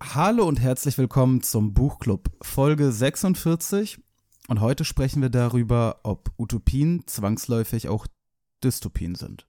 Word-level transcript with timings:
Hallo 0.00 0.46
und 0.46 0.60
herzlich 0.60 0.96
willkommen 0.96 1.42
zum 1.42 1.74
Buchclub 1.74 2.30
Folge 2.40 2.92
46. 2.92 3.98
Und 4.46 4.60
heute 4.60 4.84
sprechen 4.84 5.20
wir 5.20 5.28
darüber, 5.28 6.00
ob 6.04 6.30
Utopien 6.38 7.02
zwangsläufig 7.06 7.88
auch 7.88 8.06
Dystopien 8.62 9.16
sind. 9.16 9.48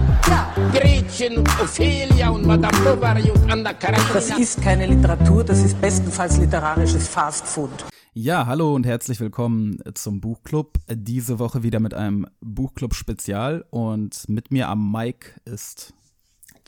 Gretchen 0.21 1.37
und 1.37 1.49
Ophelia 1.59 2.29
und 2.29 2.45
Madame 2.45 2.77
Bovary 2.83 3.31
und 3.31 3.51
Anna 3.51 3.73
Karenina. 3.73 4.13
Das 4.13 4.29
ist 4.37 4.61
keine 4.61 4.85
Literatur, 4.85 5.43
das 5.43 5.63
ist 5.63 5.79
bestenfalls 5.81 6.37
literarisches 6.37 7.07
Fastfood. 7.07 7.69
Ja, 8.13 8.45
hallo 8.45 8.75
und 8.75 8.85
herzlich 8.85 9.19
willkommen 9.19 9.79
zum 9.93 10.21
Buchclub. 10.21 10.73
Diese 10.89 11.39
Woche 11.39 11.63
wieder 11.63 11.79
mit 11.79 11.93
einem 11.93 12.27
Buchclub-Spezial 12.41 13.65
und 13.69 14.27
mit 14.27 14.51
mir 14.51 14.69
am 14.69 14.91
Mic 14.91 15.33
ist. 15.45 15.93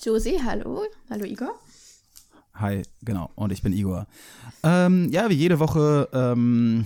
Josie, 0.02 0.40
hallo. 0.44 0.84
Hallo 1.10 1.26
Igor. 1.26 1.54
Hi, 2.56 2.84
genau, 3.02 3.30
und 3.36 3.52
ich 3.52 3.62
bin 3.62 3.74
Igor. 3.74 4.08
Ähm, 4.64 5.10
ja, 5.12 5.30
wie 5.30 5.36
jede 5.36 5.60
Woche 5.60 6.08
ähm, 6.14 6.86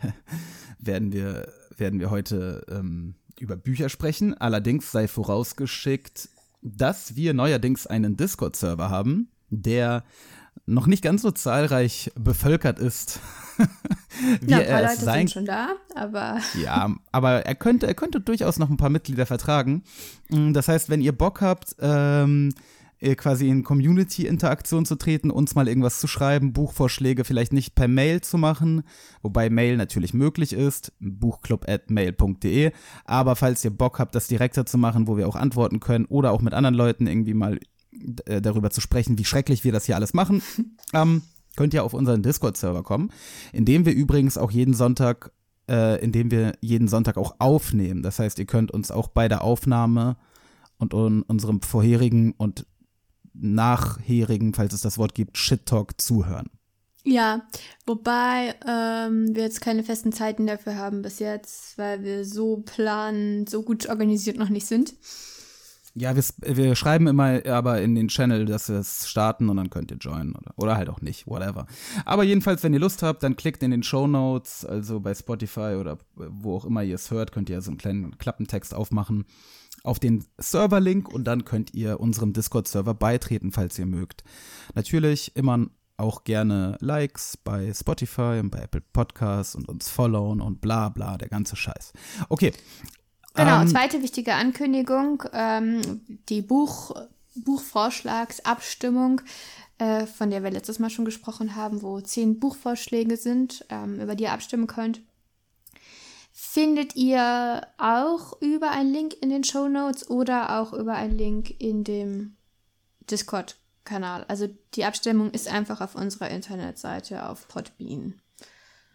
werden, 0.78 1.12
wir, 1.12 1.48
werden 1.76 1.98
wir 1.98 2.10
heute 2.10 2.64
ähm, 2.70 3.14
über 3.40 3.56
Bücher 3.56 3.88
sprechen. 3.88 4.34
Allerdings 4.34 4.90
sei 4.92 5.08
vorausgeschickt, 5.08 6.28
dass 6.62 7.16
wir 7.16 7.34
neuerdings 7.34 7.86
einen 7.86 8.16
Discord-Server 8.16 8.88
haben, 8.90 9.28
der 9.50 10.04
noch 10.66 10.86
nicht 10.86 11.02
ganz 11.02 11.22
so 11.22 11.30
zahlreich 11.30 12.12
bevölkert 12.14 12.78
ist, 12.78 13.20
wie 14.40 14.50
Ja, 14.50 14.58
ein 14.58 14.66
paar 14.66 14.80
er 14.80 14.84
es 14.84 14.90
Leute 14.92 15.04
sein 15.04 15.18
sind 15.26 15.30
schon 15.30 15.44
da, 15.46 15.70
aber 15.94 16.38
ja, 16.62 16.94
aber 17.10 17.46
er 17.46 17.54
könnte, 17.54 17.86
er 17.86 17.94
könnte 17.94 18.20
durchaus 18.20 18.58
noch 18.58 18.70
ein 18.70 18.76
paar 18.76 18.90
Mitglieder 18.90 19.26
vertragen. 19.26 19.82
Mm, 20.28 20.52
Das 20.52 20.68
heißt, 20.68 20.88
wenn 20.88 21.00
ihr 21.00 21.12
Bock 21.12 21.40
habt, 21.40 21.74
ähm, 21.80 22.50
äh, 22.50 22.54
quasi 23.16 23.48
in 23.48 23.64
Community-Interaktion 23.64 24.86
zu 24.86 24.96
treten, 24.96 25.30
uns 25.30 25.54
mal 25.54 25.68
irgendwas 25.68 25.98
zu 26.00 26.06
schreiben, 26.06 26.52
Buchvorschläge 26.52 27.24
vielleicht 27.24 27.52
nicht 27.52 27.74
per 27.74 27.88
Mail 27.88 28.20
zu 28.20 28.38
machen, 28.38 28.82
wobei 29.22 29.50
Mail 29.50 29.76
natürlich 29.76 30.14
möglich 30.14 30.52
ist, 30.52 30.92
buchclub.mail.de, 31.00 32.72
aber 33.04 33.36
falls 33.36 33.64
ihr 33.64 33.70
Bock 33.70 33.98
habt, 33.98 34.14
das 34.14 34.28
direkter 34.28 34.66
zu 34.66 34.78
machen, 34.78 35.08
wo 35.08 35.16
wir 35.16 35.28
auch 35.28 35.36
antworten 35.36 35.80
können 35.80 36.04
oder 36.04 36.30
auch 36.30 36.42
mit 36.42 36.54
anderen 36.54 36.76
Leuten 36.76 37.06
irgendwie 37.06 37.34
mal 37.34 37.58
äh, 38.26 38.40
darüber 38.40 38.70
zu 38.70 38.80
sprechen, 38.80 39.18
wie 39.18 39.24
schrecklich 39.24 39.64
wir 39.64 39.72
das 39.72 39.86
hier 39.86 39.96
alles 39.96 40.14
machen, 40.14 40.40
ähm, 40.94 41.22
könnt 41.56 41.74
ihr 41.74 41.84
auf 41.84 41.94
unseren 41.94 42.22
Discord-Server 42.22 42.84
kommen, 42.84 43.10
in 43.52 43.64
dem 43.64 43.84
wir 43.84 43.92
übrigens 43.94 44.38
auch 44.38 44.52
jeden 44.52 44.74
Sonntag 44.74 45.32
äh, 45.68 46.02
indem 46.02 46.32
wir 46.32 46.54
jeden 46.60 46.88
Sonntag 46.88 47.16
auch 47.16 47.36
aufnehmen. 47.38 48.02
Das 48.02 48.18
heißt, 48.18 48.38
ihr 48.40 48.46
könnt 48.46 48.72
uns 48.72 48.90
auch 48.90 49.06
bei 49.06 49.28
der 49.28 49.42
Aufnahme 49.42 50.16
und 50.78 50.92
un 50.92 51.22
unserem 51.22 51.62
vorherigen 51.62 52.32
und 52.32 52.66
nachherigen, 53.34 54.54
falls 54.54 54.74
es 54.74 54.80
das 54.80 54.98
Wort 54.98 55.14
gibt, 55.14 55.38
Shit-Talk 55.38 56.00
zuhören. 56.00 56.50
ja, 57.04 57.42
wobei 57.86 58.54
ähm, 58.66 59.34
wir 59.34 59.42
jetzt 59.42 59.60
keine 59.60 59.82
festen 59.82 60.12
Zeiten 60.12 60.46
dafür 60.46 60.76
haben 60.76 61.02
bis 61.02 61.18
jetzt, 61.18 61.76
weil 61.78 62.02
wir 62.02 62.24
so 62.24 62.58
planen, 62.58 63.46
so 63.46 63.62
gut 63.62 63.88
organisiert 63.88 64.36
noch 64.36 64.48
nicht 64.48 64.66
sind. 64.66 64.94
Ja, 65.94 66.16
wir, 66.16 66.24
wir 66.56 66.74
schreiben 66.74 67.06
immer 67.06 67.44
aber 67.46 67.82
in 67.82 67.94
den 67.94 68.08
Channel, 68.08 68.46
dass 68.46 68.70
wir 68.70 68.76
es 68.76 69.10
starten 69.10 69.50
und 69.50 69.58
dann 69.58 69.68
könnt 69.68 69.90
ihr 69.90 69.98
joinen 69.98 70.34
oder, 70.34 70.54
oder 70.56 70.76
halt 70.76 70.88
auch 70.88 71.02
nicht, 71.02 71.26
whatever. 71.26 71.66
Aber 72.06 72.22
jedenfalls, 72.22 72.62
wenn 72.62 72.72
ihr 72.72 72.80
Lust 72.80 73.02
habt, 73.02 73.22
dann 73.22 73.36
klickt 73.36 73.62
in 73.62 73.72
den 73.72 73.82
Show 73.82 74.06
Notes, 74.06 74.64
also 74.64 75.00
bei 75.00 75.14
Spotify 75.14 75.76
oder 75.78 75.98
wo 76.14 76.56
auch 76.56 76.64
immer 76.64 76.82
ihr 76.82 76.94
es 76.94 77.10
hört, 77.10 77.32
könnt 77.32 77.50
ihr 77.50 77.60
so 77.60 77.70
einen 77.70 77.78
kleinen 77.78 78.16
Klappentext 78.16 78.72
aufmachen 78.72 79.26
auf 79.84 79.98
den 79.98 80.24
Serverlink 80.38 81.08
und 81.08 81.24
dann 81.24 81.44
könnt 81.44 81.74
ihr 81.74 82.00
unserem 82.00 82.32
Discord-Server 82.32 82.94
beitreten, 82.94 83.52
falls 83.52 83.78
ihr 83.78 83.86
mögt. 83.86 84.24
Natürlich 84.74 85.36
immer 85.36 85.66
auch 85.96 86.24
gerne 86.24 86.76
Likes 86.80 87.36
bei 87.36 87.72
Spotify 87.72 88.40
und 88.40 88.50
bei 88.50 88.60
Apple 88.60 88.82
Podcasts 88.92 89.54
und 89.54 89.68
uns 89.68 89.88
followen 89.88 90.40
und 90.40 90.60
bla 90.60 90.88
bla, 90.88 91.16
der 91.16 91.28
ganze 91.28 91.56
Scheiß. 91.56 91.92
Okay. 92.28 92.52
Genau, 93.34 93.62
Ähm, 93.62 93.68
zweite 93.68 94.02
wichtige 94.02 94.34
Ankündigung, 94.34 95.22
ähm, 95.32 96.02
die 96.28 96.42
Buch, 96.42 96.94
Buchvorschlagsabstimmung, 97.34 99.22
äh, 99.78 100.06
von 100.06 100.30
der 100.30 100.42
wir 100.42 100.50
letztes 100.50 100.78
Mal 100.78 100.90
schon 100.90 101.06
gesprochen 101.06 101.56
haben, 101.56 101.82
wo 101.82 102.00
zehn 102.00 102.38
Buchvorschläge 102.38 103.16
sind, 103.16 103.64
ähm, 103.70 104.00
über 104.00 104.14
die 104.14 104.24
ihr 104.24 104.32
abstimmen 104.32 104.66
könnt. 104.66 105.00
Findet 106.52 106.96
ihr 106.96 107.66
auch 107.78 108.38
über 108.42 108.72
einen 108.72 108.92
Link 108.92 109.14
in 109.22 109.30
den 109.30 109.42
Show 109.42 109.68
Notes 109.68 110.10
oder 110.10 110.60
auch 110.60 110.74
über 110.74 110.92
einen 110.92 111.16
Link 111.16 111.58
in 111.58 111.82
dem 111.82 112.36
Discord-Kanal. 113.10 114.24
Also 114.24 114.54
die 114.74 114.84
Abstimmung 114.84 115.30
ist 115.30 115.48
einfach 115.48 115.80
auf 115.80 115.94
unserer 115.94 116.28
Internetseite 116.28 117.26
auf 117.26 117.48
Podbean. 117.48 118.20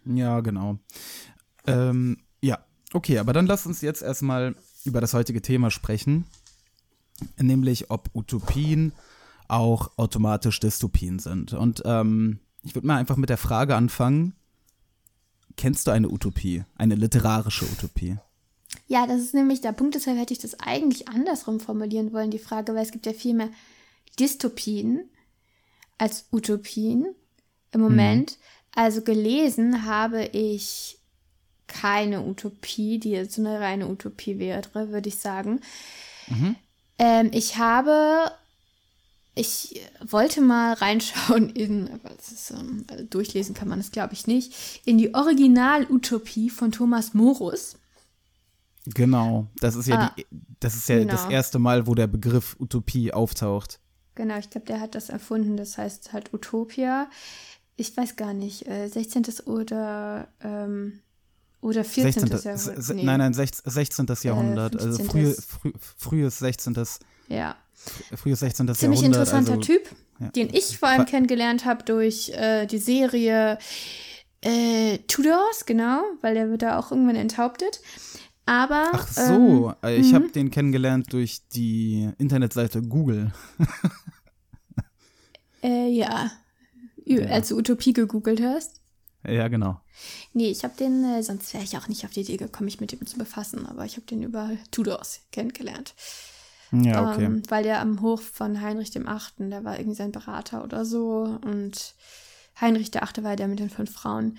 Ja, 0.06 0.42
genau. 0.42 0.78
Ähm, 1.66 2.18
ja, 2.42 2.60
okay, 2.94 3.18
aber 3.18 3.34
dann 3.34 3.48
lass 3.48 3.66
uns 3.66 3.82
jetzt 3.82 4.04
erstmal 4.04 4.56
über 4.86 5.02
das 5.02 5.16
heutige 5.16 5.42
Thema 5.42 5.72
sprechen, 5.72 6.26
nämlich 7.40 7.90
ob 7.90 8.12
Utopien 8.14 8.94
auch 9.48 9.98
automatisch 9.98 10.60
Dystopien 10.60 11.18
sind. 11.18 11.54
Und 11.54 11.82
ähm, 11.86 12.40
ich 12.62 12.76
würde 12.76 12.86
mal 12.86 12.98
einfach 12.98 13.18
mit 13.18 13.30
der 13.30 13.38
Frage 13.38 13.76
anfangen, 13.76 14.36
kennst 15.58 15.88
du 15.88 15.92
eine 15.92 16.10
Utopie, 16.10 16.64
eine 16.76 16.96
literarische 16.96 17.66
Utopie? 17.66 18.18
Ja, 18.88 19.06
das 19.06 19.20
ist 19.20 19.34
nämlich 19.34 19.62
der 19.62 19.74
Punkt, 19.74 19.96
deshalb 19.96 20.18
hätte 20.18 20.34
ich 20.34 20.40
das 20.40 20.60
eigentlich 20.60 21.10
andersrum 21.10 21.60
formulieren 21.60 22.14
wollen, 22.14 22.32
die 22.32 22.40
Frage, 22.40 22.74
weil 22.74 22.84
es 22.84 22.92
gibt 22.92 23.06
ja 23.06 23.14
viel 23.14 23.34
mehr 23.34 23.50
Dystopien 24.20 25.10
als 25.98 26.28
Utopien 26.32 27.08
im 27.72 27.82
Moment. 27.82 28.38
Also 28.74 29.02
gelesen 29.02 29.86
habe 29.86 30.26
ich 30.26 31.00
keine 31.68 32.24
Utopie, 32.24 33.00
die 33.00 33.12
jetzt 33.12 33.36
so 33.36 33.42
eine 33.42 33.60
reine 33.60 33.88
Utopie 33.88 34.40
wäre, 34.40 34.64
würde 34.74 35.10
ich 35.10 35.18
sagen. 35.18 35.60
Ähm, 37.00 37.30
ich 37.34 37.58
habe, 37.58 38.32
ich 39.38 39.82
wollte 40.06 40.42
mal 40.42 40.74
reinschauen 40.74 41.50
in, 41.50 41.90
aber 41.92 42.10
das 42.16 42.32
ist, 42.32 42.52
ähm, 42.52 42.86
also 42.90 43.04
durchlesen 43.06 43.54
kann 43.56 43.68
man 43.68 43.80
das 43.80 43.92
glaube 43.92 44.14
ich 44.14 44.28
nicht, 44.28 44.82
in 44.86 44.98
die 44.98 45.14
Original-Utopie 45.14 46.50
von 46.50 46.72
Thomas 46.72 47.14
Morus. 47.14 47.76
Genau, 48.94 49.48
das 49.60 49.76
ist 49.76 49.88
ja, 49.88 50.00
Ah, 50.00 50.14
die, 50.18 50.26
das, 50.60 50.76
ist 50.76 50.88
ja 50.88 51.04
das 51.04 51.24
genau. 51.24 51.34
erste 51.34 51.60
Mal, 51.60 51.88
wo 51.88 51.96
der 51.96 52.08
Begriff 52.08 52.56
Utopie 52.60 53.12
auftaucht. 53.12 53.80
Genau, 54.16 54.38
ich 54.38 54.50
glaube, 54.50 54.66
der 54.68 54.80
hat 54.80 54.96
das 54.96 55.10
erfunden. 55.10 55.58
Das 55.58 55.78
heißt 55.78 56.14
halt 56.14 56.34
Utopia. 56.34 57.10
Ich 57.76 57.96
weiß 57.96 58.16
gar 58.16 58.34
nicht, 58.34 58.66
äh, 58.68 58.88
16. 58.88 59.26
oder, 59.46 60.28
ähm, 60.42 61.02
oder 61.62 61.84
14. 61.84 62.28
16. 62.28 62.42
Jahrhundert. 62.44 62.96
Nee. 62.96 63.04
Nein, 63.04 63.20
nein, 63.20 63.34
sech- 63.34 63.62
16. 63.64 64.08
Jahrhundert, 64.24 64.76
also 64.78 64.98
15.. 65.04 65.06
frühe, 65.10 65.34
früh, 65.36 65.72
frühes 65.98 66.40
16. 66.40 66.76
Ja. 67.28 67.56
Frühes 68.16 68.40
16. 68.40 68.68
Ziemlich 68.74 69.02
Jahrhundert. 69.02 69.06
interessanter 69.06 69.52
also, 69.54 69.62
Typ, 69.62 69.90
ja. 70.20 70.30
den 70.30 70.54
ich 70.54 70.78
vor 70.78 70.90
allem 70.90 71.06
kennengelernt 71.06 71.66
habe 71.66 71.84
durch 71.84 72.30
äh, 72.30 72.66
die 72.66 72.80
Serie 72.80 73.58
äh, 74.42 74.98
Tudors, 75.08 75.66
genau, 75.66 76.04
weil 76.22 76.36
der 76.36 76.50
wird 76.50 76.62
da 76.62 76.80
auch 76.80 76.92
irgendwann 76.92 77.16
enthauptet. 77.16 77.82
Aber. 78.46 78.90
Ach 78.94 79.08
so, 79.08 79.74
Ähm, 79.84 79.90
äh, 79.90 79.96
ich 79.98 80.14
habe 80.14 80.26
mhm. 80.26 80.32
den 80.32 80.52
kennengelernt 80.52 81.12
durch 81.12 81.42
die 81.50 82.10
Internetseite 82.18 82.82
Google. 82.82 83.32
Äh, 85.64 85.90
ja. 85.90 86.32
Ja. 87.04 87.26
Als 87.30 87.50
du 87.50 87.58
Utopie 87.58 87.92
gegoogelt 87.92 88.42
hast. 88.42 88.80
ja, 89.28 89.48
genau. 89.48 89.82
Nee, 90.34 90.52
ich 90.52 90.64
habe 90.64 90.76
den, 90.78 91.04
äh, 91.04 91.24
sonst 91.24 91.52
wäre 91.54 91.64
ich 91.64 91.76
auch 91.78 91.88
nicht 91.88 92.06
auf 92.06 92.12
die 92.12 92.22
Idee 92.22 92.38
gekommen, 92.38 92.66
mich 92.66 92.80
mit 92.80 92.94
ihm 92.94 93.06
zu 93.08 93.18
befassen, 93.18 93.66
aber 93.66 93.84
ich 93.84 93.96
habe 93.96 94.06
den 94.06 94.22
über 94.22 94.52
Tudors 94.70 95.22
kennengelernt. 95.32 95.96
Ja, 96.72 97.12
okay. 97.12 97.26
Ähm, 97.26 97.44
weil 97.50 97.64
der 97.64 97.82
am 97.82 98.02
Hof 98.02 98.22
von 98.22 98.62
Heinrich 98.62 98.92
dem 98.92 99.08
Achten, 99.08 99.50
der 99.50 99.64
war 99.64 99.78
irgendwie 99.78 99.96
sein 99.96 100.12
Berater 100.12 100.64
oder 100.64 100.86
so. 100.86 101.40
Und 101.44 101.96
Heinrich 102.60 102.92
der 102.92 103.04
Achte 103.04 103.24
war 103.24 103.36
der 103.36 103.48
mit 103.48 103.60
den 103.60 103.70
fünf 103.70 103.92
Frauen. 103.94 104.38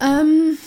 Ähm, 0.00 0.58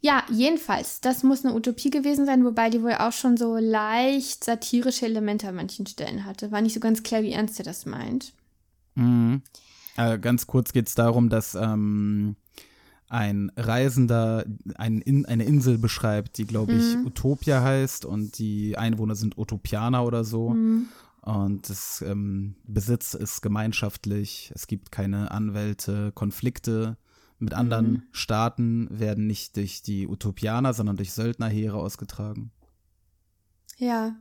ja, 0.00 0.22
jedenfalls, 0.30 1.00
das 1.00 1.22
muss 1.22 1.44
eine 1.44 1.54
Utopie 1.54 1.90
gewesen 1.90 2.24
sein, 2.24 2.44
wobei 2.44 2.70
die 2.70 2.82
wohl 2.82 2.94
auch 2.94 3.12
schon 3.12 3.36
so 3.36 3.56
leicht 3.56 4.44
satirische 4.44 5.06
Elemente 5.06 5.48
an 5.48 5.56
manchen 5.56 5.86
Stellen 5.86 6.24
hatte. 6.24 6.52
War 6.52 6.60
nicht 6.60 6.74
so 6.74 6.80
ganz 6.80 7.02
klar, 7.02 7.22
wie 7.22 7.32
ernst 7.32 7.58
er 7.58 7.64
das 7.64 7.84
meint. 7.84 8.32
Mhm. 8.94 9.42
Äh, 9.96 10.18
ganz 10.18 10.46
kurz 10.46 10.72
geht 10.72 10.88
es 10.88 10.94
darum, 10.94 11.28
dass 11.28 11.56
ähm, 11.56 12.36
ein 13.08 13.50
Reisender 13.56 14.44
ein 14.74 15.00
In 15.00 15.26
eine 15.26 15.44
Insel 15.44 15.78
beschreibt, 15.78 16.38
die, 16.38 16.46
glaube 16.46 16.72
ich, 16.72 16.96
Mhm. 16.96 17.06
Utopia 17.06 17.62
heißt 17.62 18.04
und 18.04 18.38
die 18.38 18.76
Einwohner 18.76 19.14
sind 19.14 19.38
Utopianer 19.38 20.04
oder 20.04 20.24
so. 20.24 20.50
Mhm. 20.50 20.88
Und 21.22 21.68
das 21.68 22.02
ähm, 22.06 22.56
Besitz 22.66 23.14
ist 23.14 23.42
gemeinschaftlich, 23.42 24.52
es 24.54 24.66
gibt 24.66 24.92
keine 24.92 25.30
Anwälte, 25.30 26.12
Konflikte 26.12 26.96
mit 27.38 27.54
anderen 27.54 27.92
Mhm. 27.92 28.02
Staaten 28.12 28.88
werden 28.90 29.26
nicht 29.26 29.56
durch 29.56 29.82
die 29.82 30.08
Utopianer, 30.08 30.74
sondern 30.74 30.96
durch 30.96 31.12
Söldnerheere 31.12 31.76
ausgetragen. 31.76 32.50
Ja. 33.78 34.16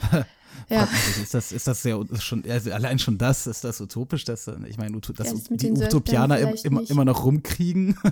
ja. 0.68 0.88
Ist 1.22 1.34
das, 1.34 1.52
ist 1.52 1.66
das 1.66 1.82
sehr, 1.82 1.98
schon, 2.20 2.44
also 2.48 2.70
allein 2.72 2.98
schon 2.98 3.18
das, 3.18 3.46
ist 3.46 3.64
das 3.64 3.80
utopisch, 3.80 4.24
dass, 4.24 4.48
ich 4.66 4.76
meine, 4.78 4.94
Ja, 4.94 5.00
das 5.16 5.50
mit 5.50 5.62
die 5.62 5.70
Utopianer 5.72 6.38
im, 6.38 6.54
immer, 6.64 6.80
nicht. 6.80 6.90
immer 6.90 7.04
noch 7.04 7.24
rumkriegen? 7.24 7.96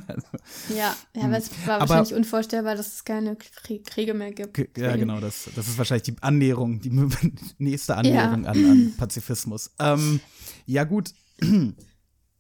Ja, 0.69 0.95
ja, 1.15 1.23
aber 1.25 1.39
es 1.39 1.51
war 1.51 1.77
Hm. 1.77 1.83
Aber- 1.83 1.89
wahrscheinlich 1.89 2.15
unvorstellbar, 2.15 2.75
dass 2.77 2.95
es 2.95 3.05
keine 3.05 3.35
Krie- 3.35 3.83
Kriege 3.85 4.15
mehr 4.15 4.33
gibt. 4.33 4.77
Ja, 4.79 4.97
genau, 4.97 5.21
das, 5.21 5.49
das 5.55 5.69
ist 5.69 5.79
wahrscheinlich 5.79 6.05
die 6.05 6.17
Annäherung, 6.21 6.81
die 6.81 6.91
nächste 7.59 7.97
Annäherung 7.97 8.47
an, 8.47 8.65
an 8.71 8.93
Pazifismus. 8.97 9.71
Ähm, 9.79 10.21
ja, 10.67 10.85
gut. 10.85 11.13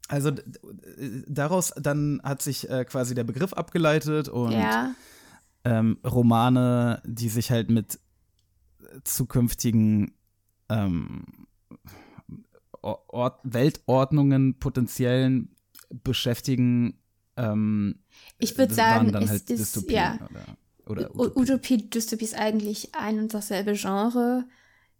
Also 0.08 0.30
daraus 1.26 1.72
dann 1.76 2.20
hat 2.22 2.40
sich 2.40 2.70
äh, 2.70 2.84
quasi 2.84 3.16
der 3.16 3.24
Begriff 3.24 3.52
abgeleitet 3.52 4.28
und 4.28 4.52
Ja, 4.52 4.94
ähm, 5.64 5.98
Romane, 6.04 7.02
die 7.04 7.28
sich 7.28 7.50
halt 7.50 7.70
mit 7.70 7.98
zukünftigen 9.04 10.12
ähm, 10.68 11.24
Or- 12.82 13.04
Ort 13.08 13.40
Weltordnungen 13.44 14.58
potenziellen 14.58 15.54
beschäftigen. 16.04 16.98
Ähm, 17.36 17.96
ich 18.38 18.56
würde 18.56 18.74
sagen, 18.74 19.12
dann 19.12 19.28
halt 19.28 19.48
ist, 19.50 19.74
Dystopien 19.74 19.96
ja, 19.96 20.18
oder, 20.86 21.08
oder 21.08 21.14
U- 21.16 21.22
Utopien. 21.24 21.42
Utopie, 21.42 21.90
Dystopie 21.90 22.24
ist 22.24 22.34
eigentlich 22.34 22.94
ein 22.94 23.18
und 23.18 23.34
dasselbe 23.34 23.74
Genre, 23.74 24.44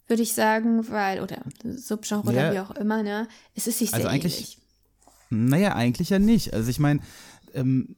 würde 0.08 0.22
ich 0.22 0.32
sagen, 0.34 0.88
weil, 0.90 1.20
oder 1.20 1.42
Subgenre 1.64 2.32
Ja. 2.32 2.50
oder 2.50 2.54
wie 2.54 2.60
auch 2.60 2.70
immer, 2.76 3.02
ne? 3.02 3.28
Es 3.54 3.66
ist 3.66 3.78
sich 3.78 3.90
sehr 3.90 3.96
Also 3.98 4.08
eigentlich- 4.08 4.34
ähnlich. 4.34 4.58
Naja, 5.30 5.74
eigentlich 5.74 6.10
ja 6.10 6.18
nicht. 6.20 6.54
Also 6.54 6.70
ich 6.70 6.78
meine, 6.78 7.00
ähm, 7.54 7.96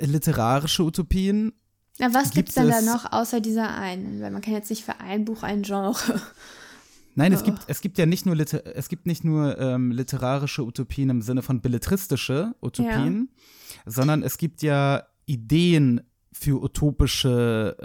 literarische 0.00 0.82
Utopien, 0.84 1.52
Na, 1.98 2.12
was 2.12 2.24
gibt 2.24 2.34
gibt's 2.34 2.54
denn 2.54 2.68
da 2.68 2.78
es- 2.80 2.84
noch 2.86 3.10
außer 3.12 3.40
dieser 3.40 3.74
einen? 3.74 4.20
Weil 4.20 4.30
man 4.30 4.42
kann 4.42 4.52
jetzt 4.52 4.70
nicht 4.70 4.84
für 4.84 5.00
ein 5.00 5.24
Buch 5.24 5.42
ein 5.42 5.62
Genre. 5.62 5.94
nein, 7.14 7.32
Oh. 7.32 7.36
es 7.36 7.42
gibt, 7.44 7.58
es 7.66 7.80
gibt 7.80 7.98
ja 7.98 8.06
nicht 8.06 8.26
nur, 8.26 8.36
Liter 8.36 8.62
es 8.76 8.88
gibt 8.88 9.06
nicht 9.06 9.24
nur 9.24 9.58
ähm, 9.58 9.90
literarische 9.92 10.62
Utopien 10.64 11.08
im 11.10 11.22
Sinne 11.22 11.42
von 11.42 11.60
belletristische 11.60 12.54
Utopien, 12.60 13.30
sondern 13.86 14.22
es 14.22 14.36
gibt 14.38 14.62
ja 14.62 15.04
Ideen 15.24 16.02
für 16.32 16.62
utopische 16.62 17.76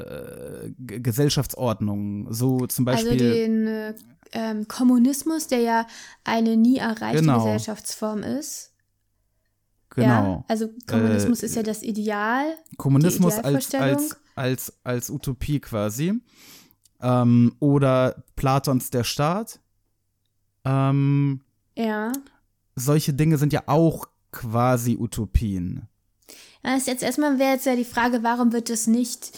äh, 0.78 1.00
Gesellschaftsordnungen. 1.00 2.28
So 2.34 2.68
zum 2.68 2.86
Also 2.88 3.06
Beispiel, 3.10 3.18
den 3.18 3.68
äh, 3.68 3.94
ähm, 4.34 4.68
Kommunismus, 4.68 5.48
der 5.48 5.60
ja 5.60 5.88
eine 6.26 6.58
nie 6.58 6.78
erreichte 6.78 7.22
Genau. 7.22 7.38
Gesellschaftsform 7.46 8.24
ist. 8.24 8.71
Genau. 9.92 10.08
Ja, 10.40 10.46
also 10.48 10.70
Kommunismus 10.88 11.44
Äh, 11.44 11.46
ist 11.46 11.56
ja 11.56 11.64
das 11.64 11.84
Ideal. 11.84 12.46
Kommunismus 12.78 13.36
die 13.36 13.44
als, 13.44 13.74
als, 13.76 14.18
als, 14.36 14.74
als 14.84 15.10
Utopie 15.10 15.60
quasi. 15.60 16.20
Ähm, 17.02 17.56
oder 17.60 18.24
Platons 18.36 18.90
Der 18.90 19.04
Staat. 19.04 19.60
Ähm, 20.66 21.42
Ja. 21.78 22.12
solche 22.76 23.14
Dinge 23.14 23.38
sind 23.38 23.54
ja 23.54 23.64
auch 23.68 24.08
quasi 24.32 24.98
Utopien. 25.00 25.88
Das 26.64 26.78
ist 26.82 26.88
jetzt 26.88 27.04
erstmal 27.04 27.40
wäre 27.40 27.54
jetzt 27.54 27.66
ja 27.66 27.76
die 27.76 27.86
Frage, 27.86 28.22
warum 28.24 28.54
wird 28.54 28.70
es 28.70 28.86
nicht 28.88 29.32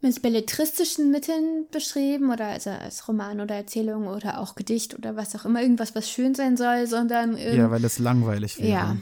mit 0.00 0.20
belletristischen 0.22 1.10
Mitteln 1.10 1.66
beschrieben 1.70 2.32
oder 2.32 2.46
also 2.46 2.70
als 2.70 3.06
Roman 3.06 3.40
oder 3.40 3.54
Erzählung 3.54 4.06
oder 4.08 4.40
auch 4.40 4.54
Gedicht 4.56 4.94
oder 4.98 5.14
was 5.14 5.36
auch 5.36 5.44
immer, 5.44 5.60
irgendwas, 5.62 5.94
was 5.94 6.10
schön 6.10 6.34
sein 6.34 6.56
soll, 6.56 6.86
sondern 6.86 7.36
Ja, 7.36 7.70
weil 7.70 7.84
es 7.84 7.98
langweilig 7.98 8.58
wäre. 8.58 8.68
ja. 8.68 8.96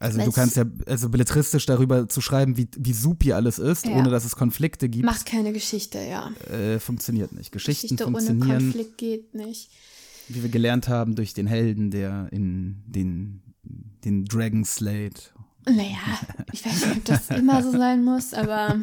Also 0.00 0.18
du 0.20 0.28
es- 0.28 0.34
kannst 0.34 0.56
ja, 0.56 0.64
also 0.86 1.08
belletristisch 1.08 1.66
darüber 1.66 2.08
zu 2.08 2.20
schreiben, 2.20 2.56
wie, 2.56 2.68
wie 2.76 2.92
supi 2.92 3.32
alles 3.32 3.58
ist, 3.58 3.86
Ja. 3.86 3.92
ohne 3.96 4.10
dass 4.10 4.24
es 4.24 4.36
Konflikte 4.36 4.88
gibt, 4.88 5.04
macht 5.04 5.26
keine 5.26 5.52
Geschichte, 5.52 5.98
ja. 5.98 6.30
äh, 6.52 6.78
funktioniert 6.78 7.32
nicht. 7.32 7.50
Geschichten 7.52 7.96
Geschichte 7.96 8.06
ohne 8.06 8.18
funktionieren, 8.20 8.58
Konflikt 8.62 8.98
geht 8.98 9.34
nicht. 9.34 9.70
wie 10.28 10.42
wir 10.42 10.50
gelernt 10.50 10.88
haben, 10.88 11.14
durch 11.16 11.34
den 11.34 11.46
Helden, 11.48 11.90
der 11.90 12.28
in 12.30 12.82
den, 12.86 13.42
den 14.04 14.24
Dragon 14.24 14.64
slayed. 14.64 15.32
Naja, 15.66 15.98
ich 16.52 16.64
weiß 16.64 16.86
nicht, 16.86 16.96
ob 16.98 17.04
das 17.04 17.30
immer 17.36 17.62
so 17.62 17.72
sein 17.72 18.02
muss, 18.04 18.32
aber 18.34 18.76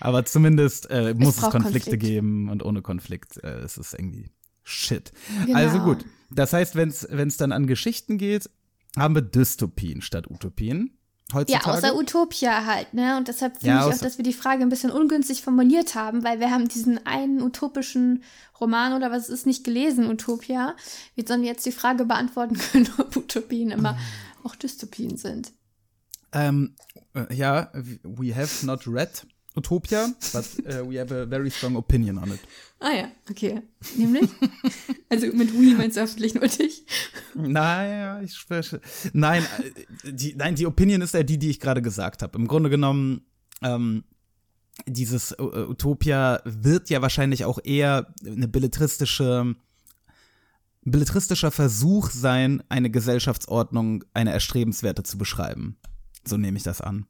Aber 0.00 0.24
zumindest 0.24 0.88
äh, 0.90 1.14
muss 1.14 1.34
es, 1.34 1.40
braucht 1.40 1.50
Konflikte 1.52 1.90
Konflikt. 1.90 2.02
geben 2.04 2.48
und 2.48 2.62
ohne 2.64 2.80
Konflikt 2.80 3.42
äh, 3.42 3.64
ist 3.64 3.76
es 3.76 3.92
irgendwie 3.92 4.30
shit. 4.62 5.12
Genau. 5.46 5.58
Also 5.58 5.80
gut, 5.80 6.04
das 6.30 6.52
heißt, 6.54 6.76
wenn 6.76 6.88
es 6.90 7.36
dann 7.36 7.52
an 7.52 7.66
Geschichten 7.66 8.16
geht, 8.18 8.48
haben 8.96 9.14
wir 9.14 9.22
Dystopien 9.22 10.02
statt 10.02 10.30
Utopien 10.30 10.96
Ja, 11.30 11.34
heutzutage. 11.36 11.78
außer 11.78 11.96
Utopia 11.96 12.66
halt, 12.66 12.94
ne? 12.94 13.16
Und 13.16 13.28
deshalb 13.28 13.54
finde 13.58 13.76
Ja, 13.76 13.88
ich 13.88 13.94
auch, 13.94 13.98
dass 13.98 14.18
wir 14.18 14.22
die 14.24 14.32
Frage 14.32 14.62
ein 14.62 14.68
bisschen 14.68 14.90
ungünstig 14.90 15.42
formuliert 15.42 15.94
haben, 15.94 16.22
weil 16.22 16.38
wir 16.40 16.50
haben 16.50 16.68
diesen 16.68 17.04
einen 17.06 17.42
utopischen 17.42 18.22
Roman 18.60 18.92
oder 18.92 19.10
was 19.10 19.24
es 19.24 19.28
ist 19.30 19.46
nicht 19.46 19.64
gelesen, 19.64 20.08
Utopia. 20.08 20.76
Wir 21.14 21.26
sollen 21.26 21.42
jetzt 21.44 21.66
die 21.66 21.72
Frage 21.72 22.04
beantworten 22.04 22.56
können, 22.72 22.88
ob 22.98 23.16
Utopien 23.16 23.70
immer 23.70 23.96
auch 24.44 24.54
Dystopien 24.54 25.16
sind. 25.16 25.52
ähm, 26.32 26.74
äh, 27.14 27.32
ja, 27.34 27.70
we 28.02 28.34
have 28.34 28.64
not 28.66 28.86
read 28.86 29.26
Utopia, 29.56 30.12
but 30.32 30.44
uh, 30.66 30.84
we 30.84 30.98
have 30.98 31.12
a 31.12 31.26
very 31.26 31.50
strong 31.50 31.76
opinion 31.76 32.18
on 32.18 32.28
it. 32.32 32.40
Ah 32.80 32.92
ja, 32.92 33.08
okay. 33.30 33.62
Nämlich? 33.96 34.28
also 35.08 35.26
mit 35.28 35.52
We 35.52 35.76
meinst 35.76 35.96
du 35.96 36.02
hoffentlich 36.02 36.34
nur 36.34 36.48
dich. 36.48 36.84
Naja, 37.34 38.20
ich 38.20 38.34
spreche. 38.34 38.80
Nein, 39.12 39.44
äh, 40.02 40.12
die, 40.12 40.34
nein, 40.34 40.56
die 40.56 40.66
Opinion 40.66 41.00
ist 41.02 41.14
ja 41.14 41.22
die, 41.22 41.38
die 41.38 41.50
ich 41.50 41.60
gerade 41.60 41.82
gesagt 41.82 42.22
habe. 42.22 42.36
Im 42.36 42.48
Grunde 42.48 42.68
genommen, 42.68 43.22
ähm, 43.62 44.04
dieses 44.86 45.32
äh, 45.32 45.42
Utopia 45.42 46.40
wird 46.44 46.90
ja 46.90 47.00
wahrscheinlich 47.00 47.44
auch 47.44 47.60
eher 47.62 48.12
eine 48.26 48.48
belletristische, 48.48 49.54
ein 50.84 50.90
belletristischer 50.90 51.52
Versuch 51.52 52.10
sein, 52.10 52.62
eine 52.68 52.90
Gesellschaftsordnung, 52.90 54.04
eine 54.14 54.32
erstrebenswerte 54.32 55.04
zu 55.04 55.16
beschreiben. 55.16 55.78
So 56.24 56.36
nehme 56.36 56.56
ich 56.56 56.64
das 56.64 56.80
an. 56.80 57.06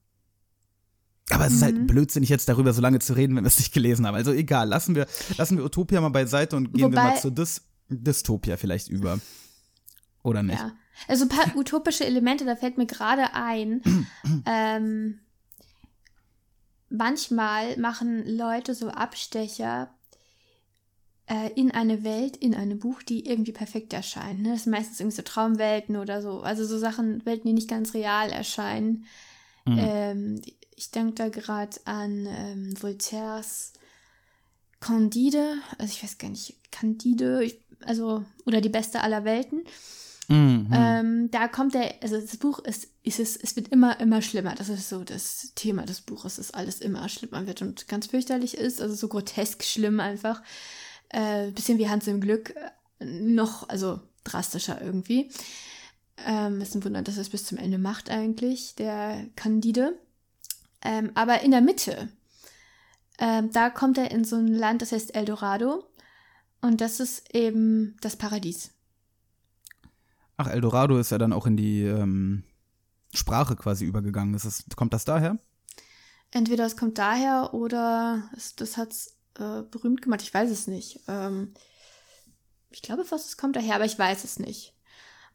Aber 1.31 1.47
es 1.47 1.55
ist 1.55 1.63
halt 1.63 1.87
blödsinnig, 1.87 2.29
jetzt 2.29 2.49
darüber 2.49 2.73
so 2.75 2.83
lange 2.83 2.99
zu 2.99 3.15
reden, 3.15 3.35
wenn 3.37 3.45
wir 3.45 3.49
es 3.49 3.59
nicht 3.59 3.73
gelesen 3.73 4.07
haben. 4.07 4.15
Also 4.15 4.33
egal, 4.33 4.69
lassen 4.69 4.95
wir, 4.95 5.07
lassen 5.39 5.57
wir 5.57 5.65
Utopia 5.65 6.01
mal 6.01 6.11
beiseite 6.11 6.57
und 6.57 6.73
gehen 6.75 6.93
wir 6.93 6.99
Wobei- 6.99 7.11
mal 7.11 7.21
zu 7.21 7.31
Dys 7.31 7.63
Dystopia 7.89 8.57
vielleicht 8.57 8.89
über. 8.89 9.19
Oder 10.23 10.43
nicht? 10.43 10.59
Ja. 10.59 10.73
Also 11.09 11.25
ein 11.25 11.29
paar 11.29 11.57
utopische 11.57 12.05
Elemente, 12.05 12.45
da 12.45 12.57
fällt 12.57 12.79
mir 12.79 12.87
gerade 12.87 13.35
ein. 13.35 13.83
ähm, 14.47 15.21
manchmal 16.89 17.77
machen 17.79 18.25
Leute 18.27 18.75
so 18.75 18.89
Abstecher 18.89 19.91
äh, 21.27 21.51
in 21.55 21.71
eine 21.71 22.05
Welt, 22.05 22.37
in 22.37 22.55
einem 22.55 22.79
Buch, 22.79 23.03
die 23.03 23.27
irgendwie 23.27 23.53
perfekt 23.53 23.93
erscheinen. 23.93 24.43
Ne? 24.43 24.53
Das 24.53 24.65
sind 24.65 24.73
meistens 24.73 25.01
irgendwie 25.01 25.17
so 25.17 25.23
Traumwelten 25.23 25.97
oder 25.97 26.23
so. 26.23 26.41
Also 26.41 26.65
so 26.65 26.79
Sachen, 26.79 27.25
Welten, 27.27 27.49
die 27.49 27.55
nicht 27.55 27.69
ganz 27.69 27.95
real 27.95 28.31
erscheinen. 28.31 29.05
Mhm. 29.67 29.79
Ähm, 29.79 30.43
ich 30.77 30.91
denke 30.91 31.15
da 31.15 31.29
gerade 31.29 31.77
an 31.85 32.27
ähm, 32.27 32.83
Voltaires 32.83 33.73
Candide, 34.81 35.57
also 35.79 35.93
ich 35.93 36.03
weiß 36.03 36.19
gar 36.19 36.29
nicht, 36.29 36.57
Candide, 36.71 37.43
ich, 37.45 37.59
also, 37.85 38.25
oder 38.45 38.61
die 38.61 38.69
beste 38.69 39.01
aller 39.01 39.25
Welten. 39.25 39.65
Mhm. 40.29 40.69
Ähm, 40.73 41.31
da 41.31 41.49
kommt 41.49 41.75
der, 41.75 42.03
also 42.03 42.21
das 42.21 42.37
Buch 42.37 42.59
ist, 42.61 42.89
ist 43.03 43.21
es, 43.21 43.37
es 43.37 43.57
wird 43.57 43.69
immer, 43.69 44.01
immer 44.01 44.23
schlimmer. 44.23 44.55
Das 44.55 44.69
ist 44.69 44.89
so 44.89 45.05
das 45.05 45.53
Thema 45.55 45.85
des 45.85 46.01
Buches, 46.01 46.37
dass 46.37 46.53
alles 46.53 46.81
immer 46.81 47.09
schlimmer 47.09 47.47
wird 47.47 47.63
und 47.63 47.89
ganz 47.89 48.07
fürchterlich 48.07 48.57
ist, 48.57 48.81
also 48.81 48.95
so 48.95 49.09
grotesk 49.09 49.63
schlimm 49.65 50.01
einfach. 50.01 50.43
Äh, 51.11 51.51
bisschen 51.51 51.79
wie 51.79 51.89
Hans 51.89 52.07
im 52.07 52.21
Glück, 52.21 52.55
noch, 53.01 53.69
also 53.69 54.01
drastischer 54.25 54.81
irgendwie. 54.81 55.31
Ähm, 56.27 56.61
ist 56.61 56.75
ein 56.75 56.85
Wunder, 56.85 57.03
dass 57.03 57.17
er 57.17 57.23
es 57.23 57.31
bis 57.31 57.45
zum 57.45 57.59
Ende 57.59 57.79
macht 57.79 58.11
eigentlich, 58.11 58.75
der 58.77 59.27
Candide. 59.37 59.99
Ähm, 60.85 61.11
aber 61.15 61.41
in 61.41 61.51
der 61.51 61.63
Mitte, 61.63 62.09
ähm, 63.19 63.51
da 63.53 63.71
kommt 63.71 63.99
er 63.99 64.11
in 64.11 64.25
so 64.25 64.37
ein 64.37 64.49
Land, 64.49 64.83
das 64.83 64.93
heißt 64.93 65.15
Eldorado. 65.15 65.85
Und 66.61 66.81
das 66.81 67.01
ist 67.01 67.35
eben 67.35 67.97
das 68.01 68.17
Paradies. 68.17 68.71
Ach, 70.37 70.49
Eldorado 70.49 70.99
ist 70.99 71.11
ja 71.11 71.19
dann 71.19 71.33
auch 71.33 71.47
in 71.47 71.57
die 71.57 71.83
ähm, 71.83 72.45
Sprache 73.13 73.57
quasi 73.57 73.85
übergegangen. 73.85 74.35
Ist 74.35 74.45
es, 74.45 74.65
kommt 74.77 74.93
das 74.93 75.05
daher? 75.05 75.39
Entweder 76.31 76.67
es 76.67 76.77
kommt 76.77 76.99
daher 76.99 77.55
oder 77.55 78.29
es, 78.37 78.57
das 78.57 78.77
hat 78.77 78.93
es 78.93 79.17
äh, 79.39 79.63
berühmt 79.63 80.03
gemacht. 80.03 80.23
Ich 80.23 80.35
weiß 80.35 80.51
es 80.51 80.67
nicht. 80.67 81.01
Ähm, 81.07 81.55
ich 82.71 82.83
glaube 82.83 83.05
fast, 83.05 83.29
es 83.29 83.37
kommt 83.37 83.57
daher, 83.57 83.77
aber 83.77 83.85
ich 83.85 83.99
weiß 83.99 84.25
es 84.25 84.39
nicht. 84.39 84.74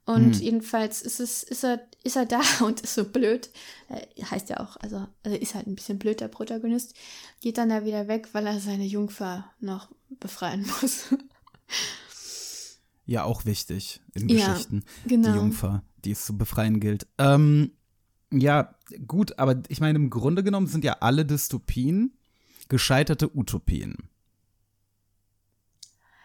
Und 0.05 0.35
Hm. 0.37 0.41
jedenfalls 0.41 1.01
ist 1.03 1.19
es, 1.19 1.43
ist 1.43 1.63
er, 1.63 1.81
ist 2.03 2.15
er 2.15 2.25
da 2.25 2.41
und 2.65 2.81
ist 2.81 2.95
so 2.95 3.05
blöd. 3.05 3.49
Äh, 3.89 4.23
heißt 4.23 4.49
ja 4.49 4.59
auch, 4.59 4.75
also, 4.77 5.07
also 5.23 5.37
ist 5.37 5.53
halt 5.55 5.67
ein 5.67 5.75
bisschen 5.75 5.99
blöd, 5.99 6.19
der 6.19 6.27
Protagonist. 6.29 6.95
Geht 7.41 7.57
dann 7.57 7.69
da 7.69 7.85
wieder 7.85 8.07
weg, 8.07 8.29
weil 8.33 8.47
er 8.47 8.59
seine 8.59 8.85
Jungfer 8.85 9.45
noch 9.59 9.89
befreien 10.19 10.65
muss. 10.81 11.03
Ja, 13.05 13.23
auch 13.23 13.45
wichtig 13.45 14.01
in 14.13 14.29
Ja, 14.29 14.51
Geschichten. 14.53 14.83
genau. 15.05 15.29
Die 15.31 15.35
Jungfer, 15.35 15.83
die 16.05 16.11
es 16.11 16.25
zu 16.25 16.37
befreien 16.37 16.79
gilt. 16.79 17.07
Ähm, 17.17 17.71
ja, 18.31 18.75
gut, 19.07 19.37
aber 19.39 19.61
ich 19.67 19.79
meine, 19.81 19.97
im 19.97 20.09
Grunde 20.11 20.43
genommen 20.43 20.67
sind 20.67 20.83
ja 20.83 20.97
alle 21.01 21.25
Dystopien 21.25 22.13
gescheiterte 22.67 23.35
Utopien. 23.35 23.95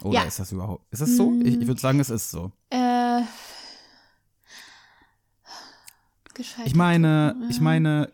Oder 0.02 0.20
Ja. 0.20 0.24
ist 0.24 0.38
das 0.38 0.52
überhaupt? 0.52 0.84
Ist 0.92 1.00
es 1.00 1.16
so? 1.16 1.32
Ich, 1.42 1.58
ich 1.60 1.66
würde 1.66 1.80
sagen, 1.80 2.00
es 2.00 2.10
ist 2.10 2.30
so. 2.30 2.52
Äh. 2.68 2.83
Gescheitert. 6.34 6.66
Ich 6.66 6.74
meine, 6.74 7.36
ich 7.50 7.60
meine, 7.60 8.12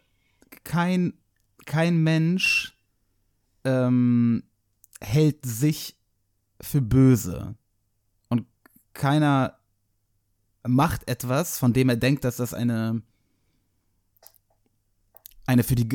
kein, 0.65 1.15
kein 1.67 2.03
Mensch 2.03 2.77
ähm, 3.65 4.43
hält 5.01 5.45
sich 5.45 5.97
für 6.61 6.81
böse. 6.83 7.55
Und 8.29 8.47
keiner 8.93 9.59
macht 10.67 11.09
etwas, 11.09 11.59
von 11.59 11.73
dem 11.73 11.89
er 11.89 11.97
denkt, 11.97 12.25
dass 12.25 12.37
das 12.37 12.55
eine 12.55 13.03
eine 15.47 15.65
für 15.65 15.75
die 15.75 15.89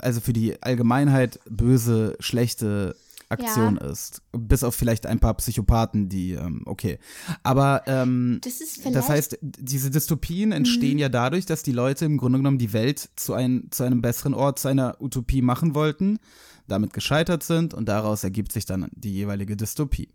also 0.00 0.20
für 0.20 0.34
die 0.34 0.62
Allgemeinheit 0.62 1.40
böse, 1.48 2.16
schlechte 2.20 2.94
Aktion 3.34 3.76
ist. 3.76 4.22
Bis 4.32 4.64
auf 4.64 4.74
vielleicht 4.74 5.06
ein 5.06 5.20
paar 5.20 5.34
Psychopathen, 5.34 6.08
die, 6.08 6.32
ähm, 6.32 6.62
okay. 6.66 6.98
Aber 7.42 7.82
ähm, 7.86 8.40
Das 8.42 8.58
das 8.92 9.08
heißt, 9.08 9.38
diese 9.42 9.90
Dystopien 9.90 10.52
entstehen 10.52 10.98
ja 10.98 11.08
dadurch, 11.08 11.46
dass 11.46 11.62
die 11.62 11.72
Leute 11.72 12.04
im 12.04 12.16
Grunde 12.16 12.38
genommen 12.38 12.58
die 12.58 12.72
Welt 12.72 13.10
zu, 13.16 13.34
ein, 13.34 13.68
zu 13.70 13.84
einem 13.84 14.02
besseren 14.02 14.34
Ort, 14.34 14.58
zu 14.58 14.68
einer 14.68 15.00
Utopie 15.00 15.42
machen 15.42 15.74
wollten, 15.74 16.18
damit 16.66 16.92
gescheitert 16.92 17.42
sind 17.42 17.74
und 17.74 17.88
daraus 17.88 18.24
ergibt 18.24 18.52
sich 18.52 18.66
dann 18.66 18.88
die 18.94 19.12
jeweilige 19.12 19.56
Dystopie. 19.56 20.08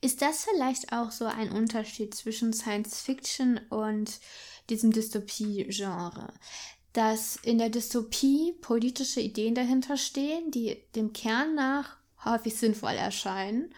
Ist 0.00 0.20
das 0.20 0.44
vielleicht 0.44 0.92
auch 0.92 1.10
so 1.10 1.24
ein 1.24 1.50
Unterschied 1.50 2.14
zwischen 2.14 2.52
Science 2.52 3.00
Fiction 3.00 3.60
und 3.70 4.20
diesem 4.68 4.92
Dystopie-Genre? 4.92 6.32
Dass 6.92 7.36
in 7.42 7.58
der 7.58 7.70
Dystopie 7.70 8.52
politische 8.60 9.20
Ideen 9.20 9.54
dahinter 9.54 9.96
stehen, 9.96 10.50
die 10.50 10.76
dem 10.94 11.12
Kern 11.12 11.54
nach 11.54 11.96
häufig 12.24 12.56
sinnvoll 12.56 12.92
erscheinen 12.92 13.72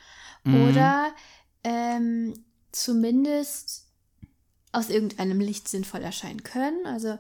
Mhm. 0.45 0.69
oder 0.69 1.13
ähm, 1.65 2.35
zumindest 2.73 3.87
aus 4.73 4.91
irgendeinem 4.91 5.41
Licht 5.41 5.69
sinnvoll 5.69 6.03
erscheinen 6.03 6.43
können, 6.43 6.87
also 6.87 7.19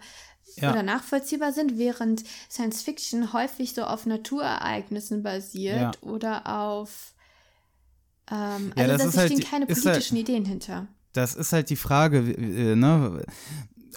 Ja. 0.56 0.70
oder 0.70 0.82
nachvollziehbar 0.82 1.52
sind, 1.52 1.76
während 1.78 2.22
Science 2.50 2.82
Fiction 2.82 3.32
häufig 3.32 3.74
so 3.74 3.82
auf 3.84 4.06
Naturereignissen 4.06 5.22
basiert 5.22 5.96
Ja. 5.96 6.08
oder 6.08 6.46
auf 6.46 7.14
ähm, 8.30 8.72
Ja, 8.76 8.84
also 8.84 8.92
das 8.92 9.02
da 9.02 9.08
ist 9.08 9.16
halt 9.18 9.26
stehen 9.32 9.40
die- 9.40 9.46
keine 9.46 9.66
halt- 9.66 9.82
politischen 9.82 10.16
Ideen 10.16 10.44
hinter. 10.44 10.88
Das 11.12 11.34
ist 11.34 11.52
halt 11.52 11.70
die 11.70 11.76
Frage, 11.76 12.18
äh, 12.18 12.74
ne, 12.76 13.24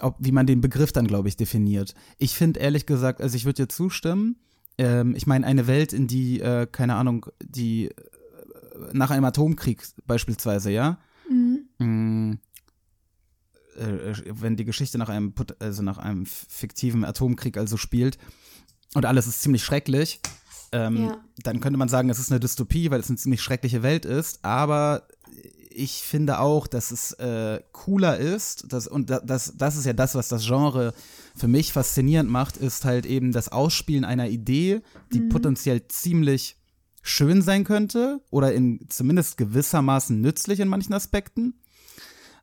ob, 0.01 0.15
wie 0.19 0.31
man 0.31 0.45
den 0.47 0.61
Begriff 0.61 0.91
dann, 0.91 1.07
glaube 1.07 1.27
ich, 1.27 1.35
definiert. 1.35 1.93
Ich 2.17 2.33
finde 2.35 2.59
ehrlich 2.59 2.85
gesagt, 2.85 3.21
also 3.21 3.35
ich 3.35 3.45
würde 3.45 3.63
dir 3.63 3.69
zustimmen. 3.69 4.39
Ähm, 4.79 5.13
ich 5.15 5.27
meine, 5.27 5.45
eine 5.45 5.67
Welt, 5.67 5.91
in 5.93 6.07
die, 6.07 6.39
äh, 6.39 6.65
keine 6.71 6.95
Ahnung, 6.95 7.25
die 7.43 7.87
äh, 7.89 7.93
nach 8.93 9.11
einem 9.11 9.25
Atomkrieg 9.25 9.83
beispielsweise, 10.07 10.71
ja, 10.71 10.97
Mm, 11.77 12.33
äh, 13.77 14.13
wenn 14.31 14.55
die 14.55 14.65
Geschichte 14.65 14.97
nach 14.97 15.09
einem, 15.09 15.33
also 15.59 15.83
nach 15.83 15.97
einem 15.97 16.25
fiktiven 16.25 17.05
Atomkrieg 17.05 17.57
also 17.57 17.77
spielt 17.77 18.17
und 18.95 19.05
alles 19.05 19.27
ist 19.27 19.41
ziemlich 19.41 19.63
schrecklich, 19.63 20.21
ähm, 20.71 20.95
Ja. 21.07 21.17
dann 21.43 21.59
könnte 21.59 21.77
man 21.77 21.87
sagen, 21.89 22.09
es 22.09 22.19
ist 22.19 22.31
eine 22.31 22.39
Dystopie, 22.39 22.89
weil 22.91 22.99
es 22.99 23.09
eine 23.09 23.17
ziemlich 23.17 23.41
schreckliche 23.41 23.83
Welt 23.83 24.05
ist, 24.05 24.43
aber 24.43 25.07
ich 25.79 26.03
finde 26.03 26.39
auch, 26.39 26.67
dass 26.67 26.91
es 26.91 27.13
äh, 27.13 27.59
cooler 27.71 28.17
ist, 28.17 28.71
dass, 28.71 28.87
und 28.87 29.09
da- 29.09 29.19
das, 29.21 29.53
das 29.57 29.75
ist 29.77 29.85
ja 29.85 29.93
das, 29.93 30.15
was 30.15 30.27
das 30.27 30.45
Genre 30.45 30.93
für 31.35 31.47
mich 31.47 31.73
faszinierend 31.73 32.29
macht, 32.29 32.57
ist 32.57 32.85
halt 32.85 33.05
eben 33.05 33.31
das 33.31 33.49
Ausspielen 33.49 34.03
einer 34.05 34.27
Idee, 34.29 34.81
die 35.13 35.21
potenziell 35.21 35.87
ziemlich 35.87 36.57
schön 37.01 37.41
sein 37.41 37.63
könnte 37.63 38.21
oder 38.29 38.53
in 38.53 38.85
zumindest 38.89 39.37
gewissermaßen 39.37 40.19
nützlich 40.19 40.59
in 40.59 40.67
manchen 40.67 40.93
Aspekten, 40.93 41.53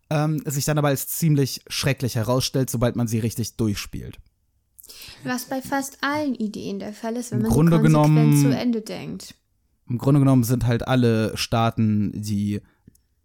ähm, 0.09 0.43
sich 0.47 0.65
dann 0.65 0.79
aber 0.79 0.89
als 0.89 1.09
ziemlich 1.09 1.63
schrecklich 1.69 2.15
herausstellt, 2.15 2.71
sobald 2.71 2.97
man 2.97 3.07
sie 3.09 3.19
richtig 3.19 3.57
durchspielt. 3.57 4.19
Was 5.25 5.45
bei 5.47 5.61
fast 5.61 5.99
allen 6.01 6.35
Ideen 6.35 6.79
der 6.79 6.93
Fall 6.93 7.17
ist, 7.17 7.33
wenn 7.33 7.43
man 7.43 7.51
Grunde 7.51 7.77
sie 7.77 7.83
konsequent 7.83 8.07
genommen- 8.15 8.43
zu 8.43 8.57
Ende 8.57 8.81
denkt. 8.81 9.35
Im 9.89 9.99
Grunde 9.99 10.21
genommen 10.21 10.43
sind 10.45 10.67
halt 10.67 10.87
alle 10.89 11.37
Staaten, 11.37 12.11
die 12.15 12.61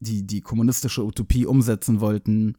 die, 0.01 0.25
die 0.25 0.41
kommunistische 0.41 1.05
Utopie 1.05 1.46
umsetzen 1.46 2.01
wollten, 2.01 2.58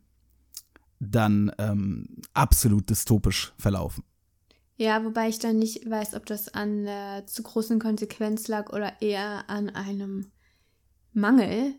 dann 1.00 1.52
ähm, 1.58 2.06
absolut 2.32 2.88
dystopisch 2.88 3.52
verlaufen. 3.58 4.04
Ja, 4.76 5.04
wobei 5.04 5.28
ich 5.28 5.38
dann 5.38 5.58
nicht 5.58 5.88
weiß, 5.88 6.14
ob 6.14 6.26
das 6.26 6.48
an 6.48 6.84
der 6.84 7.26
zu 7.26 7.42
großen 7.42 7.78
Konsequenz 7.78 8.48
lag 8.48 8.72
oder 8.72 9.02
eher 9.02 9.50
an 9.50 9.68
einem 9.70 10.30
Mangel 11.12 11.74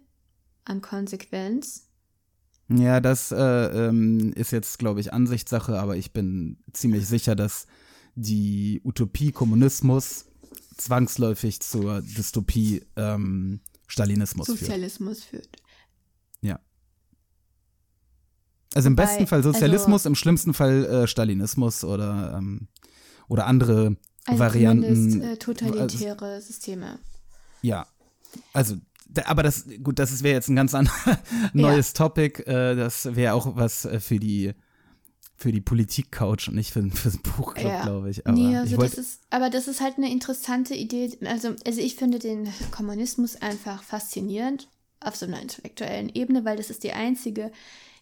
an 0.65 0.82
Konsequenz. 0.82 1.89
Ja, 2.70 3.00
das 3.00 3.32
äh, 3.32 3.36
ähm, 3.88 4.32
ist 4.36 4.51
jetzt, 4.51 4.79
glaube 4.79 5.00
ich, 5.00 5.12
Ansichtssache, 5.12 5.79
aber 5.79 5.98
ich 5.98 6.13
bin 6.13 6.58
ziemlich 6.72 7.08
sicher, 7.08 7.36
dass 7.36 7.67
die 8.15 8.82
Utopie 8.84 9.32
Kommunismus 9.32 10.25
zwangsläufig 10.77 11.60
zur 11.62 12.01
Dystopie 12.01 12.84
ähm, 12.96 13.62
Stalinismus 13.88 14.48
führt. 14.48 14.60
Sozialismus 14.60 15.24
führt. 15.24 15.58
Ja. 16.42 16.60
Also 18.75 18.88
im 18.88 18.94
Wobei, 18.98 19.06
besten 19.06 19.28
Fall 19.28 19.44
Sozialismus, 19.44 20.02
also- 20.02 20.10
im 20.10 20.16
schlimmsten 20.16 20.54
Fall 20.54 20.86
äh, 20.86 21.08
Stalinismus 21.08 21.84
oder, 21.84 22.36
ähm, 22.38 22.68
oder 23.28 23.46
andere 23.46 23.98
Also 24.25 24.40
Varianten. 24.40 25.22
äh, 25.22 25.25
Also, 25.25 25.36
totalitäre 25.38 26.42
Systeme. 26.42 27.00
ja. 27.62 27.88
Also, 28.52 28.78
aber 29.25 29.44
das, 29.44 29.66
gut, 29.84 30.00
das 30.00 30.24
wäre 30.24 30.34
jetzt 30.34 30.50
ein 30.50 30.56
ganz 30.56 30.74
an 30.74 30.90
neues 31.54 31.94
Topic. 31.94 32.42
Äh, 32.48 32.75
das 32.75 33.13
wäre 33.16 33.36
auch 33.36 33.56
was 33.56 33.86
äh, 33.86 34.00
für 34.00 34.18
die 34.18 34.54
für 35.36 35.52
die 35.52 35.62
Politik-Couch 35.62 36.48
und 36.48 36.56
nicht 36.56 36.72
für, 36.72 36.84
für 36.92 37.10
den 37.10 37.22
Buchclub, 37.22 37.66
Ja. 37.66 37.84
glaube 37.84 38.10
ich. 38.10 38.25
Aber 38.25 38.38
nee, 38.38 38.56
also 38.56 38.75
ich 38.75 38.82
das 38.82 38.94
ist, 38.94 39.22
aber 39.30 39.50
das 39.50 39.68
ist 39.68 39.82
halt 39.82 39.98
eine 39.98 40.12
interessante 40.12 40.75
Idee. 40.75 41.18
Also, 41.25 41.56
also 41.66 41.82
ich 41.82 41.96
finde 41.96 42.20
den 42.20 42.48
Kommunismus 42.72 43.36
einfach 43.42 43.84
faszinierend 43.84 44.70
auf 45.00 45.16
so 45.16 45.25
einer 45.25 45.42
intellektuellen 45.42 46.10
Ebene, 46.13 46.46
weil 46.46 46.58
das 46.58 46.70
ist 46.70 46.84
die 46.84 46.94
einzige 46.94 47.52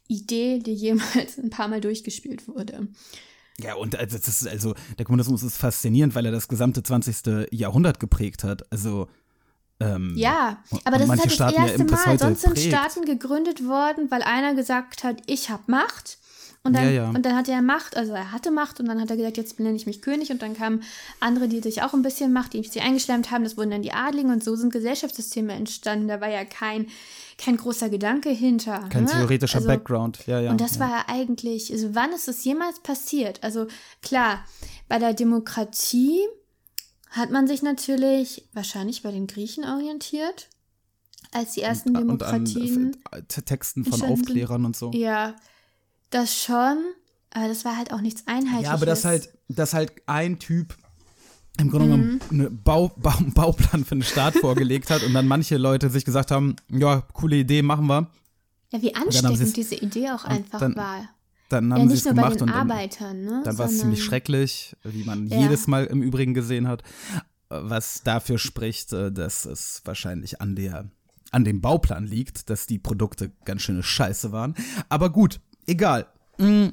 Idee, 0.07 0.59
die 0.59 0.73
jemals 0.73 1.37
ein 1.43 1.49
paar 1.49 1.67
Mal 1.67 1.81
durchgespielt 1.81 2.47
wurde. 2.47 2.87
Ja, 3.59 3.75
und 3.75 3.95
also, 3.95 4.17
ist, 4.17 4.47
also 4.47 4.75
der 4.97 5.05
Kommunismus 5.05 5.43
ist 5.43 5.57
faszinierend, 5.57 6.15
weil 6.15 6.25
er 6.25 6.31
das 6.31 6.47
gesamte 6.47 6.83
20. 6.83 7.47
Jahrhundert 7.51 7.99
geprägt 7.99 8.43
hat. 8.43 8.71
Also 8.71 9.07
ähm, 9.79 10.13
Ja, 10.15 10.63
aber 10.83 10.97
das 10.97 11.05
ist 11.05 11.09
halt 11.09 11.25
das 11.25 11.33
Staaten 11.33 11.55
ja 11.55 11.67
erste 11.67 11.83
bis 11.85 12.05
Mal. 12.05 12.19
Sonst 12.19 12.41
sind. 12.41 12.59
Staaten 12.59 13.05
gegründet 13.05 13.65
worden, 13.67 14.09
weil 14.09 14.21
einer 14.21 14.53
gesagt 14.55 15.03
hat, 15.03 15.21
ich 15.27 15.49
habe 15.49 15.63
Macht. 15.67 16.17
Und 16.63 16.73
dann, 16.73 16.83
Ja, 16.85 16.89
ja. 16.91 17.09
und 17.09 17.25
dann 17.25 17.35
hatte 17.35 17.51
er 17.51 17.63
Macht, 17.63 17.97
also 17.97 18.13
er 18.13 18.31
hatte 18.31 18.51
Macht 18.51 18.79
und 18.79 18.87
dann 18.87 19.01
hat 19.01 19.09
er 19.09 19.17
gesagt, 19.17 19.37
jetzt 19.37 19.59
nenne 19.59 19.75
ich 19.75 19.87
mich 19.87 19.99
König 20.01 20.29
und 20.31 20.43
dann 20.43 20.55
kamen 20.55 20.83
andere, 21.19 21.47
die 21.47 21.59
sich 21.59 21.81
auch 21.81 21.93
ein 21.95 22.03
bisschen 22.03 22.31
Macht, 22.33 22.53
die 22.53 22.61
sie 22.63 22.81
eingeschlemmt 22.81 23.31
haben, 23.31 23.43
das 23.43 23.57
wurden 23.57 23.71
dann 23.71 23.81
die 23.81 23.93
Adligen 23.93 24.29
und 24.31 24.43
so 24.43 24.55
sind 24.55 24.71
Gesellschaftssysteme 24.71 25.53
entstanden. 25.53 26.07
Da 26.07 26.21
war 26.21 26.29
ja 26.29 26.45
kein, 26.45 26.85
kein 27.39 27.57
großer 27.57 27.89
Gedanke 27.89 28.29
hinter. 28.29 28.87
kein 28.89 29.05
ne? 29.05 29.09
theoretischer 29.09 29.55
also, 29.57 29.67
Background. 29.69 30.19
Ja, 30.27 30.39
ja. 30.39 30.51
und 30.51 30.61
das 30.61 30.75
ja. 30.75 30.81
war 30.81 30.89
ja 30.91 31.05
eigentlich, 31.07 31.71
also 31.71 31.95
wann 31.95 32.11
ist 32.13 32.27
das 32.27 32.43
jemals 32.43 32.79
passiert? 32.79 33.43
Also 33.43 33.65
klar, 34.03 34.45
bei 34.87 34.99
der 34.99 35.15
Demokratie 35.15 36.19
hat 37.09 37.31
man 37.31 37.47
sich 37.47 37.63
natürlich 37.63 38.47
wahrscheinlich 38.53 39.01
bei 39.01 39.11
den 39.11 39.25
Griechen 39.25 39.65
orientiert, 39.65 40.47
als 41.31 41.53
die 41.53 41.61
ersten 41.61 41.89
und 41.89 41.95
an 41.97 42.01
Demokratien. 42.45 42.97
äh, 43.11 43.23
T- 43.23 43.41
Texten 43.41 43.83
von. 43.83 44.01
Aufklärern 44.03 44.63
und 44.65 44.75
so. 44.75 44.91
ja, 44.93 45.35
das 46.11 46.43
schon, 46.43 46.77
aber 47.33 47.47
das 47.47 47.65
war 47.65 47.77
halt 47.77 47.91
auch 47.93 48.01
nichts 48.01 48.23
Einheitliches. 48.27 48.63
Ja, 48.67 48.73
aber 48.73 48.85
das 48.85 49.05
halt, 49.05 49.29
dass 49.47 49.73
halt 49.73 49.93
ein 50.05 50.39
Typ 50.39 50.75
im 51.59 51.69
Grunde 51.69 51.87
Mhm. 51.87 51.91
genommen 51.91 52.21
einen 52.31 52.63
Bau, 52.63 52.89
Bau, 52.97 53.13
Bauplan 53.33 53.83
für 53.85 53.95
den 53.95 54.03
Staat 54.03 54.35
vorgelegt 54.37 54.89
hat 54.89 55.03
und 55.03 55.13
dann 55.13 55.27
manche 55.27 55.57
Leute 55.57 55.89
sich 55.89 56.05
gesagt 56.05 56.31
haben, 56.31 56.55
ja, 56.69 57.01
coole 57.13 57.35
Idee, 57.37 57.61
machen 57.61 57.87
wir. 57.87 58.07
Ja, 58.71 58.81
wie 58.81 58.87
sie 58.87 58.95
ansteckend 58.95 59.57
diese 59.57 59.75
Idee 59.75 60.11
auch 60.11 60.23
einfach 60.23 60.59
dann 60.59 60.75
war. 60.75 61.09
Dann 61.49 61.69
Ja, 61.69 61.75
haben 61.75 61.81
sie 61.89 61.95
nicht 61.95 61.97
es 61.99 62.03
bei 62.05 62.11
gemacht 62.11 62.35
den 62.35 62.43
und 62.43 62.49
dann, 62.55 62.71
Arbeitern, 62.71 63.23
ne? 63.25 63.41
dann 63.43 63.57
war 63.57 63.65
es 63.65 63.79
ziemlich 63.79 64.01
schrecklich, 64.03 64.77
wie 64.83 65.03
man 65.03 65.27
Ja. 65.27 65.39
jedes 65.41 65.67
Mal 65.67 65.85
im 65.87 66.01
Übrigen 66.01 66.33
gesehen 66.33 66.67
hat. 66.69 66.81
Was 67.49 68.01
dafür 68.03 68.37
spricht, 68.39 68.93
äh, 68.93 69.11
dass 69.11 69.43
es 69.45 69.81
wahrscheinlich 69.83 70.39
an 70.39 70.55
der 70.55 70.89
an 71.33 71.43
dem 71.45 71.61
Bauplan 71.61 72.05
liegt, 72.07 72.49
dass 72.49 72.67
die 72.67 72.77
Produkte 72.79 73.31
ganz 73.45 73.61
schöne 73.61 73.83
Scheiße 73.83 74.31
waren. 74.33 74.53
Aber 74.89 75.09
gut, 75.09 75.39
egal. 75.67 76.05
Mm, 76.37 76.67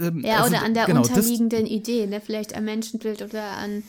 ähm, 0.00 0.24
Ja, 0.24 0.38
also, 0.42 0.50
oder 0.54 0.62
an 0.64 0.74
der 0.74 0.86
genau, 0.86 1.00
das- 1.00 1.10
unterliegenden 1.10 1.66
Idee, 1.66 2.06
ne? 2.06 2.20
vielleicht 2.20 2.54
am 2.56 2.64
Menschenbild 2.64 3.22
oder 3.22 3.42
an, 3.58 3.82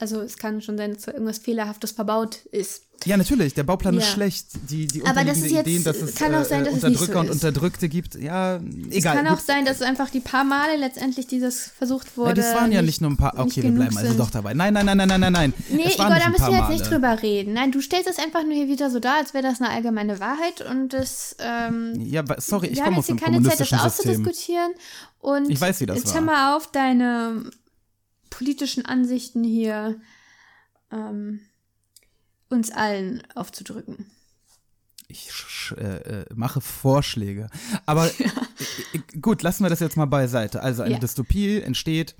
also 0.00 0.20
es 0.20 0.36
kann 0.36 0.60
schon 0.62 0.76
sein, 0.76 0.94
dass 0.94 1.02
so 1.04 1.10
irgendwas 1.12 1.38
Fehlerhaftes 1.38 1.92
verbaut 1.92 2.44
ist. 2.52 2.82
Ja, 3.04 3.18
natürlich, 3.18 3.52
der 3.52 3.62
Bauplan 3.62 3.94
ist 3.98 4.04
Ja. 4.06 4.10
schlecht. 4.14 4.46
Die, 4.70 4.86
die 4.86 5.04
Aber 5.04 5.22
das 5.22 5.36
ist 5.36 5.50
jetzt- 5.50 5.66
Ideen, 5.66 5.84
dass 5.84 5.98
es 5.98 6.14
kann 6.14 6.34
auch 6.34 6.44
sein, 6.46 6.62
äh, 6.62 6.64
dass 6.70 6.76
es 6.78 6.82
nicht 6.82 6.98
so 6.98 7.02
Unterdrücker 7.04 7.20
und 7.20 7.26
ist. 7.26 7.32
Unterdrückte 7.34 7.88
gibt, 7.90 8.14
ja, 8.14 8.56
Es 8.56 8.62
egal. 8.96 9.16
kann 9.16 9.26
auch 9.28 9.38
sein, 9.38 9.66
dass 9.66 9.82
einfach 9.82 10.08
die 10.08 10.20
paar 10.20 10.44
Male 10.44 10.76
letztendlich 10.78 11.26
dieses 11.26 11.66
versucht 11.78 12.16
wurde. 12.16 12.30
Ja, 12.30 12.34
das 12.46 12.54
waren 12.54 12.72
ja 12.72 12.80
nicht 12.80 13.02
nur 13.02 13.10
ein 13.10 13.18
paar. 13.18 13.38
Okay, 13.38 13.62
wir 13.64 13.70
bleiben 13.70 13.96
also 13.98 14.14
doch 14.14 14.30
dabei. 14.30 14.54
Nein, 14.54 14.72
nein, 14.72 14.86
nein, 14.86 14.96
nein, 14.96 15.08
nein, 15.08 15.20
nein, 15.20 15.32
nein. 15.32 15.52
Nee, 15.68 15.82
es 15.88 15.94
Igor, 15.96 16.06
da 16.08 16.30
müssen 16.30 16.46
wir 16.46 16.58
jetzt 16.58 16.70
nicht 16.70 16.90
drüber 16.90 17.22
reden. 17.22 17.52
Nein, 17.52 17.70
du 17.70 17.82
stellst 17.82 18.08
es 18.08 18.18
einfach 18.18 18.42
nur 18.44 18.54
hier 18.54 18.68
wieder 18.68 18.90
so 18.90 18.98
dar, 18.98 19.16
als 19.18 19.34
wäre 19.34 19.44
das 19.44 19.60
eine 19.60 19.68
allgemeine 19.70 20.18
Wahrheit 20.18 20.62
und 20.68 20.88
das, 20.94 21.36
ähm, 21.38 21.92
Ja, 22.06 22.24
sorry, 22.38 22.68
ich 22.68 22.76
wir 22.76 22.84
komme 22.84 22.96
haben 22.96 22.98
aus 23.00 23.08
jetzt 23.08 23.18
hier 23.20 23.26
keine 23.26 23.42
Zeit, 23.42 23.60
das 23.60 23.72
auszudiskutieren. 23.74 24.72
Und 25.20 25.50
Ich 25.50 25.60
weiß, 25.60 25.80
wie 25.80 25.86
das 25.86 25.98
jetzt 25.98 26.06
war. 26.08 26.14
hör 26.14 26.20
mal 26.22 26.56
auf, 26.56 26.70
deine 26.72 27.50
politischen 28.30 28.84
Ansichten 28.84 29.44
hier 29.44 30.00
ähm, 30.90 31.40
uns 32.48 32.70
allen 32.70 33.22
aufzudrücken. 33.34 34.06
Ich 35.08 35.30
äh, 35.76 36.22
äh, 36.22 36.26
mache 36.34 36.60
Vorschläge. 36.60 37.48
Aber 37.86 38.06
äh, 38.18 38.24
äh, 38.92 39.18
gut, 39.20 39.42
lassen 39.42 39.64
wir 39.64 39.70
das 39.70 39.80
jetzt 39.80 39.96
mal 39.96 40.06
beiseite. 40.06 40.62
Also 40.62 40.82
eine 40.82 40.94
Ja. 40.94 40.98
Dystopie 40.98 41.60
entsteht, 41.60 42.16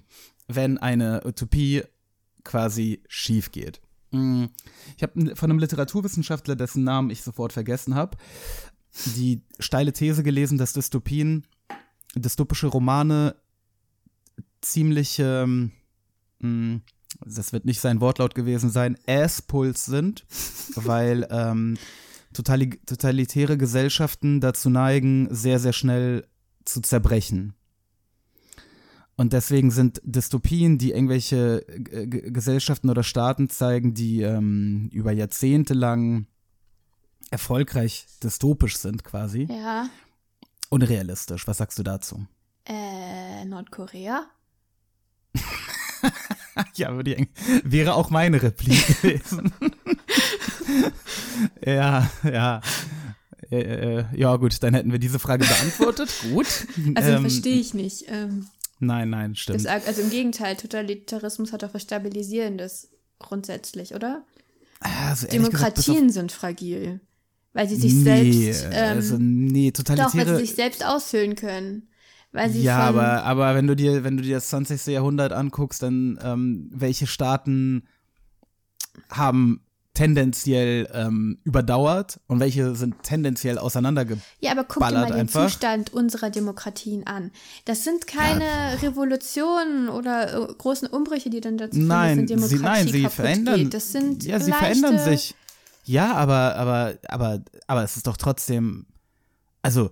wenn 0.47 0.79
eine 0.79 1.23
Utopie 1.25 1.83
quasi 2.45 3.03
schief 3.09 3.51
geht. 3.51 3.81
Mm, 4.13 4.45
Ich 4.97 5.03
habe 5.03 5.35
von 5.35 5.51
einem 5.51 5.59
Literaturwissenschaftler, 5.59 6.55
dessen 6.55 6.85
Namen 6.85 7.11
ich 7.11 7.23
sofort 7.23 7.53
vergessen 7.53 7.97
habe, 7.97 8.17
die 9.17 9.43
steile 9.59 9.93
These 9.93 10.23
gelesen, 10.23 10.57
dass 10.57 10.73
Dystopien, 10.73 11.45
dystopische 12.15 12.69
Romane 12.69 13.35
ziemlich, 14.61 15.19
ähm, 15.19 15.73
mh, 16.41 16.81
das 17.25 17.53
wird 17.53 17.65
nicht 17.65 17.81
sein 17.81 18.01
Wortlaut 18.01 18.35
gewesen 18.35 18.71
sein, 18.71 18.97
Asspuls 19.07 19.85
sind, 19.85 20.25
weil 20.75 21.27
ähm, 21.31 21.77
totali 22.33 22.71
totalitäre 22.85 23.57
Gesellschaften 23.57 24.41
dazu 24.41 24.69
neigen, 24.71 25.29
sehr, 25.35 25.59
sehr 25.59 25.73
schnell 25.73 26.27
zu 26.65 26.81
zerbrechen. 26.81 27.55
Und 29.19 29.33
deswegen 29.33 29.71
sind 29.71 30.03
Dystopien, 30.05 30.77
die 30.77 30.91
irgendwelche 30.91 31.67
äh, 31.69 32.07
G- 32.07 32.31
Gesellschaften 32.31 32.91
oder 32.91 33.03
Staaten 33.03 33.49
zeigen, 33.49 33.95
die 33.95 34.21
ähm, 34.21 34.91
über 34.93 35.11
Jahrzehnte 35.13 35.73
lang 35.73 36.27
erfolgreich 37.31 38.07
dystopisch 38.23 38.77
sind 38.77 39.05
quasi, 39.05 39.49
Ja. 39.51 39.89
unrealistisch. 40.69 41.47
Was 41.49 41.57
sagst 41.59 41.79
du 41.79 41.83
dazu? 41.83 42.27
Äh, 42.67 43.45
Nordkorea? 43.47 44.27
Ja, 46.77 46.95
würde 46.95 47.15
ich, 47.15 47.29
wäre 47.65 47.95
auch 47.95 48.11
meine 48.11 48.43
Replik 48.43 48.87
gewesen. 49.03 49.53
ja, 51.65 52.11
ja. 52.25 52.61
Äh, 53.51 53.61
äh, 53.61 54.05
ja, 54.15 54.37
gut, 54.37 54.63
dann 54.63 54.75
hätten 54.75 54.91
wir 54.91 54.99
diese 54.99 55.19
Frage 55.19 55.47
beantwortet. 55.47 56.11
Gut. 56.33 56.47
Also 56.95 57.11
Ähm, 57.11 57.21
verstehe 57.21 57.61
ich 57.61 57.75
nicht. 57.75 58.05
Ähm, 58.09 58.47
Nein, 58.79 59.09
nein, 59.09 59.35
stimmt. 59.35 59.65
das, 59.65 59.87
also 59.87 60.03
im 60.03 60.11
Gegenteil, 60.11 60.55
Totalitarismus 60.57 61.53
hat 61.53 61.65
auch 61.65 61.73
was 61.73 61.83
Stabilisierendes 61.83 62.91
grundsätzlich, 63.19 63.95
oder? 63.95 64.23
also, 64.81 65.27
ehrlich 65.27 65.51
gesagt, 65.51 65.79
Demokratien 65.79 66.11
sind 66.11 66.31
fragil, 66.33 67.01
weil 67.55 67.67
sie 67.69 67.77
sich 67.77 67.95
nee, 67.95 68.53
selbst, 68.53 68.67
ähm, 68.71 68.97
also, 68.97 69.17
nee, 69.19 69.71
doch, 69.71 69.85
weil 69.89 69.97
sie 69.97 70.05
totalitäre. 70.05 70.37
sich 70.39 70.55
selbst 70.55 70.85
aushöhlen 70.85 71.37
können. 71.37 71.89
Weil 72.37 72.51
sie 72.51 72.63
ja, 72.63 72.79
aber, 72.79 73.25
aber 73.25 73.55
wenn 73.55 73.67
du 73.67 73.75
dir, 73.75 74.05
wenn 74.05 74.19
du 74.19 74.23
dir 74.23 74.35
das 74.35 74.51
20. 74.51 74.87
Jahrhundert 74.89 75.33
anguckst, 75.33 75.83
dann 75.83 76.19
ähm, 76.23 76.69
welche 76.71 77.07
Staaten 77.07 77.85
haben 79.11 79.63
tendenziell 79.95 80.87
ähm, 80.93 81.39
überdauert 81.45 82.21
und 82.27 82.39
welche 82.39 82.75
sind 82.75 83.03
tendenziell 83.03 83.57
auseinandergebrochen. 83.57 84.29
Ja, 84.41 84.53
aber 84.53 84.65
guck 84.65 84.87
dir 84.87 84.93
mal 84.93 85.07
den 85.07 85.15
einfach. 85.15 85.47
Zustand 85.47 85.95
unserer 85.95 86.29
Demokratien 86.29 87.07
an. 87.07 87.31
Das 87.65 87.85
sind 87.85 88.07
keine 88.07 88.83
Revolutionen 88.83 89.89
oder 89.89 90.51
äh, 90.51 90.55
großen 90.59 90.89
Umbrüche, 90.89 91.31
die 91.31 91.41
dann 91.41 91.57
dazu 91.57 91.77
führen, 91.77 91.89
Nein, 91.89 92.27
dass 92.27 92.33
eine 92.33 92.43
sie, 92.43 92.59
Demokratie 92.59 92.85
nein, 92.85 92.89
sie 92.89 93.09
verändern. 93.09 93.57
Geht. 93.57 93.75
Das 93.75 93.93
sind 93.93 94.25
ja, 94.25 94.39
sie 94.39 94.53
verändern 94.53 94.99
sich. 94.99 95.35
Ja, 95.85 96.13
aber, 96.13 96.57
aber, 96.57 96.95
aber, 97.09 97.41
aber 97.67 97.83
es 97.83 97.97
ist 97.97 98.07
doch 98.07 98.19
trotzdem, 98.19 98.85
also 99.63 99.91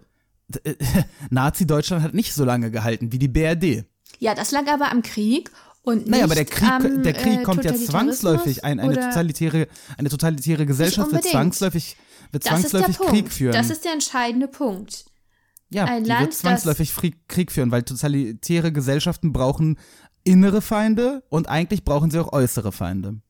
Nazi-Deutschland 1.31 2.03
hat 2.03 2.15
nicht 2.15 2.35
so 2.35 2.45
lange 2.45 2.71
gehalten 2.71 3.13
wie 3.13 3.19
die 3.19 3.29
BRD. 3.29 3.85
Ja, 4.19 4.35
das 4.35 4.53
lag 4.53 4.67
aber 4.69 4.91
am 4.91 5.03
Krieg 5.03 5.51
und 5.83 6.07
Naja, 6.07 6.25
aber 6.25 6.35
der 6.35 6.45
nicht 6.45 6.55
Krieg, 6.55 6.71
am, 6.71 7.03
der 7.03 7.13
Krieg 7.13 7.41
äh, 7.41 7.43
kommt 7.43 7.65
ja 7.65 7.75
zwangsläufig, 7.75 8.65
ein, 8.65 8.81
eine, 8.81 8.95
totalitäre, 8.95 9.69
eine 9.99 10.09
totalitäre 10.09 10.65
Gesellschaft 10.65 11.13
wird 11.13 11.25
zwangsläufig, 11.25 11.97
wird 12.33 12.45
zwangsläufig 12.45 12.97
Punkt. 12.97 13.13
Krieg 13.13 13.33
führen. 13.33 13.53
Das 13.53 13.71
ist 13.71 13.85
der 13.85 13.93
entscheidende 13.93 14.49
Punkt. 14.49 15.05
ja, 15.69 15.85
ein 15.85 16.05
die 16.05 16.09
Land, 16.09 16.23
wird 16.23 16.35
zwangsläufig 16.35 16.95
Krieg 17.29 17.53
führen, 17.53 17.71
weil 17.71 17.83
totalitäre 17.83 18.73
Gesellschaften 18.73 19.33
brauchen 19.33 19.79
innere 20.25 20.63
Feinde 20.63 21.23
und 21.29 21.49
eigentlich 21.49 21.85
brauchen 21.85 22.11
sie 22.11 22.19
auch 22.19 22.33
äußere 22.33 22.73
Feinde. 22.73 23.21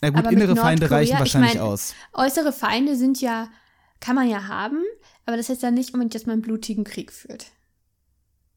Na 0.00 0.10
gut, 0.10 0.30
innere 0.30 0.54
Feinde 0.54 0.90
reichen 0.90 1.14
ich 1.14 1.18
wahrscheinlich 1.18 1.54
mein, 1.54 1.62
aus. 1.62 1.94
Äußere 2.12 2.52
Feinde 2.52 2.96
sind 2.96 3.20
ja, 3.20 3.48
kann 3.98 4.14
man 4.14 4.28
ja 4.28 4.46
haben, 4.46 4.84
aber 5.28 5.36
das 5.36 5.50
heißt 5.50 5.62
ja 5.62 5.70
nicht 5.70 5.92
unbedingt, 5.92 6.14
dass 6.14 6.24
man 6.24 6.32
einen 6.34 6.42
blutigen 6.42 6.84
Krieg 6.84 7.12
führt. 7.12 7.48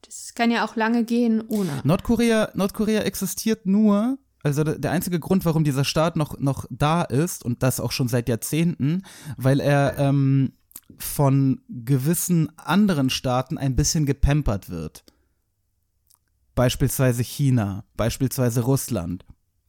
Das 0.06 0.34
kann 0.36 0.52
ja 0.52 0.64
auch 0.66 0.78
lange 0.78 1.04
gehen 1.04 1.44
ohne. 1.50 1.82
Nordkorea, 1.84 2.50
Nordkorea 2.54 3.02
existiert 3.02 3.66
nur, 3.66 4.18
also 4.42 4.64
der 4.64 4.92
einzige 4.92 5.20
Grund, 5.20 5.44
warum 5.44 5.66
dieser 5.66 5.84
Staat 5.84 6.16
noch, 6.16 6.40
noch 6.40 6.66
da 6.70 7.02
ist, 7.02 7.44
und 7.44 7.62
das 7.62 7.82
auch 7.82 7.92
schon 7.92 8.08
seit 8.08 8.30
Jahrzehnten, 8.30 9.04
weil 9.36 9.60
er 9.60 10.00
ähm, 10.00 10.54
von 10.98 11.60
gewissen 11.68 12.58
anderen 12.58 13.10
Staaten 13.10 13.58
ein 13.58 13.76
bisschen 13.76 14.06
gepampert 14.06 14.70
wird. 14.70 15.04
Beispielsweise 16.56 17.22
China, 17.22 17.84
beispielsweise 17.98 18.62
Russland. 18.62 19.26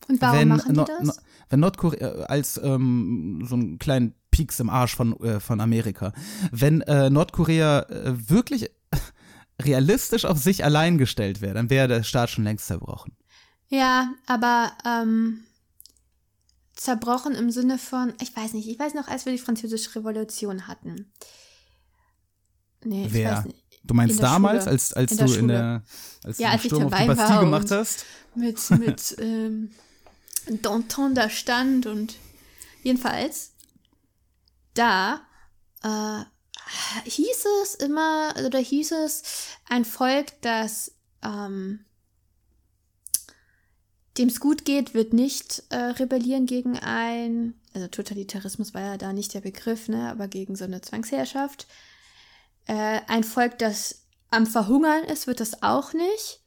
Und 0.06 0.20
warum 0.20 0.38
wenn, 0.38 0.48
machen 0.48 0.74
die 0.74 0.78
No- 0.78 0.86
das? 0.86 1.02
No- 1.02 1.22
wenn 1.48 1.60
Nordkorea 1.60 2.20
äh, 2.20 2.24
als 2.26 2.60
ähm, 2.62 3.44
so 3.44 3.56
einen 3.56 3.80
kleinen 3.80 4.14
Pieks 4.32 4.58
im 4.58 4.68
Arsch 4.68 4.96
von, 4.96 5.18
äh, 5.20 5.38
von 5.38 5.60
Amerika, 5.60 6.12
wenn 6.50 6.80
äh, 6.80 7.08
Nordkorea 7.08 7.82
äh, 7.82 8.28
wirklich 8.28 8.70
realistisch 9.62 10.24
auf 10.24 10.38
sich 10.38 10.64
allein 10.64 10.98
gestellt 10.98 11.40
wäre, 11.40 11.54
dann 11.54 11.70
wäre 11.70 11.86
der 11.86 12.02
Staat 12.02 12.30
schon 12.30 12.42
längst 12.42 12.66
zerbrochen. 12.66 13.16
Ja, 13.68 14.12
aber 14.26 14.72
ähm, 14.84 15.44
zerbrochen 16.74 17.34
im 17.34 17.50
Sinne 17.50 17.78
von, 17.78 18.12
ich 18.20 18.34
weiß 18.36 18.54
nicht, 18.54 18.68
ich 18.68 18.78
weiß 18.78 18.94
noch, 18.94 19.06
als 19.06 19.24
wir 19.24 19.32
die 19.32 19.38
Französische 19.38 19.94
Revolution 19.94 20.66
hatten. 20.66 21.12
Nee, 22.84 23.06
ich 23.06 23.12
Wer? 23.12 23.36
weiß 23.36 23.44
nicht. 23.44 23.62
Du 23.84 23.94
meinst 23.94 24.22
damals, 24.22 24.64
Schule. 24.64 24.72
als, 24.72 24.92
als 24.92 25.12
In 25.12 25.26
du 25.26 25.34
in 25.34 25.48
der 25.48 25.82
als 26.22 26.38
Ja, 26.38 26.48
du 26.48 26.52
als 26.52 26.62
den 26.62 26.66
ich 26.66 26.72
Sturm 26.72 26.84
auf 26.84 26.92
die 26.92 26.98
dabei 26.98 27.14
Bastille 27.14 27.36
war 27.36 27.44
gemacht 27.44 27.70
hast? 27.70 28.04
Mit, 28.34 28.70
mit 28.70 29.16
ähm, 29.18 29.70
Danton 30.62 31.14
da 31.14 31.28
stand 31.28 31.86
und 31.86 32.16
jedenfalls 32.82 33.51
da 34.74 35.20
äh, 35.82 36.24
hieß 37.04 37.46
es 37.62 37.74
immer, 37.74 38.35
oder 38.46 38.58
hieß 38.58 38.92
es, 38.92 39.22
ein 39.68 39.85
Volk, 39.85 40.40
das 40.42 40.92
ähm, 41.22 41.85
dem 44.18 44.28
es 44.28 44.40
gut 44.40 44.64
geht, 44.64 44.94
wird 44.94 45.12
nicht 45.12 45.62
äh, 45.70 45.76
rebellieren 45.76 46.46
gegen 46.46 46.78
ein, 46.78 47.54
also 47.74 47.88
Totalitarismus 47.88 48.74
war 48.74 48.82
ja 48.82 48.96
da 48.98 49.12
nicht 49.12 49.32
der 49.32 49.40
Begriff, 49.40 49.88
ne, 49.88 50.11
aber 50.11 50.28
gegen 50.28 50.54
so 50.54 50.64
eine 50.64 50.82
Zwangsherrschaft. 50.82 51.66
Äh, 52.66 53.00
ein 53.08 53.24
Volk, 53.24 53.58
das 53.58 54.02
am 54.30 54.46
Verhungern 54.46 55.04
ist, 55.04 55.26
wird 55.26 55.40
das 55.40 55.62
auch 55.62 55.94
nicht, 55.94 56.40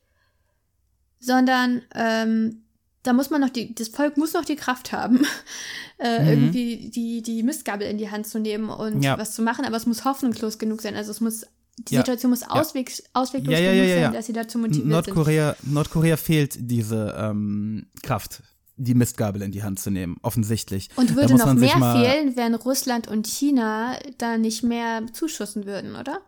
sondern 1.19 1.81
ähm, 1.95 2.64
da 3.05 3.13
muss 3.13 3.29
man 3.29 3.41
noch 3.41 3.49
die, 3.49 3.73
das 3.75 3.87
Volk 3.89 4.17
muss 4.17 4.33
noch 4.33 4.45
die 4.45 4.55
Kraft 4.55 4.91
haben, 4.91 5.21
äh, 5.99 6.19
Mhm. 6.21 6.27
irgendwie 6.29 6.89
die, 6.89 7.21
die 7.21 7.43
Mistgabel 7.43 7.87
in 7.87 7.97
die 7.97 8.09
Hand 8.11 8.27
zu 8.27 8.39
nehmen 8.39 8.69
und 8.69 9.01
Ja. 9.03 9.17
was 9.17 9.33
zu 9.35 9.41
machen, 9.41 9.65
aber 9.65 9.77
es 9.77 9.85
muss 9.85 10.03
hoffnungslos 10.05 10.57
genug 10.57 10.81
sein. 10.81 10.95
Also 10.95 11.11
es 11.11 11.21
muss, 11.21 11.45
die 11.77 11.95
Ja. 11.95 12.01
Situation 12.01 12.31
muss 12.31 12.43
ausweg, 12.43 12.91
ausweglos 13.13 13.57
genug 13.57 13.87
sein, 13.89 14.13
dass 14.13 14.25
sie 14.25 14.33
dazu 14.33 14.57
motiviert 14.57 14.83
sind. 14.83 14.89
Nordkorea, 14.89 15.55
Nordkorea 15.63 16.17
fehlt 16.17 16.57
diese 16.59 17.15
ähm, 17.17 17.87
Kraft, 18.03 18.43
die 18.77 18.93
Mistgabel 18.93 19.41
in 19.41 19.51
die 19.51 19.63
Hand 19.63 19.79
zu 19.79 19.89
nehmen, 19.89 20.17
offensichtlich. 20.21 20.89
Und 20.97 21.15
würde 21.15 21.35
noch 21.35 21.53
mehr 21.53 21.69
fehlen, 21.95 22.35
wenn 22.35 22.55
Russland 22.55 23.07
und 23.07 23.25
China 23.27 23.97
da 24.17 24.37
nicht 24.37 24.63
mehr 24.63 25.03
zuschussen 25.13 25.65
würden, 25.65 25.95
oder? 25.95 26.19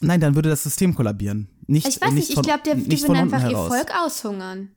Nein, 0.00 0.20
dann 0.20 0.34
würde 0.34 0.50
das 0.50 0.62
System 0.62 0.94
kollabieren. 0.94 1.48
Nicht, 1.66 1.88
Ich 1.88 2.00
weiß 2.00 2.12
nicht, 2.12 2.28
ich 2.28 2.34
von- 2.34 2.44
glaube, 2.44 2.62
die 2.64 2.74
nicht 2.88 3.02
würden 3.02 3.16
einfach 3.16 3.42
ihr 3.42 3.48
heraus. 3.50 3.68
Volk 3.68 3.90
aushungern. 3.98 4.70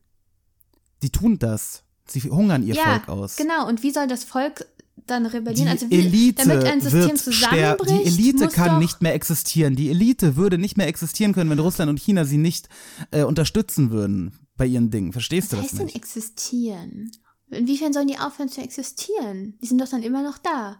Die 1.02 1.10
tun 1.10 1.40
das. 1.40 1.84
Sie 2.08 2.22
hungern 2.22 2.66
ihr 2.66 2.76
ja, 2.76 2.84
Volk 2.84 3.10
aus. 3.10 3.36
genau. 3.36 3.68
Und 3.68 3.84
wie 3.84 3.92
soll 3.92 4.08
das 4.08 4.24
Volk 4.24 4.66
dann 5.06 5.24
Die 5.26 5.30
rebellieren? 5.30 5.68
also 5.70 5.90
wie, 5.90 5.96
Elite 6.00 6.44
damit 6.48 6.66
ein 6.66 6.82
System 6.82 7.16
zusammenbricht, 7.16 7.92
Die 8.06 8.08
Elite 8.08 8.48
kann 8.48 8.80
nicht 8.80 9.02
mehr 9.02 9.14
existieren. 9.14 9.76
Die 9.76 9.90
Elite 9.90 10.36
würde 10.36 10.58
nicht 10.58 10.78
mehr 10.78 10.88
existieren 10.88 11.34
können, 11.34 11.50
wenn 11.50 11.60
Russland 11.60 11.90
und 11.90 12.00
China 12.00 12.26
sie 12.26 12.38
nicht 12.38 12.68
äh, 13.12 13.24
unterstützen 13.24 13.92
würden 13.92 14.34
bei 14.58 14.66
ihren 14.66 14.90
Dingen. 14.90 15.14
Verstehst 15.14 15.52
du 15.54 15.58
Was 15.58 15.64
das 15.66 15.72
heißt 15.72 15.80
denn 15.80 15.86
nicht? 15.88 15.96
existieren? 15.96 17.12
Inwiefern 17.52 17.94
sollen 17.94 18.08
die 18.08 18.18
aufhören 18.20 18.50
zu 18.50 18.62
existieren? 18.62 19.58
Die 19.62 19.66
sind 19.68 19.80
doch 19.82 19.88
dann 19.90 20.04
immer 20.04 20.22
noch 20.24 20.38
da. 20.38 20.78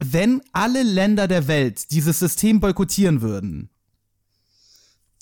Wenn 0.00 0.42
alle 0.52 0.82
Länder 0.82 1.26
der 1.28 1.48
Welt 1.48 1.90
dieses 1.90 2.18
System 2.18 2.60
boykottieren 2.60 3.20
würden, 3.22 3.70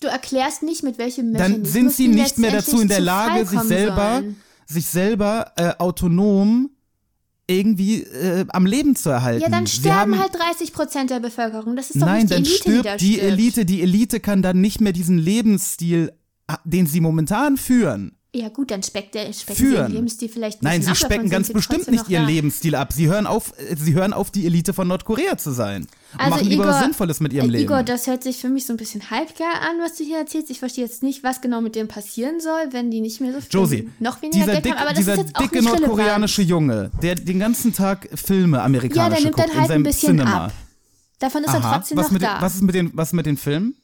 Du 0.02 0.08
erklärst 0.08 0.62
nicht, 0.62 0.82
mit 0.82 0.98
welchem 0.98 1.32
dann 1.32 1.52
Mechanismus 1.52 1.72
sind 1.72 1.92
sie 1.92 2.08
die 2.08 2.14
nicht 2.14 2.38
mehr 2.38 2.50
dazu 2.50 2.80
in 2.80 2.88
der 2.88 3.00
Lage, 3.00 3.46
sich 3.46 3.60
selber, 3.60 4.14
sollen. 4.14 4.36
sich 4.66 4.86
selber 4.86 5.52
äh, 5.56 5.72
autonom 5.78 6.70
irgendwie 7.46 8.02
äh, 8.02 8.44
am 8.48 8.66
Leben 8.66 8.96
zu 8.96 9.10
erhalten. 9.10 9.42
Ja, 9.42 9.48
dann 9.48 9.66
sterben 9.66 10.18
haben, 10.18 10.20
halt 10.20 10.34
30 10.34 10.72
Prozent 10.72 11.10
der 11.10 11.20
Bevölkerung. 11.20 11.76
Das 11.76 11.90
ist 11.90 12.00
doch 12.00 12.06
Nein, 12.06 12.26
nicht 12.26 12.30
die 12.30 12.34
dann 12.34 12.44
Elite, 12.44 12.52
die 12.52 12.70
stirbt 12.70 12.86
da 12.86 12.96
die 12.96 13.12
stirbt. 13.14 13.32
Elite. 13.32 13.64
Die 13.64 13.82
Elite 13.82 14.20
kann 14.20 14.42
dann 14.42 14.60
nicht 14.60 14.80
mehr 14.80 14.92
diesen 14.92 15.18
Lebensstil, 15.18 16.12
den 16.64 16.86
sie 16.86 17.00
momentan 17.00 17.56
führen. 17.56 18.16
Ja 18.34 18.48
gut, 18.48 18.70
dann 18.70 18.82
speckt 18.82 19.14
der, 19.14 19.30
specken 19.34 19.58
sie 19.58 19.64
Führen. 19.66 19.74
ihren 19.82 19.92
Lebensstil 19.92 20.28
vielleicht 20.30 20.62
ein 20.62 20.64
Nein, 20.64 20.80
sie 20.80 20.92
ab, 20.92 20.96
specken 20.96 21.28
ganz 21.28 21.52
bestimmt 21.52 21.90
nicht 21.90 22.08
ihren 22.08 22.22
da. 22.22 22.28
Lebensstil 22.30 22.74
ab. 22.74 22.90
Sie 22.90 23.06
hören 23.06 23.26
auf, 23.26 23.52
äh, 23.58 23.76
sie 23.76 23.92
hören 23.92 24.14
auf, 24.14 24.30
die 24.30 24.46
Elite 24.46 24.72
von 24.72 24.88
Nordkorea 24.88 25.36
zu 25.36 25.50
sein. 25.50 25.82
Und 26.14 26.18
Also 26.20 26.30
machen 26.36 26.46
lieber 26.48 26.62
Igor- 26.64 26.72
was 26.72 26.80
Sinnvolles 26.82 27.20
mit 27.20 27.34
ihrem 27.34 27.50
äh, 27.50 27.52
Leben. 27.52 27.64
Igor, 27.64 27.82
das 27.82 28.06
hört 28.06 28.22
sich 28.22 28.38
für 28.38 28.48
mich 28.48 28.64
so 28.64 28.72
ein 28.72 28.78
bisschen 28.78 29.10
halbgar 29.10 29.60
an, 29.60 29.76
was 29.82 29.96
du 29.98 30.04
hier 30.04 30.16
erzählst. 30.16 30.48
Ich 30.48 30.60
verstehe 30.60 30.82
jetzt 30.84 31.02
nicht, 31.02 31.22
was 31.22 31.42
genau 31.42 31.60
mit 31.60 31.74
dem 31.76 31.88
passieren 31.88 32.40
soll, 32.40 32.68
wenn 32.70 32.90
die 32.90 33.02
nicht 33.02 33.20
mehr 33.20 33.34
so 33.34 33.40
viel, 33.42 33.50
Josie, 33.50 33.90
noch 34.00 34.22
weniger 34.22 34.38
dieser, 34.46 34.52
Geld 34.52 34.64
dick, 34.64 34.72
haben. 34.76 34.80
Aber 34.80 34.90
das 34.90 34.98
dieser 35.00 35.12
ist 35.12 35.18
jetzt 35.20 35.38
dicke 35.40 35.62
nordkoreanische 35.62 36.40
Junge, 36.40 36.90
der 37.02 37.16
den 37.16 37.38
ganzen 37.38 37.74
Tag 37.74 38.08
Filme 38.14 38.56
Ja, 38.56 38.64
amerikanische 38.64 39.10
der 39.10 39.24
nimmt 39.24 39.34
guckt 39.36 39.46
dann 39.46 39.50
in 39.54 39.60
halt 39.60 39.64
ein 39.70 39.74
seinem 39.74 39.82
bisschen 39.82 40.16
Cinema. 40.16 40.44
ab. 40.46 40.52
Davon 41.18 41.44
ist 41.44 41.52
er 41.52 41.56
Aha. 41.62 41.74
trotzdem 41.76 41.98
was 41.98 42.06
noch 42.06 42.12
mit 42.12 42.22
da. 42.22 42.34
Den, 42.36 42.40
was 42.42 42.54
ist 42.54 42.62
mit 42.62 42.74
den, 42.74 42.90
was 42.94 43.12
mit 43.12 43.26
den 43.26 43.36
Filmen? 43.36 43.74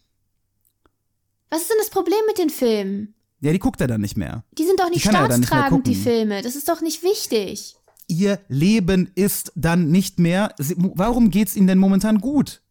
was 1.50 1.60
ist 1.60 1.70
denn 1.70 1.76
das 1.80 1.90
Problem 1.90 2.18
mit 2.26 2.38
den 2.38 2.48
Filmen? 2.48 3.14
Ja, 3.40 3.52
die 3.52 3.58
guckt 3.58 3.80
er 3.80 3.86
dann 3.86 4.00
nicht 4.00 4.16
mehr. 4.16 4.44
Die 4.58 4.64
sind 4.64 4.80
doch 4.80 4.90
nicht 4.90 5.04
ja 5.04 5.12
dann 5.12 5.40
nicht 5.40 5.46
staatstragend, 5.46 5.86
die. 5.86 5.94
Filme. 5.94 6.42
Das 6.42 6.56
ist 6.56 6.68
doch 6.68 6.80
nicht 6.80 7.02
wichtig. 7.02 7.76
Ihr 8.08 8.40
Leben 8.48 9.10
ist 9.14 9.52
dann 9.54 9.90
nicht 9.90 10.18
mehr. 10.18 10.54
Warum 10.76 11.30
geht's 11.30 11.54
ihnen 11.54 11.66
denn 11.66 11.78
momentan 11.78 12.18
gut? 12.20 12.62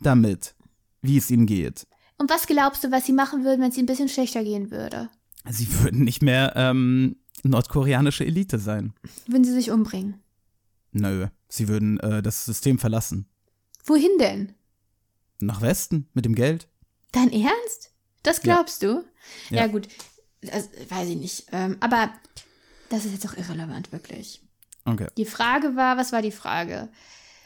Damit, 0.00 0.54
wie 1.00 1.16
es 1.16 1.30
ihnen 1.30 1.46
geht. 1.46 1.86
Und 2.18 2.30
was 2.30 2.46
glaubst 2.46 2.84
du, 2.84 2.90
was 2.90 3.06
sie 3.06 3.12
machen 3.12 3.44
würden, 3.44 3.62
wenn 3.62 3.70
es 3.70 3.76
ihnen 3.76 3.84
ein 3.84 3.92
bisschen 3.92 4.08
schlechter 4.08 4.42
gehen 4.42 4.70
würde? 4.70 5.08
Sie 5.48 5.72
würden 5.80 6.04
nicht 6.04 6.22
mehr 6.22 6.52
ähm, 6.56 7.16
nordkoreanische 7.44 8.26
Elite 8.26 8.58
sein. 8.58 8.92
Würden 9.26 9.44
sie 9.44 9.52
sich 9.52 9.70
umbringen? 9.70 10.20
Nö, 10.92 11.28
sie 11.48 11.68
würden 11.68 11.98
äh, 12.00 12.22
das 12.22 12.44
System 12.44 12.78
verlassen. 12.78 13.26
Wohin 13.84 14.10
denn? 14.18 14.52
Nach 15.40 15.62
Westen 15.62 16.08
mit 16.12 16.24
dem 16.24 16.34
Geld. 16.34 16.68
Dein 17.12 17.32
Ernst? 17.32 17.92
Das 18.22 18.42
glaubst 18.42 18.82
du? 18.82 19.04
Ja, 19.50 19.62
Ja. 19.62 19.66
gut. 19.66 19.88
Das 20.40 20.68
weiß 20.88 21.08
ich 21.08 21.16
nicht. 21.16 21.46
Ähm, 21.52 21.76
aber 21.80 22.10
das 22.88 23.04
ist 23.04 23.12
jetzt 23.12 23.26
auch 23.28 23.36
irrelevant, 23.36 23.92
wirklich. 23.92 24.40
Okay, 24.84 25.08
Die 25.16 25.24
Frage 25.24 25.76
war, 25.76 25.96
was 25.96 26.12
war 26.12 26.22
die 26.22 26.30
Frage? 26.32 26.88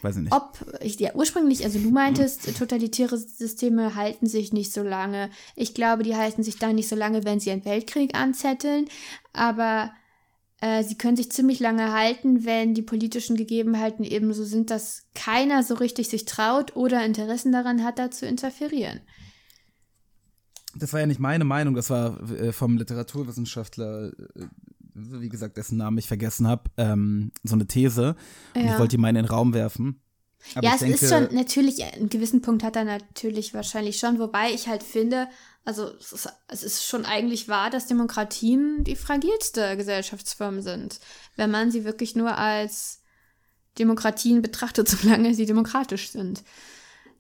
weiß 0.03 0.17
ich 0.17 0.23
nicht. 0.25 0.33
Ob, 0.33 0.59
ich, 0.81 0.99
ja, 0.99 1.15
ursprünglich, 1.15 1.65
also 1.65 1.79
du 1.79 1.91
meintest, 1.91 2.57
totalitäre 2.59 3.17
Systeme 3.17 3.95
halten 3.95 4.27
sich 4.27 4.53
nicht 4.53 4.73
so 4.73 4.83
lange. 4.83 5.31
Ich 5.57 5.75
glaube, 5.75 6.03
die 6.03 6.17
halten 6.17 6.43
sich 6.43 6.59
dann 6.59 6.75
nicht 6.75 6.89
so 6.89 6.97
lange, 6.97 7.25
wenn 7.25 7.41
sie 7.41 7.51
einen 7.51 7.65
Weltkrieg 7.65 8.15
anzetteln. 8.17 8.89
Aber 9.33 9.93
äh, 10.61 10.83
sie 10.85 10.97
können 10.99 11.17
sich 11.17 11.31
ziemlich 11.31 11.61
lange 11.61 11.93
halten, 11.93 12.45
wenn 12.45 12.75
die 12.75 12.83
politischen 12.83 13.37
Gegebenheiten 13.37 14.05
eben 14.05 14.33
so 14.35 14.45
sind, 14.45 14.71
dass 14.71 15.05
keiner 15.15 15.63
so 15.63 15.75
richtig 15.75 16.09
sich 16.09 16.25
traut 16.25 16.77
oder 16.77 17.05
Interessen 17.05 17.53
daran 17.53 17.85
hat, 17.85 17.99
da 17.99 18.11
zu 18.11 18.27
interferieren. 18.27 19.01
Das 20.75 20.93
war 20.93 21.01
ja 21.01 21.07
nicht 21.07 21.21
meine 21.21 21.45
Meinung, 21.45 21.75
das 21.75 21.91
war 21.91 22.19
äh, 22.31 22.53
vom 22.53 22.79
Literaturwissenschaftler, 22.79 24.09
äh, 24.09 24.47
wie 24.95 25.29
gesagt, 25.29 25.57
dessen 25.57 25.79
Namen 25.79 25.99
ich 25.99 26.09
vergessen 26.09 26.47
habe, 26.47 26.71
ähm, 26.77 27.33
so 27.45 27.55
eine 27.55 27.67
These. 27.67 28.17
Und 28.55 28.65
Ja. 28.65 28.73
ich 28.73 28.79
wollte 28.79 28.97
die 28.97 28.99
mal 28.99 29.09
in 29.09 29.17
den 29.17 29.25
Raum 29.25 29.55
werfen. 29.55 30.01
Aber 30.55 30.67
ja, 30.67 30.75
es 30.75 30.81
denke, 30.81 30.95
ist 30.97 31.09
schon, 31.09 31.35
natürlich, 31.35 31.85
einen 31.85 32.09
gewissen 32.09 32.43
Punkt 32.43 32.63
hat 32.65 32.77
er 32.77 32.85
natürlich 32.85 33.55
wahrscheinlich 33.55 33.99
schon, 33.99 34.19
wobei 34.19 34.51
ich 34.53 34.67
halt 34.67 34.83
finde, 34.83 35.29
also 35.65 35.87
es 36.01 36.13
ist, 36.13 36.29
es 36.49 36.63
ist 36.65 36.85
schon 36.85 37.05
eigentlich 37.05 37.49
wahr, 37.49 37.71
dass 37.71 37.87
Demokratien 37.87 38.83
die 38.85 38.97
fragilste 38.97 39.77
Gesellschaftsform 39.77 40.61
sind, 40.61 40.99
wenn 41.37 41.51
man 41.51 41.71
sie 41.71 41.85
wirklich 41.85 42.17
nur 42.17 42.37
als 42.37 43.03
Demokratien 43.79 44.43
betrachtet, 44.43 44.89
solange 45.03 45.35
sie 45.35 45.47
demokratisch 45.47 46.11
sind. 46.11 46.43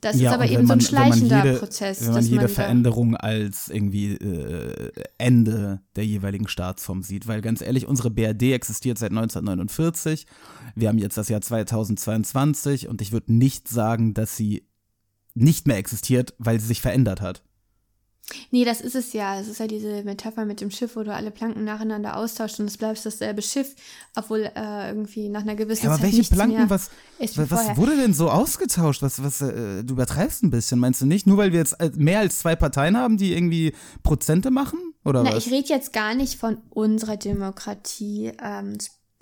Das 0.02 0.20
ja, 0.20 0.30
ist 0.30 0.34
aber 0.34 0.44
eben 0.46 0.56
wenn 0.56 0.66
so 0.66 0.72
ein 0.72 0.78
man- 0.78 0.78
man 0.78 0.80
schleichender 0.80 1.44
jede, 1.44 1.58
Prozess. 1.58 2.00
Wenn 2.00 2.06
man 2.08 2.16
dass 2.16 2.28
jede 2.28 2.40
man 2.42 2.48
Veränderung 2.50 3.16
als 3.16 3.68
irgendwie 3.68 4.14
äh, 4.14 4.90
Ende 5.16 5.80
der 5.96 6.04
jeweiligen 6.04 6.48
Staatsform 6.48 7.02
sieht. 7.02 7.28
Weil 7.28 7.40
ganz 7.40 7.62
ehrlich, 7.62 7.86
unsere 7.86 8.10
BRD 8.10 8.52
existiert 8.52 8.98
seit 8.98 9.12
1949. 9.12 10.26
Wir 10.74 10.88
haben 10.88 10.98
jetzt 10.98 11.16
das 11.16 11.28
Jahr 11.28 11.40
2022 11.40 12.88
und 12.88 13.00
ich 13.00 13.12
würde 13.12 13.32
nicht 13.32 13.68
sagen, 13.68 14.12
dass 14.12 14.36
sie 14.36 14.66
nicht 15.34 15.66
mehr 15.66 15.78
existiert, 15.78 16.34
weil 16.38 16.60
sie 16.60 16.66
sich 16.66 16.80
verändert 16.80 17.20
hat. 17.20 17.42
Nee, 18.50 18.64
das 18.64 18.80
ist 18.80 18.94
es 18.94 19.12
ja. 19.12 19.38
Es 19.38 19.48
ist 19.48 19.58
ja 19.61 19.66
diese 19.66 20.04
Metapher 20.04 20.44
mit 20.44 20.61
dem 20.61 20.70
Schiff, 20.70 20.96
wo 20.96 21.02
du 21.02 21.12
alle 21.12 21.30
Planken 21.30 21.64
nacheinander 21.64 22.16
austauscht 22.16 22.61
und 22.61 22.66
es 22.66 22.78
bleibt 22.78 23.04
dasselbe 23.04 23.42
Schiff, 23.42 23.74
obwohl 24.14 24.50
äh, 24.54 24.88
irgendwie 24.88 25.28
nach 25.28 25.42
einer 25.42 25.54
gewissen 25.54 25.85
Ja, 25.85 25.90
aber 25.90 25.96
Zeit 25.96 26.04
welche 26.04 26.18
nichts 26.18 26.35
mehr 26.35 26.46
Planken, 26.46 26.70
was, 26.70 26.90
was, 27.18 27.48
vorher. 27.48 27.76
wurde 27.76 27.96
denn 27.96 28.14
so 28.14 28.30
ausgetauscht? 28.30 29.02
Was, 29.02 29.22
was, 29.22 29.40
äh, 29.42 29.82
du 29.82 29.94
übertreibst 29.94 30.42
ein 30.44 30.50
bisschen, 30.50 30.78
meinst 30.78 31.00
du 31.00 31.06
nicht? 31.06 31.26
Nur 31.26 31.37
weil 31.37 31.52
wir 31.52 31.58
jetzt 31.58 31.78
äh, 31.80 31.90
mehr 31.96 32.20
als 32.20 32.38
zwei 32.38 32.54
Parteien 32.54 32.96
haben, 32.96 33.16
die 33.16 33.32
irgendwie 33.32 33.74
Prozente 34.02 34.50
machen? 34.50 34.78
Oder 35.04 35.24
Na, 35.24 35.35
was? 35.35 35.46
ich 35.46 35.52
rede 35.52 35.68
jetzt 35.68 35.92
gar 35.92 36.14
nicht 36.14 36.38
von 36.38 36.58
unserer 36.70 37.16
Demokratie, 37.16 38.32
ähm, 38.40 38.78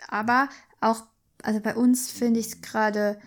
aber 0.09 0.49
auch, 0.81 1.03
also 1.43 1.61
bei 1.61 1.75
uns 1.75 2.11
finde 2.11 2.41
ich 2.41 2.47
es 2.47 2.61
gerade, 2.61 3.19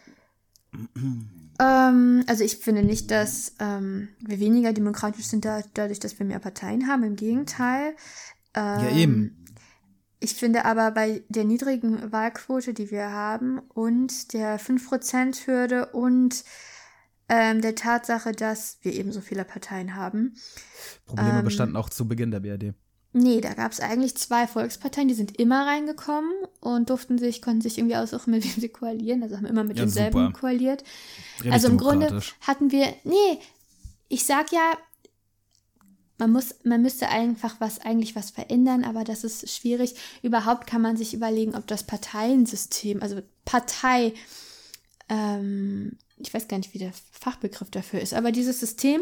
ähm, 1.59 2.23
also 2.27 2.43
ich 2.43 2.57
finde 2.57 2.83
nicht, 2.83 3.11
dass 3.11 3.53
ähm, 3.59 4.09
wir 4.19 4.39
weniger 4.39 4.73
demokratisch 4.73 5.25
sind 5.25 5.45
da, 5.45 5.61
dadurch, 5.73 5.99
dass 5.99 6.17
wir 6.19 6.25
mehr 6.25 6.39
Parteien 6.39 6.87
haben, 6.87 7.03
im 7.03 7.15
Gegenteil. 7.15 7.95
ja, 8.55 8.89
Ähm, 8.89 8.97
eben. 8.97 9.45
Ich 10.19 10.35
finde 10.35 10.63
aber 10.63 10.91
bei 10.91 11.21
der 11.27 11.43
niedrigen 11.43 12.11
Wahlquote, 12.13 12.73
die 12.73 12.91
wir 12.91 13.11
haben 13.11 13.59
und 13.59 14.31
der 14.33 14.57
5%-Hürde 14.57 15.87
und 15.87 16.45
ähm, 17.27 17.61
der 17.61 17.75
Tatsache, 17.75 18.31
dass 18.31 18.77
wir 18.83 18.93
eben 18.93 19.11
so 19.11 19.19
viele 19.19 19.43
Parteien 19.43 19.95
haben, 19.95 20.35
Probleme 21.05 21.39
ähm, 21.39 21.43
bestanden 21.43 21.75
auch 21.75 21.89
zu 21.89 22.07
Beginn 22.07 22.31
der 22.31 22.39
BRD. 22.39 22.73
Nee, 23.15 23.41
da 23.41 23.53
gab 23.53 23.71
es 23.71 23.79
eigentlich 23.79 24.15
zwei 24.15 24.47
Volksparteien, 24.47 25.07
die 25.07 25.13
sind 25.13 25.39
immer 25.39 25.67
reingekommen 25.67 26.31
und 26.61 26.89
durften 26.89 27.19
sich, 27.19 27.43
konnten 27.43 27.61
sich 27.61 27.77
irgendwie 27.77 27.95
aussuchen, 27.95 28.31
mit 28.31 28.43
wem 28.43 28.59
sie 28.59 28.69
koalieren. 28.69 29.21
Also 29.21 29.37
haben 29.37 29.45
immer 29.45 29.63
mit 29.63 29.77
Ja, 29.77 29.83
demselben 29.83 30.27
super. 30.27 30.39
koaliert. 30.39 30.83
Richtig 31.35 31.53
also 31.53 31.67
im 31.67 31.77
Grunde 31.77 32.21
hatten 32.41 32.71
wir, 32.71 32.87
nee, 33.03 33.39
ich 34.09 34.25
sag 34.25 34.51
ja, 34.51 34.77
man 36.17 36.31
muss, 36.31 36.55
man 36.63 36.81
müsste 36.81 37.09
einfach 37.09 37.55
was, 37.59 37.79
eigentlich 37.79 38.15
was 38.15 38.31
verändern, 38.31 38.83
aber 38.83 39.03
das 39.03 39.23
ist 39.23 39.49
schwierig. 39.49 39.95
Überhaupt 40.23 40.65
kann 40.65 40.81
man 40.81 40.97
sich 40.97 41.13
überlegen, 41.13 41.55
ob 41.55 41.67
das 41.67 41.83
Parteiensystem, 41.83 43.01
also 43.03 43.21
Partei, 43.45 44.13
ähm, 45.09 45.97
ich 46.17 46.33
weiß 46.33 46.47
gar 46.47 46.57
nicht, 46.57 46.73
wie 46.73 46.79
der 46.79 46.93
Fachbegriff 47.11 47.69
dafür 47.69 48.01
ist, 48.01 48.13
aber 48.13 48.31
dieses 48.31 48.59
System, 48.59 49.01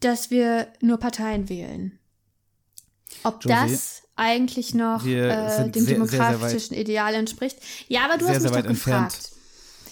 dass 0.00 0.30
wir 0.30 0.66
nur 0.80 0.98
Parteien 0.98 1.48
wählen. 1.48 1.98
Ob 3.26 3.40
das 3.42 4.02
eigentlich 4.16 4.74
noch 4.74 5.04
äh, 5.04 5.08
dem 5.08 5.14
sehr, 5.14 5.30
sehr, 5.30 5.50
sehr 5.50 5.66
weit- 5.66 5.90
demokratischen 5.90 6.74
Ideal 6.74 7.14
entspricht. 7.14 7.58
Ja, 7.88 8.04
aber 8.06 8.16
du 8.18 8.24
sehr, 8.26 8.34
hast 8.36 8.42
sehr 8.42 8.50
mich 8.50 8.58
weit 8.58 8.64
doch 8.64 8.70
entfernt. 8.70 9.12
gefragt. 9.12 9.32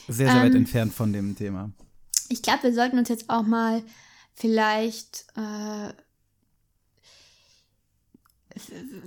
Sehr, 0.09 0.27
sehr 0.31 0.37
weit 0.43 0.51
Ähm, 0.53 0.57
entfernt 0.57 0.95
von 0.95 1.13
dem 1.13 1.37
Thema. 1.37 1.71
Ich 2.29 2.41
glaube, 2.43 2.65
wir 2.65 2.75
sollten 2.75 2.99
uns 2.99 3.09
jetzt 3.09 3.29
auch 3.29 3.43
mal 3.43 3.83
vielleicht 4.35 5.27
äh, 5.37 5.93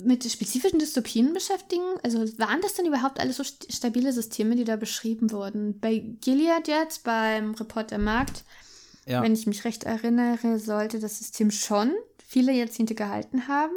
mit 0.03 0.29
spezifischen 0.29 0.79
Dystopien 0.79 1.33
beschäftigen. 1.33 1.83
Also 2.03 2.19
waren 2.37 2.61
das 2.61 2.73
denn 2.73 2.85
überhaupt 2.85 3.19
alles 3.19 3.37
so 3.37 3.43
st 3.43 3.71
stabile 3.71 4.11
Systeme, 4.11 4.55
die 4.55 4.65
da 4.65 4.75
beschrieben 4.75 5.31
wurden? 5.31 5.79
Bei 5.79 5.99
Gilead 6.21 6.67
jetzt, 6.67 7.03
beim 7.03 7.55
Report 7.55 7.91
der 7.91 7.99
Markt, 7.99 8.43
Ja. 9.05 9.21
wenn 9.23 9.33
ich 9.33 9.47
mich 9.47 9.63
recht 9.63 9.85
erinnere, 9.85 10.59
sollte 10.59 10.99
das 10.99 11.19
System 11.19 11.49
schon 11.51 11.93
viele 12.27 12.51
Jahrzehnte 12.51 12.93
gehalten 12.93 13.47
haben. 13.47 13.73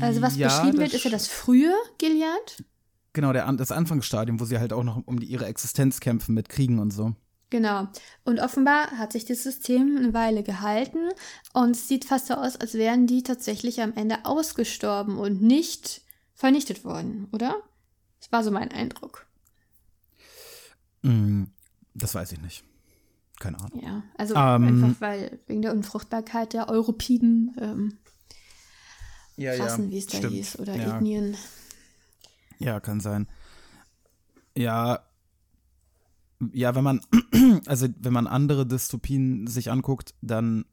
Also 0.00 0.22
was 0.22 0.36
Ja, 0.36 0.48
beschrieben 0.48 0.78
wird, 0.78 0.94
ist 0.94 1.04
ja 1.04 1.10
das 1.10 1.26
frühe 1.28 1.72
Gilead. 1.98 2.64
Genau, 3.12 3.32
der, 3.32 3.50
das 3.52 3.72
Anfangsstadium, 3.72 4.38
wo 4.38 4.44
sie 4.44 4.58
halt 4.58 4.72
auch 4.72 4.84
noch 4.84 5.02
um 5.06 5.18
die, 5.18 5.26
ihre 5.26 5.46
Existenz 5.46 5.98
kämpfen 6.00 6.34
mit 6.34 6.48
Kriegen 6.48 6.78
und 6.78 6.92
so. 6.92 7.14
Genau. 7.50 7.88
Und 8.24 8.38
offenbar 8.38 8.92
hat 8.92 9.10
sich 9.12 9.24
das 9.24 9.42
System 9.42 9.96
eine 9.96 10.14
Weile 10.14 10.44
gehalten 10.44 10.98
und 11.52 11.72
es 11.72 11.88
sieht 11.88 12.04
fast 12.04 12.28
so 12.28 12.34
aus, 12.34 12.54
als 12.56 12.74
wären 12.74 13.08
die 13.08 13.24
tatsächlich 13.24 13.82
am 13.82 13.92
Ende 13.94 14.24
ausgestorben 14.24 15.18
und 15.18 15.42
nicht 15.42 16.02
vernichtet 16.34 16.84
worden, 16.84 17.26
oder? 17.32 17.56
Das 18.20 18.30
war 18.30 18.44
so 18.44 18.52
mein 18.52 18.70
Eindruck. 18.70 19.26
Mm, 21.02 21.44
Das 21.94 22.14
weiß 22.14 22.30
ich 22.32 22.40
nicht. 22.40 22.62
Keine 23.40 23.58
Ahnung. 23.58 23.82
Ja, 23.82 24.02
also 24.16 24.34
Ähm. 24.36 24.84
einfach 24.84 25.00
weil 25.00 25.40
wegen 25.46 25.62
der 25.62 25.72
Unfruchtbarkeit 25.72 26.52
der 26.52 26.68
Europiden, 26.68 27.56
ähm, 27.58 27.98
Ja, 29.40 29.54
Rassen, 29.54 29.90
wie 29.90 29.98
es 29.98 30.06
da 30.06 30.18
stimmt. 30.18 30.34
hieß, 30.34 30.58
oder 30.58 30.76
ja. 30.76 30.96
Ethnien. 30.96 31.36
Ja, 32.58 32.78
kann 32.80 33.00
sein. 33.00 33.26
Ja, 34.54 35.02
ja, 36.52 36.74
wenn 36.74 36.84
man, 36.84 37.00
also 37.66 37.88
wenn 37.98 38.12
man 38.12 38.26
andere 38.26 38.66
Dystopien 38.66 39.46
sich 39.46 39.70
anguckt, 39.70 40.14
dann 40.20 40.64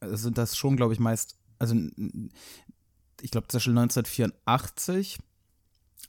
sind 0.00 0.38
das 0.38 0.56
schon, 0.56 0.76
glaube 0.76 0.92
ich, 0.92 1.00
meist, 1.00 1.38
also 1.58 1.74
ich 3.20 3.30
glaube 3.30 3.48
zum 3.48 3.58
Beispiel 3.58 3.78
1984 3.78 5.18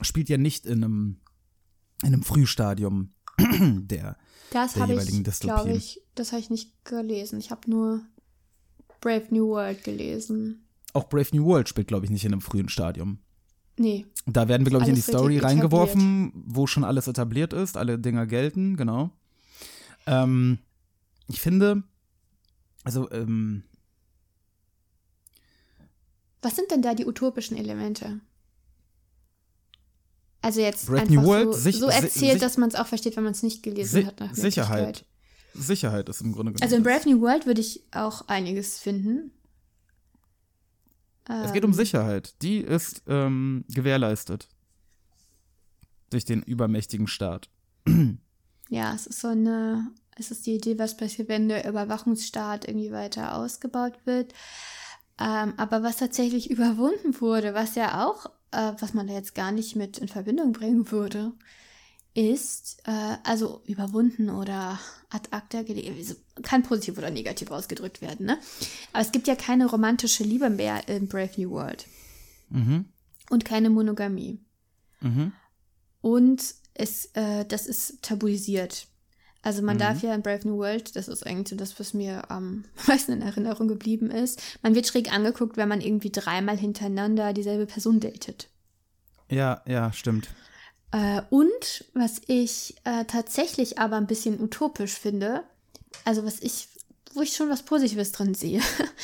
spielt 0.02 0.30
ja 0.30 0.38
nicht 0.38 0.66
in 0.66 0.84
einem, 0.84 1.18
in 2.02 2.14
einem 2.14 2.24
Frühstadium 2.24 3.14
der, 3.40 4.18
Das 4.52 4.74
der 4.74 4.88
jeweiligen 4.88 5.18
ich, 5.18 5.24
Dystopien. 5.24 5.76
ich, 5.76 6.02
das 6.16 6.32
habe 6.32 6.42
ich 6.42 6.50
nicht 6.50 6.84
gelesen. 6.84 7.40
Ich 7.40 7.52
habe 7.52 7.70
nur 7.70 8.02
Brave 9.02 9.28
New 9.30 9.50
World 9.50 9.84
gelesen. 9.84 10.65
Auch 10.96 11.10
Brave 11.10 11.28
New 11.34 11.46
World 11.46 11.68
spielt, 11.70 11.88
glaube 11.88 12.06
ich, 12.06 12.12
nicht 12.12 12.26
in 12.26 12.32
einem 12.34 12.42
frühen 12.42 12.70
Stadium. 12.70 13.20
Nee, 13.78 14.06
Da 14.26 14.48
werden 14.48 14.66
wir, 14.66 14.70
glaube 14.70 14.84
ich, 14.86 14.90
in 14.90 14.96
die 14.96 15.02
Story 15.02 15.36
etabliert. 15.38 15.44
reingeworfen, 15.44 16.32
wo 16.46 16.66
schon 16.66 16.84
alles 16.86 17.08
etabliert 17.08 17.52
ist, 17.52 17.76
alle 17.76 18.00
Dinger 18.00 18.26
gelten, 18.26 18.78
genau. 18.78 19.12
Ähm, 20.08 20.60
ich 21.28 21.42
finde, 21.42 21.84
also, 22.86 23.12
ähm, 23.12 23.64
Was 26.42 26.56
sind 26.56 26.70
denn 26.72 26.82
da 26.82 26.94
die 26.94 27.06
utopischen 27.06 27.58
Elemente? 27.58 28.20
Also 30.42 30.62
jetzt 30.62 30.86
Brave 30.86 31.02
einfach 31.02 31.14
New 31.16 31.24
World, 31.24 31.54
so, 31.56 31.60
sich- 31.60 31.80
so 31.80 31.88
erzählt, 31.88 32.34
sich- 32.34 32.40
dass 32.40 32.58
man 32.58 32.70
es 32.70 32.76
auch 32.76 32.86
versteht, 32.86 33.18
wenn 33.18 33.24
man 33.24 33.32
es 33.34 33.42
nicht 33.42 33.64
gelesen 33.64 34.02
Si 34.02 34.06
hat. 34.06 34.20
Nach 34.20 34.34
Sicherheit. 34.36 35.06
Sicherheit 35.56 36.08
ist 36.10 36.22
im 36.22 36.34
Grunde 36.34 36.52
genommen. 36.52 36.62
Also 36.62 36.76
in. 36.76 36.84
Brave 36.84 37.10
New 37.10 37.20
World 37.22 37.46
würde 37.48 37.62
ich 37.62 37.84
auch 37.92 38.28
einiges 38.28 38.78
finden. 38.78 39.32
Es 41.28 41.54
geht 41.54 41.64
um 41.66 41.72
Ähm, 41.72 41.76
Sicherheit. 41.76 42.36
Die 42.42 42.60
ist 42.60 43.04
ähm, 43.08 43.66
gewährleistet. 43.70 44.48
Durch 46.10 46.26
den 46.26 46.44
übermächtigen 46.44 47.08
Staat. 47.08 47.50
Ja, 48.70 48.94
es 48.94 49.08
ist 49.08 49.22
so 49.22 49.30
eine, 49.30 49.92
es 50.18 50.32
ist 50.32 50.46
die 50.46 50.56
Idee, 50.56 50.80
was 50.80 50.98
passiert, 50.98 51.30
wenn 51.30 51.50
der 51.50 51.68
Überwachungsstaat 51.68 52.68
irgendwie 52.68 52.92
weiter 52.92 53.36
ausgebaut 53.36 53.94
wird. 54.06 54.34
Ähm, 55.20 55.54
aber 55.58 55.84
was 55.84 55.98
tatsächlich 55.98 56.50
überwunden 56.52 57.20
wurde, 57.22 57.54
was 57.54 57.76
ja 57.76 58.06
auch, 58.06 58.28
äh, 58.52 58.74
was 58.80 58.94
man 58.94 59.08
da 59.08 59.14
jetzt 59.14 59.36
gar 59.36 59.52
nicht 59.52 59.76
mit 59.76 59.98
in 59.98 60.08
Verbindung 60.08 60.52
bringen 60.52 60.92
würde, 60.92 61.34
ist, 62.16 62.82
äh, 62.86 63.18
also 63.24 63.62
überwunden 63.66 64.30
oder 64.30 64.80
ad 65.10 65.28
acta 65.32 65.62
gelegt, 65.64 65.90
also 65.90 66.16
kann 66.42 66.64
positiv 66.64 66.98
oder 66.98 67.12
negativ 67.12 67.52
ausgedrückt 67.52 68.02
werden, 68.02 68.26
ne? 68.26 68.40
Aber 68.94 69.02
es 69.02 69.12
gibt 69.12 69.28
ja 69.28 69.36
keine 69.36 69.68
romantische 69.68 70.24
Liebe 70.24 70.50
mehr 70.50 70.88
in 70.88 71.08
Brave 71.08 71.32
New 71.38 71.52
World. 71.52 71.86
Mhm. 72.50 72.86
Und 73.30 73.44
keine 73.44 73.70
Monogamie. 73.70 74.40
Mhm. 75.02 75.34
Und 76.02 76.56
es, 76.74 77.06
äh, 77.14 77.46
das 77.46 77.68
ist 77.68 78.02
tabuisiert. 78.02 78.88
Also 79.42 79.62
man 79.62 79.78
darf 79.78 80.02
ja 80.02 80.16
in 80.16 80.24
Brave 80.24 80.48
New 80.48 80.58
World, 80.58 80.96
das 80.96 81.08
ist 81.08 81.26
eigentlich 81.26 81.50
so 81.50 81.56
das, 81.56 81.80
was 81.80 81.94
mir 81.94 82.32
am 82.32 82.64
meisten 82.88 83.12
in 83.12 83.22
Erinnerung 83.22 83.68
geblieben 83.68 84.10
ist, 84.10 84.42
man 84.64 84.74
wird 84.74 84.88
schräg 84.88 85.14
angeguckt, 85.14 85.58
wenn 85.58 85.70
man 85.70 85.82
irgendwie 85.82 86.12
dreimal 86.12 86.58
hintereinander 86.58 87.34
dieselbe 87.34 87.66
Person 87.66 88.00
datet. 88.00 88.50
Ja, 89.30 89.62
ja, 89.68 89.92
stimmt. 89.92 90.30
Äh, 90.96 91.24
und 91.30 91.84
was 91.94 92.22
ich 92.28 92.76
äh, 92.86 93.04
tatsächlich 93.04 93.80
aber 93.80 93.98
ein 93.98 94.08
bisschen 94.08 94.40
utopisch 94.42 94.94
finde, 94.94 95.44
also 96.06 96.24
was 96.24 96.40
ich, 96.40 96.70
wo 97.14 97.22
ich 97.22 97.36
schon 97.36 97.50
was 97.50 97.64
Positives 97.64 98.14
drin 98.14 98.34
sehe, 98.34 98.62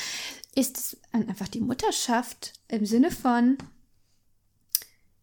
ist 0.55 0.95
einfach 1.11 1.49
die 1.49 1.59
Mutterschaft 1.59 2.53
im 2.69 2.85
Sinne 2.85 3.11
von 3.11 3.57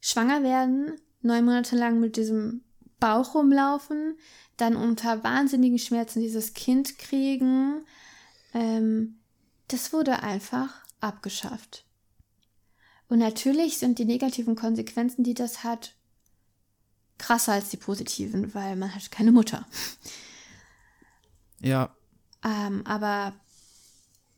schwanger 0.02 0.42
werden, 0.42 1.00
neun 1.22 1.46
Monate 1.46 1.74
lang 1.74 2.00
mit 2.00 2.18
diesem 2.18 2.62
Bauch 3.00 3.34
rumlaufen, 3.34 4.18
dann 4.58 4.76
unter 4.76 5.24
wahnsinnigen 5.24 5.78
Schmerzen 5.78 6.20
dieses 6.20 6.52
Kind 6.52 6.98
kriegen. 6.98 7.82
Ähm, 8.52 9.20
das 9.68 9.94
wurde 9.94 10.22
einfach 10.22 10.84
abgeschafft. 11.00 11.86
Und 13.08 13.20
natürlich 13.20 13.78
sind 13.78 13.98
die 13.98 14.04
negativen 14.04 14.54
Konsequenzen, 14.54 15.24
die 15.24 15.34
das 15.34 15.64
hat, 15.64 15.94
krasser 17.18 17.52
als 17.52 17.68
die 17.68 17.76
positiven, 17.76 18.54
weil 18.54 18.76
man 18.76 18.94
hat 18.94 19.10
keine 19.10 19.32
Mutter. 19.32 19.66
Ja, 21.60 21.94
Ähm, 22.44 22.86
aber 22.86 23.34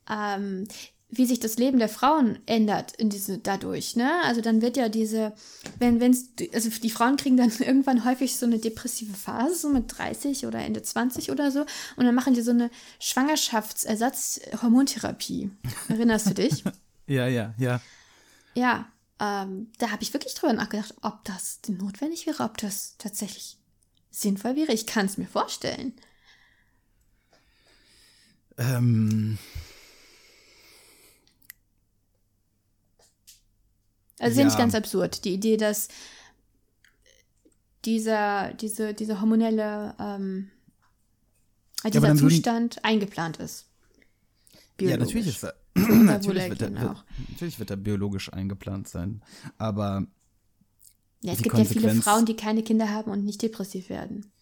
ähm, 0.08 0.66
wie 1.12 1.26
sich 1.26 1.40
das 1.40 1.58
Leben 1.58 1.78
der 1.78 1.88
Frauen 1.88 2.38
ändert 2.46 2.92
in 2.92 3.10
diese 3.10 3.38
dadurch, 3.38 3.96
ne? 3.96 4.10
Also 4.24 4.40
dann 4.40 4.62
wird 4.62 4.76
ja 4.76 4.88
diese, 4.88 5.32
wenn 5.78 6.00
wenn's, 6.00 6.30
also 6.54 6.70
die 6.70 6.90
Frauen 6.90 7.16
kriegen 7.16 7.36
dann 7.36 7.50
irgendwann 7.58 8.04
häufig 8.04 8.36
so 8.36 8.46
eine 8.46 8.58
depressive 8.58 9.14
Phase, 9.14 9.56
so 9.56 9.68
mit 9.68 9.98
30 9.98 10.46
oder 10.46 10.60
Ende 10.60 10.82
20 10.82 11.30
oder 11.30 11.50
so, 11.50 11.66
und 11.96 12.04
dann 12.04 12.14
machen 12.14 12.34
die 12.34 12.42
so 12.42 12.52
eine 12.52 12.70
Schwangerschaftsersatz-Hormontherapie. 13.00 15.50
Erinnerst 15.88 16.30
du 16.30 16.34
dich? 16.34 16.62
ja, 17.06 17.26
ja, 17.26 17.54
ja. 17.58 17.80
Ja, 18.54 18.86
ähm, 19.20 19.70
da 19.78 19.90
habe 19.90 20.02
ich 20.02 20.12
wirklich 20.14 20.34
drüber 20.34 20.52
nachgedacht, 20.54 20.94
ob 21.02 21.24
das 21.24 21.60
notwendig 21.68 22.26
wäre, 22.26 22.42
ob 22.44 22.56
das 22.58 22.96
tatsächlich 22.98 23.58
sinnvoll 24.10 24.56
wäre. 24.56 24.72
Ich 24.72 24.86
kann 24.86 25.06
es 25.06 25.18
mir 25.18 25.26
vorstellen. 25.26 25.92
Ähm, 28.58 29.38
Also 34.18 34.38
ja 34.40 34.44
nicht 34.44 34.54
Ja. 34.54 34.58
ganz 34.60 34.74
absurd, 34.74 35.24
die 35.24 35.32
Idee, 35.32 35.56
dass 35.56 35.88
dieser, 37.86 38.52
diese, 38.54 38.92
diese 38.92 39.20
hormonelle, 39.20 39.94
ähm, 39.98 40.50
äh, 41.84 41.90
dieser 41.90 42.02
würden- 42.02 42.18
Zustand 42.18 42.84
eingeplant 42.84 43.38
ist. 43.38 43.66
ja, 44.78 44.96
natürlich 44.98 45.26
ist. 45.28 45.36
Unser 45.42 45.54
natürlich, 45.88 46.48
wird 46.48 46.62
er, 46.62 46.72
wird, 46.72 47.04
natürlich 47.28 47.58
wird 47.58 47.70
er 47.70 47.76
biologisch 47.76 48.32
eingeplant 48.32 48.88
sein. 48.88 49.22
Aber 49.58 50.06
Ja, 51.22 51.32
es 51.32 51.42
gibt 51.42 51.56
ja 51.56 51.64
viele 51.64 51.94
Frauen, 51.96 52.26
die 52.26 52.36
keine 52.36 52.62
Kinder 52.62 52.90
haben 52.90 53.10
und 53.10 53.24
nicht 53.24 53.42
depressiv 53.42 53.88
werden. 53.88 54.32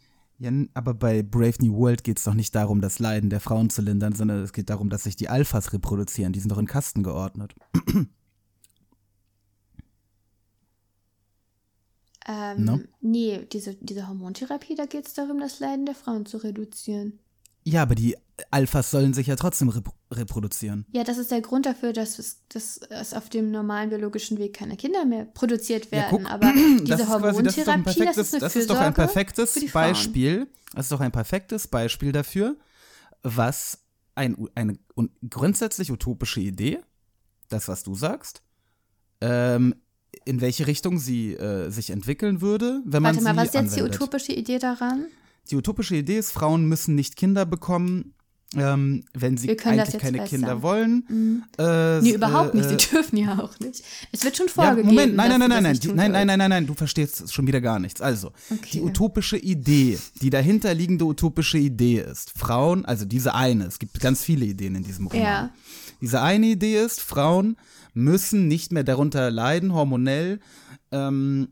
Ja, 0.40 0.52
aber 0.74 0.94
bei 0.94 1.22
Brave 1.22 1.56
New 1.60 1.76
World 1.76 2.04
geht 2.04 2.18
es 2.18 2.24
doch 2.24 2.34
nicht 2.34 2.54
darum, 2.54 2.80
das 2.80 3.00
Leiden 3.00 3.28
der 3.28 3.40
Frauen 3.40 3.70
zu 3.70 3.82
lindern, 3.82 4.14
sondern 4.14 4.42
es 4.42 4.52
geht 4.52 4.70
darum, 4.70 4.88
dass 4.88 5.02
sich 5.02 5.16
die 5.16 5.28
Alphas 5.28 5.72
reproduzieren. 5.72 6.32
Die 6.32 6.38
sind 6.38 6.52
doch 6.52 6.58
in 6.58 6.66
Kasten 6.66 7.02
geordnet. 7.02 7.54
Ähm, 12.26 12.64
No? 12.64 12.80
Nee, 13.00 13.46
diese, 13.52 13.74
diese 13.76 14.06
Hormontherapie, 14.06 14.74
da 14.74 14.86
geht 14.86 15.06
es 15.06 15.14
darum, 15.14 15.40
das 15.40 15.60
Leiden 15.60 15.86
der 15.86 15.94
Frauen 15.94 16.26
zu 16.26 16.36
reduzieren. 16.38 17.18
Ja, 17.64 17.82
aber 17.82 17.94
die 17.94 18.16
Alphas 18.50 18.90
sollen 18.90 19.14
sich 19.14 19.26
ja 19.26 19.36
trotzdem 19.36 19.68
rep 19.70 19.88
reproduzieren. 20.10 20.86
Ja, 20.92 21.04
das 21.04 21.18
ist 21.18 21.30
der 21.30 21.40
Grund 21.42 21.66
dafür, 21.66 21.92
dass 21.92 22.18
es, 22.18 22.38
dass 22.48 22.78
es 22.88 23.12
auf 23.14 23.28
dem 23.28 23.50
normalen 23.50 23.90
biologischen 23.90 24.38
Weg 24.38 24.54
keine 24.54 24.76
Kinder 24.76 25.04
mehr 25.04 25.24
produziert 25.26 25.92
werden. 25.92 26.26
aber 26.26 26.50
diese 26.80 26.84
das 26.86 27.00
ist 27.00 27.06
quasi, 27.08 27.42
das 27.42 27.56
ist 27.56 27.66
doch 27.68 27.68
ein 27.68 27.84
Hormontherapie, 27.84 27.84
perfektes, 27.84 28.16
das 28.16 28.32
ist 28.32 28.42
das 28.42 28.56
ist 28.56 28.70
doch 28.70 28.78
ein 28.78 28.94
perfektes 28.94 29.54
die 29.54 29.68
Frauen. 29.68 29.82
Beispiel. 29.90 30.46
Das 30.74 30.86
ist 30.86 30.92
doch 30.92 31.00
ein 31.00 31.12
perfektes 31.12 31.66
Beispiel 31.68 32.12
dafür, 32.12 32.56
was 33.22 33.78
ein, 34.14 34.36
eine 34.54 34.78
un- 34.96 35.10
grundsätzlich 35.28 35.90
utopische 35.92 36.40
Idee, 36.40 36.78
das 37.48 37.68
was 37.68 37.82
du 37.82 37.94
sagst, 37.94 38.42
ähm, 39.20 39.74
in 40.24 40.40
welche 40.40 40.66
Richtung 40.66 40.98
sie 40.98 41.34
äh, 41.34 41.70
sich 41.70 41.90
entwickeln 41.90 42.40
würde, 42.40 42.80
wenn 42.84 43.02
man 43.02 43.14
Warte 43.14 43.24
mal, 43.24 43.36
was 43.36 43.48
ist 43.48 43.54
jetzt 43.54 43.76
die 43.76 43.80
anwendet. 43.80 44.00
utopische 44.00 44.32
Idee 44.32 44.58
daran? 44.58 45.06
Die 45.50 45.56
utopische 45.56 45.96
Idee 45.96 46.18
ist, 46.18 46.32
Frauen 46.32 46.66
müssen 46.66 46.94
nicht 46.94 47.16
Kinder 47.16 47.46
bekommen, 47.46 48.14
ähm, 48.56 49.04
wenn 49.12 49.36
sie 49.36 49.50
eigentlich 49.50 49.98
keine 49.98 50.18
besser. 50.18 50.28
Kinder 50.28 50.62
wollen. 50.62 51.44
Äh, 51.58 52.00
Nee, 52.00 52.12
überhaupt 52.12 52.54
nicht. 52.54 52.64
äh, 52.66 52.78
Sie 52.78 52.90
dürfen 52.90 53.16
ja 53.18 53.38
auch 53.38 53.58
nicht. 53.60 53.82
Es 54.10 54.24
wird 54.24 54.36
schon 54.36 54.46
ja, 54.46 54.52
vorgegeben. 54.52 54.88
Moment, 54.88 55.16
nein, 55.16 55.28
nein, 55.30 55.38
nein, 55.40 55.50
nein, 55.50 55.62
nein, 55.62 55.78
nein, 55.82 55.96
nein, 56.12 56.26
nein, 56.26 56.38
nein, 56.38 56.50
nein, 56.50 56.66
du 56.66 56.74
verstehst 56.74 57.32
schon 57.32 57.46
wieder 57.46 57.60
gar 57.60 57.78
nichts. 57.78 58.00
Also, 58.00 58.28
Okay. 58.50 58.68
die 58.72 58.80
utopische 58.82 59.36
Idee, 59.36 59.98
die 60.22 60.30
dahinterliegende 60.30 61.04
utopische 61.04 61.58
Idee 61.58 62.00
ist, 62.00 62.32
Frauen, 62.38 62.84
also 62.86 63.04
diese 63.04 63.34
eine, 63.34 63.66
es 63.66 63.78
gibt 63.78 64.00
ganz 64.00 64.22
viele 64.24 64.46
Ideen 64.46 64.76
in 64.76 64.82
diesem 64.84 65.08
Roman. 65.08 65.22
Ja. 65.22 65.50
Diese 66.00 66.22
eine 66.22 66.46
Idee 66.46 66.80
ist, 66.82 67.00
Frauen 67.00 67.56
müssen 67.92 68.48
nicht 68.48 68.72
mehr 68.72 68.84
darunter 68.84 69.30
leiden, 69.30 69.74
hormonell, 69.74 70.40
ähm, 70.92 71.48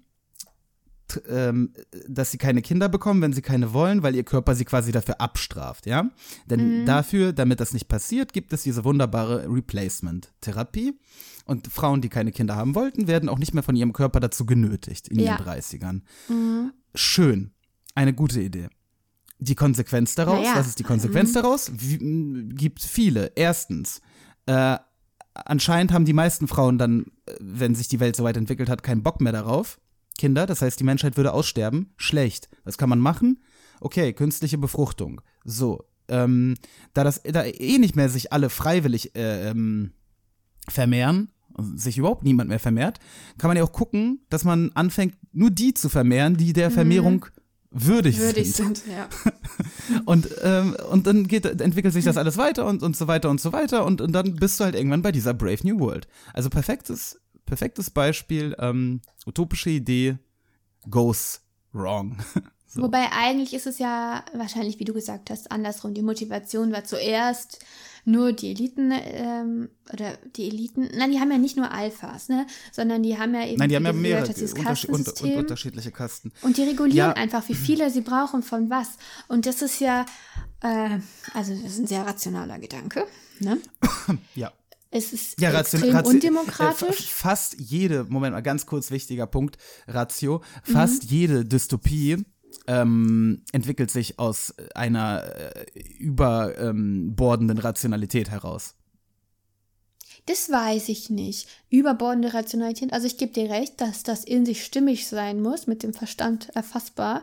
ähm, 1.29 1.73
dass 2.09 2.31
sie 2.31 2.39
keine 2.39 2.63
Kinder 2.63 2.89
bekommen, 2.89 3.23
wenn 3.23 3.33
sie 3.33 3.43
keine 3.43 3.73
wollen, 3.73 4.03
weil 4.03 4.15
ihr 4.15 4.25
Körper 4.25 4.55
sie 4.55 4.65
quasi 4.65 4.93
dafür 4.93 5.21
abstraft, 5.21 5.87
ja? 5.87 6.11
Denn 6.47 6.83
Mhm. 6.83 6.87
dafür, 6.87 7.33
damit 7.33 7.61
das 7.61 7.73
nicht 7.73 7.89
passiert, 7.89 8.33
gibt 8.33 8.53
es 8.53 8.63
diese 8.63 8.85
wunderbare 8.85 9.47
Replacement-Therapie. 9.49 10.99
Und 11.45 11.69
Frauen, 11.69 12.01
die 12.01 12.09
keine 12.09 12.33
Kinder 12.33 12.57
haben 12.57 12.75
wollten, 12.75 13.07
werden 13.07 13.29
auch 13.29 13.39
nicht 13.39 13.55
mehr 13.55 13.63
von 13.63 13.77
ihrem 13.77 13.93
Körper 13.93 14.19
dazu 14.21 14.47
genötigt 14.47 15.09
in 15.09 15.19
Ja. 15.21 15.33
Mhm. 15.35 15.39
ihren 15.39 15.45
30ern. 15.45 16.03
Schön. 16.95 17.53
Eine 17.95 18.13
gute 18.13 18.41
Idee. 18.41 18.69
Die 19.39 19.55
Konsequenz 19.55 20.15
daraus, 20.15 20.41
Naja, 20.41 20.57
was 20.57 20.67
ist 20.67 20.79
die 20.79 20.83
Konsequenz 20.85 21.31
mhm. 21.31 21.35
daraus? 21.35 21.71
Wie, 21.75 21.99
gibt 22.55 22.83
viele. 22.83 23.33
Erstens, 23.37 24.01
äh, 24.47 24.79
anscheinend 25.35 25.93
haben 25.93 26.05
die 26.07 26.15
meisten 26.15 26.49
Frauen 26.49 26.79
dann, 26.79 27.05
äh, 27.27 27.35
wenn 27.41 27.75
sich 27.75 27.89
die 27.89 28.01
Welt 28.01 28.17
so 28.17 28.25
weit 28.25 28.37
entwickelt 28.39 28.69
hat, 28.69 28.83
keinen 28.83 29.03
Bock 29.03 29.21
mehr 29.21 29.33
darauf. 29.33 29.79
Kinder, 30.17 30.47
das 30.47 30.63
heißt, 30.63 30.79
die 30.81 30.85
Menschheit 30.85 31.17
würde 31.17 31.33
aussterben. 31.33 31.93
Schlecht. 31.97 32.49
Was 32.65 32.79
kann 32.79 32.89
man 32.89 32.99
machen? 32.99 33.43
Okay, 33.81 34.13
künstliche 34.13 34.59
Befruchtung. 34.59 35.21
So, 35.45 35.85
ähm, 36.09 36.55
da 36.95 37.05
das, 37.05 37.23
da 37.23 37.45
eh 37.45 37.79
nicht 37.79 37.97
mehr 37.97 38.09
sich 38.09 38.33
alle 38.33 38.51
freiwillig 38.51 39.15
äh, 39.17 39.51
ähm, 39.51 39.93
vermehren, 40.69 41.31
sich 41.75 41.99
überhaupt 41.99 42.25
niemand 42.25 42.49
mehr 42.49 42.59
vermehrt, 42.59 42.99
kann 43.39 43.49
man 43.49 43.57
ja 43.57 43.65
auch 43.65 43.73
gucken, 43.73 44.21
dass 44.29 44.45
man 44.45 44.73
anfängt, 44.75 45.15
nur 45.33 45.51
die 45.51 45.75
zu 45.75 45.89
vermehren, 45.89 46.37
die 46.37 46.53
der 46.53 46.71
Vermehrung 46.71 47.27
würdig, 47.71 48.17
Mhm. 48.19 48.23
Würdig 48.23 48.53
sind. 48.53 48.79
sind, 48.79 48.93
ja. 48.95 49.09
Und, 50.05 50.29
ähm, 50.43 50.77
und 50.91 51.07
dann 51.07 51.29
geht, 51.29 51.45
entwickelt 51.45 51.95
sich 51.95 52.05
das 52.05 52.17
alles 52.17 52.37
weiter 52.37 52.67
und, 52.67 52.83
und 52.83 52.97
so 52.97 53.07
weiter 53.07 53.31
und 53.31 53.41
so 53.41 53.53
weiter 53.53 53.85
und, 53.85 54.01
und 54.01 54.13
dann 54.13 54.35
bist 54.35 54.59
du 54.59 54.65
halt 54.65 54.75
irgendwann 54.75 55.03
bei 55.03 55.13
dieser 55.13 55.33
Brave 55.33 55.59
New 55.63 55.79
World. 55.79 56.09
Also 56.33 56.51
perfektes, 56.51 57.21
perfektes 57.47 57.91
Beispiel, 57.91 58.55
ähm, 58.59 59.01
utopische 59.27 59.71
Idee, 59.71 60.19
goes 60.91 61.41
wrong. 61.73 62.19
So. 62.69 62.83
Wobei 62.83 63.11
eigentlich 63.13 63.55
ist 63.55 63.67
es 63.67 63.79
ja 63.79 64.23
wahrscheinlich, 64.35 64.79
wie 64.79 64.85
du 64.85 64.93
gesagt 64.93 65.31
hast, 65.31 65.51
andersrum. 65.51 65.95
Die 65.95 66.03
Motivation 66.03 66.73
war 66.73 66.85
zuerst 66.85 67.65
nur 68.05 68.33
die 68.33 68.51
Eliten 68.51 68.93
ähm, 68.93 69.71
oder 69.93 70.19
die 70.37 70.49
Eliten. 70.49 70.91
Nein, 70.95 71.11
die 71.13 71.19
haben 71.21 71.31
ja 71.31 71.39
nicht 71.39 71.57
nur 71.57 71.71
Alphas, 71.71 72.29
ne, 72.29 72.47
sondern 72.73 73.03
die 73.03 73.17
haben 73.17 73.33
ja 73.35 73.47
eben 73.47 73.59
Nein, 73.61 73.71
die 73.71 73.77
haben 73.77 73.87
ja 73.87 73.93
mehrere 73.95 74.27
unterschied- 74.27 74.51
und, 74.53 74.59
und 74.59 74.65
Kastensystem. 74.65 75.39
unterschiedliche 75.39 75.91
Kasten. 75.91 76.33
Und 76.43 76.59
die 76.59 76.65
regulieren 76.65 77.11
Ja. 77.11 77.13
einfach, 77.15 77.49
wie 77.49 77.55
viele 77.55 77.89
sie 77.91 78.03
brauchen 78.03 78.43
von 78.43 78.69
was. 78.69 78.99
Und 79.29 79.47
das 79.47 79.63
ist 79.63 79.81
ja, 79.81 80.05
äh, 80.61 80.99
also 81.33 81.55
das 81.55 81.73
ist 81.73 81.79
ein 81.79 81.87
sehr 81.87 82.05
rationaler 82.05 82.59
Gedanke. 82.59 83.07
Ne? 83.41 83.59
Ja. 84.35 84.53
Es 84.91 85.13
ist 85.13 85.41
Ja, 85.41 85.51
ration- 85.51 85.81
extrem 85.81 85.97
ratio- 85.97 86.11
undemokratisch. 86.13 86.89
Äh, 87.01 87.03
fa- 87.03 87.29
fast 87.29 87.61
jede, 87.61 88.05
Moment 88.05 88.35
mal, 88.35 88.41
ganz 88.41 88.67
kurz 88.67 88.91
wichtiger 88.91 89.27
Punkt, 89.27 89.59
Ratio, 89.89 90.43
fast 90.63 91.05
Mhm. 91.05 91.09
jede 91.11 91.45
Dystopie 91.45 92.25
ähm, 92.69 93.43
entwickelt 93.53 93.91
sich 93.91 94.19
aus 94.19 94.55
einer 94.75 95.25
äh, 95.25 95.67
überbordenden 95.99 97.59
Rationalität 97.59 98.31
heraus. 98.31 98.75
Das 100.27 100.51
weiß 100.51 100.89
ich 100.89 101.11
nicht. 101.11 101.49
Überbordende 101.71 102.35
Rationalität. 102.35 102.93
Also 102.93 103.07
ich 103.07 103.19
gebe 103.19 103.33
dir 103.33 103.49
recht, 103.51 103.81
dass 103.81 104.03
das 104.03 104.25
in 104.25 104.45
sich 104.47 104.65
stimmig 104.65 105.07
sein 105.07 105.41
muss, 105.41 105.67
mit 105.69 105.83
dem 105.85 105.93
Verstand 105.95 106.49
erfassbar. 106.57 107.23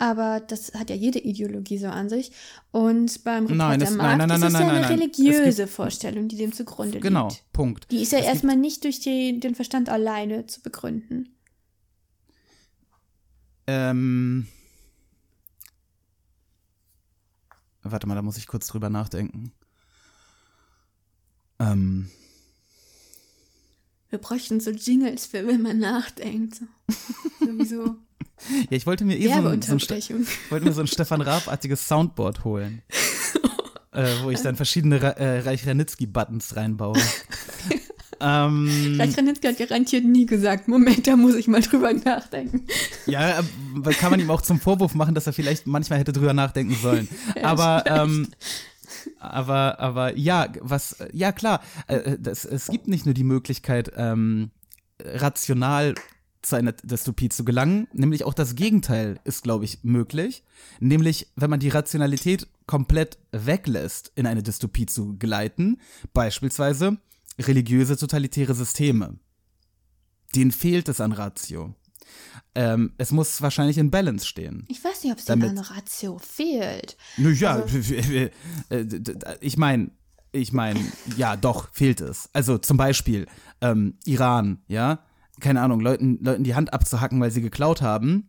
Aber 0.00 0.38
das 0.38 0.72
hat 0.74 0.90
ja 0.90 0.96
jede 0.96 1.18
Ideologie 1.18 1.76
so 1.78 1.88
an 1.88 2.08
sich. 2.08 2.30
Und 2.70 3.24
beim 3.24 3.44
Nein, 3.46 3.80
Reporter 3.80 3.82
es- 3.90 3.96
Markt 3.96 4.18
nein, 4.18 4.28
nein, 4.28 4.38
ist 4.40 4.46
es 4.46 4.52
nein, 4.52 4.62
ja 4.62 4.66
nein, 4.68 4.76
eine 4.76 4.80
nein, 4.86 4.98
nein. 4.98 5.10
Religiöse 5.18 5.66
Vorstellung, 5.66 6.28
die 6.28 6.36
dem 6.36 6.52
zugrunde 6.52 7.00
Genau, 7.00 7.28
liegt. 7.28 7.52
Punkt. 7.52 7.90
Die 7.90 8.02
ist 8.02 8.12
ja 8.12 8.18
Es 8.18 8.24
gibt- 8.24 8.34
erstmal 8.34 8.56
nicht 8.56 8.84
durch 8.84 9.00
die, 9.00 9.40
den 9.40 9.54
Verstand 9.56 9.88
alleine 9.88 10.46
zu 10.46 10.62
begründen. 10.62 11.34
Ähm, 13.66 14.46
warte 17.82 18.06
mal, 18.06 18.14
da 18.14 18.22
muss 18.22 18.36
ich 18.38 18.46
kurz 18.46 18.66
drüber 18.68 18.88
nachdenken. 18.90 19.52
Ähm, 21.58 22.08
Wir 24.10 24.18
bräuchten 24.18 24.60
so 24.60 24.70
Jingles 24.70 25.26
für, 25.26 25.46
wenn 25.46 25.60
man 25.62 25.78
nachdenkt. 25.80 26.54
So. 26.56 26.66
Sowieso. 27.46 27.96
Ja, 28.70 28.76
ich 28.76 28.86
wollte 28.86 29.04
mir 29.04 29.18
eh 29.18 29.28
so 29.28 29.48
ein, 29.48 29.62
so 29.62 29.72
ein, 29.72 30.26
wollte 30.50 30.66
mir 30.66 30.72
so 30.72 30.80
ein 30.80 30.86
Stefan 30.86 31.20
Raab-artiges 31.20 31.86
Soundboard 31.88 32.44
holen. 32.44 32.82
äh, 33.92 34.22
wo 34.22 34.30
ich 34.30 34.40
dann 34.40 34.56
verschiedene 34.56 35.02
Ra 35.02 35.10
äh, 35.10 35.40
Reich 35.40 35.66
Ranitzky-Buttons 35.66 36.56
reinbaue. 36.56 36.98
ähm, 38.20 38.96
Reich 38.98 39.16
Ranitzky 39.16 39.48
hat 39.48 39.58
garantiert 39.58 40.04
nie 40.04 40.26
gesagt, 40.26 40.68
Moment, 40.68 41.06
da 41.06 41.16
muss 41.16 41.34
ich 41.34 41.48
mal 41.48 41.60
drüber 41.60 41.92
nachdenken. 41.92 42.66
ja, 43.06 43.40
äh, 43.40 43.92
kann 43.94 44.10
man 44.10 44.20
ihm 44.20 44.30
auch 44.30 44.42
zum 44.42 44.60
Vorwurf 44.60 44.94
machen, 44.94 45.14
dass 45.14 45.26
er 45.26 45.32
vielleicht 45.32 45.66
manchmal 45.66 45.98
hätte 45.98 46.12
drüber 46.12 46.32
nachdenken 46.32 46.76
sollen. 46.80 47.08
aber, 47.42 47.84
ähm, 47.86 48.28
aber, 49.18 49.80
aber 49.80 50.16
ja, 50.16 50.48
was, 50.60 50.96
ja 51.12 51.32
klar, 51.32 51.60
äh, 51.88 52.16
das, 52.18 52.44
es 52.44 52.68
gibt 52.68 52.88
nicht 52.88 53.04
nur 53.04 53.14
die 53.14 53.24
Möglichkeit, 53.24 53.92
ähm, 53.96 54.50
rational 55.00 55.94
zu 56.42 56.56
einer 56.56 56.72
Dystopie 56.72 57.28
zu 57.28 57.44
gelangen, 57.44 57.88
nämlich 57.92 58.24
auch 58.24 58.34
das 58.34 58.54
Gegenteil 58.54 59.18
ist, 59.24 59.42
glaube 59.42 59.64
ich, 59.64 59.82
möglich. 59.82 60.44
Nämlich, 60.80 61.28
wenn 61.36 61.50
man 61.50 61.60
die 61.60 61.68
Rationalität 61.68 62.46
komplett 62.66 63.18
weglässt, 63.32 64.12
in 64.14 64.26
eine 64.26 64.42
Dystopie 64.42 64.86
zu 64.86 65.16
gleiten, 65.18 65.80
beispielsweise 66.12 66.98
religiöse 67.40 67.96
totalitäre 67.96 68.54
Systeme. 68.54 69.18
Denen 70.34 70.52
fehlt 70.52 70.88
es 70.88 71.00
an 71.00 71.12
Ratio. 71.12 71.74
Ähm, 72.54 72.92
es 72.98 73.10
muss 73.12 73.40
wahrscheinlich 73.42 73.78
in 73.78 73.90
Balance 73.90 74.26
stehen. 74.26 74.64
Ich 74.68 74.82
weiß 74.82 75.04
nicht, 75.04 75.12
ob 75.12 75.18
es 75.18 75.24
Damit- 75.26 75.50
an 75.50 75.58
Ratio 75.58 76.18
fehlt. 76.18 76.96
Naja, 77.16 77.56
Also 77.62 77.78
ich 79.40 79.56
meine, 79.56 79.90
ich 80.32 80.52
meine, 80.52 80.80
ja, 81.16 81.36
doch, 81.36 81.68
fehlt 81.72 82.00
es. 82.00 82.28
Also 82.32 82.58
zum 82.58 82.76
Beispiel 82.76 83.26
ähm, 83.60 83.98
Iran, 84.04 84.60
ja, 84.68 85.04
keine 85.40 85.60
Ahnung, 85.62 85.80
Leuten, 85.80 86.18
Leuten 86.22 86.44
die 86.44 86.54
Hand 86.54 86.72
abzuhacken, 86.72 87.20
weil 87.20 87.30
sie 87.30 87.40
geklaut 87.42 87.82
haben, 87.82 88.28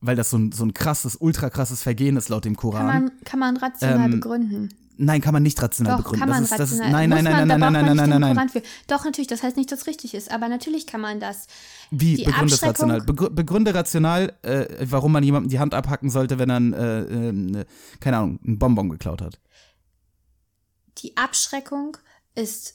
weil 0.00 0.16
das 0.16 0.30
so 0.30 0.38
ein, 0.38 0.52
so 0.52 0.64
ein 0.64 0.74
krasses, 0.74 1.16
ultra 1.16 1.50
krasses 1.50 1.82
Vergehen 1.82 2.16
ist 2.16 2.28
laut 2.28 2.44
dem 2.44 2.56
Kann 2.56 2.60
Koran. 2.70 2.86
man, 2.86 3.12
kann 3.24 3.40
man 3.40 3.56
rational 3.56 4.04
Ähm, 4.06 4.10
begründen. 4.12 4.68
nein, 4.98 5.20
kann 5.22 5.32
man 5.32 5.42
nicht 5.42 5.60
rational 5.62 5.92
Doch, 5.96 6.02
begründen. 6.04 6.20
kann 6.20 6.28
man 6.28 6.42
das 6.42 6.50
ist, 6.52 6.58
das 6.60 6.70
ist, 6.72 6.78
rational. 6.80 6.92
nein, 7.08 7.10
Muss 7.10 7.22
nein, 7.22 7.24
nein, 7.24 7.48
nein, 7.48 7.58
nein, 7.72 7.72
nein, 7.72 7.96
nein, 7.96 8.08
nein, 8.10 8.20
nein, 8.20 8.34
Koran 8.34 8.48
für. 8.50 8.62
Doch, 8.86 9.04
natürlich, 9.04 9.28
das 9.28 9.42
heißt 9.42 9.56
nicht, 9.56 9.72
dass 9.72 9.80
es 9.82 9.86
richtig 9.86 10.14
ist, 10.14 10.30
aber 10.30 10.48
natürlich 10.48 10.86
kann 10.86 11.00
man 11.00 11.20
das. 11.20 11.46
Wie 11.90 12.16
Die 12.16 12.26
Abschreckung- 12.26 12.68
rational? 12.68 13.00
Begrü 13.00 13.30
begründe 13.30 13.74
rational, 13.74 14.32
äh, 14.42 14.66
warum 14.90 15.12
man 15.12 15.24
jemandem 15.24 15.48
die 15.50 15.58
Hand 15.58 15.74
abhacken 15.74 16.10
sollte, 16.10 16.38
wenn 16.38 16.50
er, 16.50 16.56
ein, 16.60 16.72
äh, 16.74 17.00
äh, 17.02 17.32
ne, 17.32 17.66
keine 18.00 18.18
Ahnung, 18.18 18.40
einen 18.46 18.58
Bonbon 18.58 18.88
geklaut 18.90 19.22
hat. 19.22 19.40
Die 20.98 21.16
Abschreckung 21.16 21.96
ist 22.34 22.74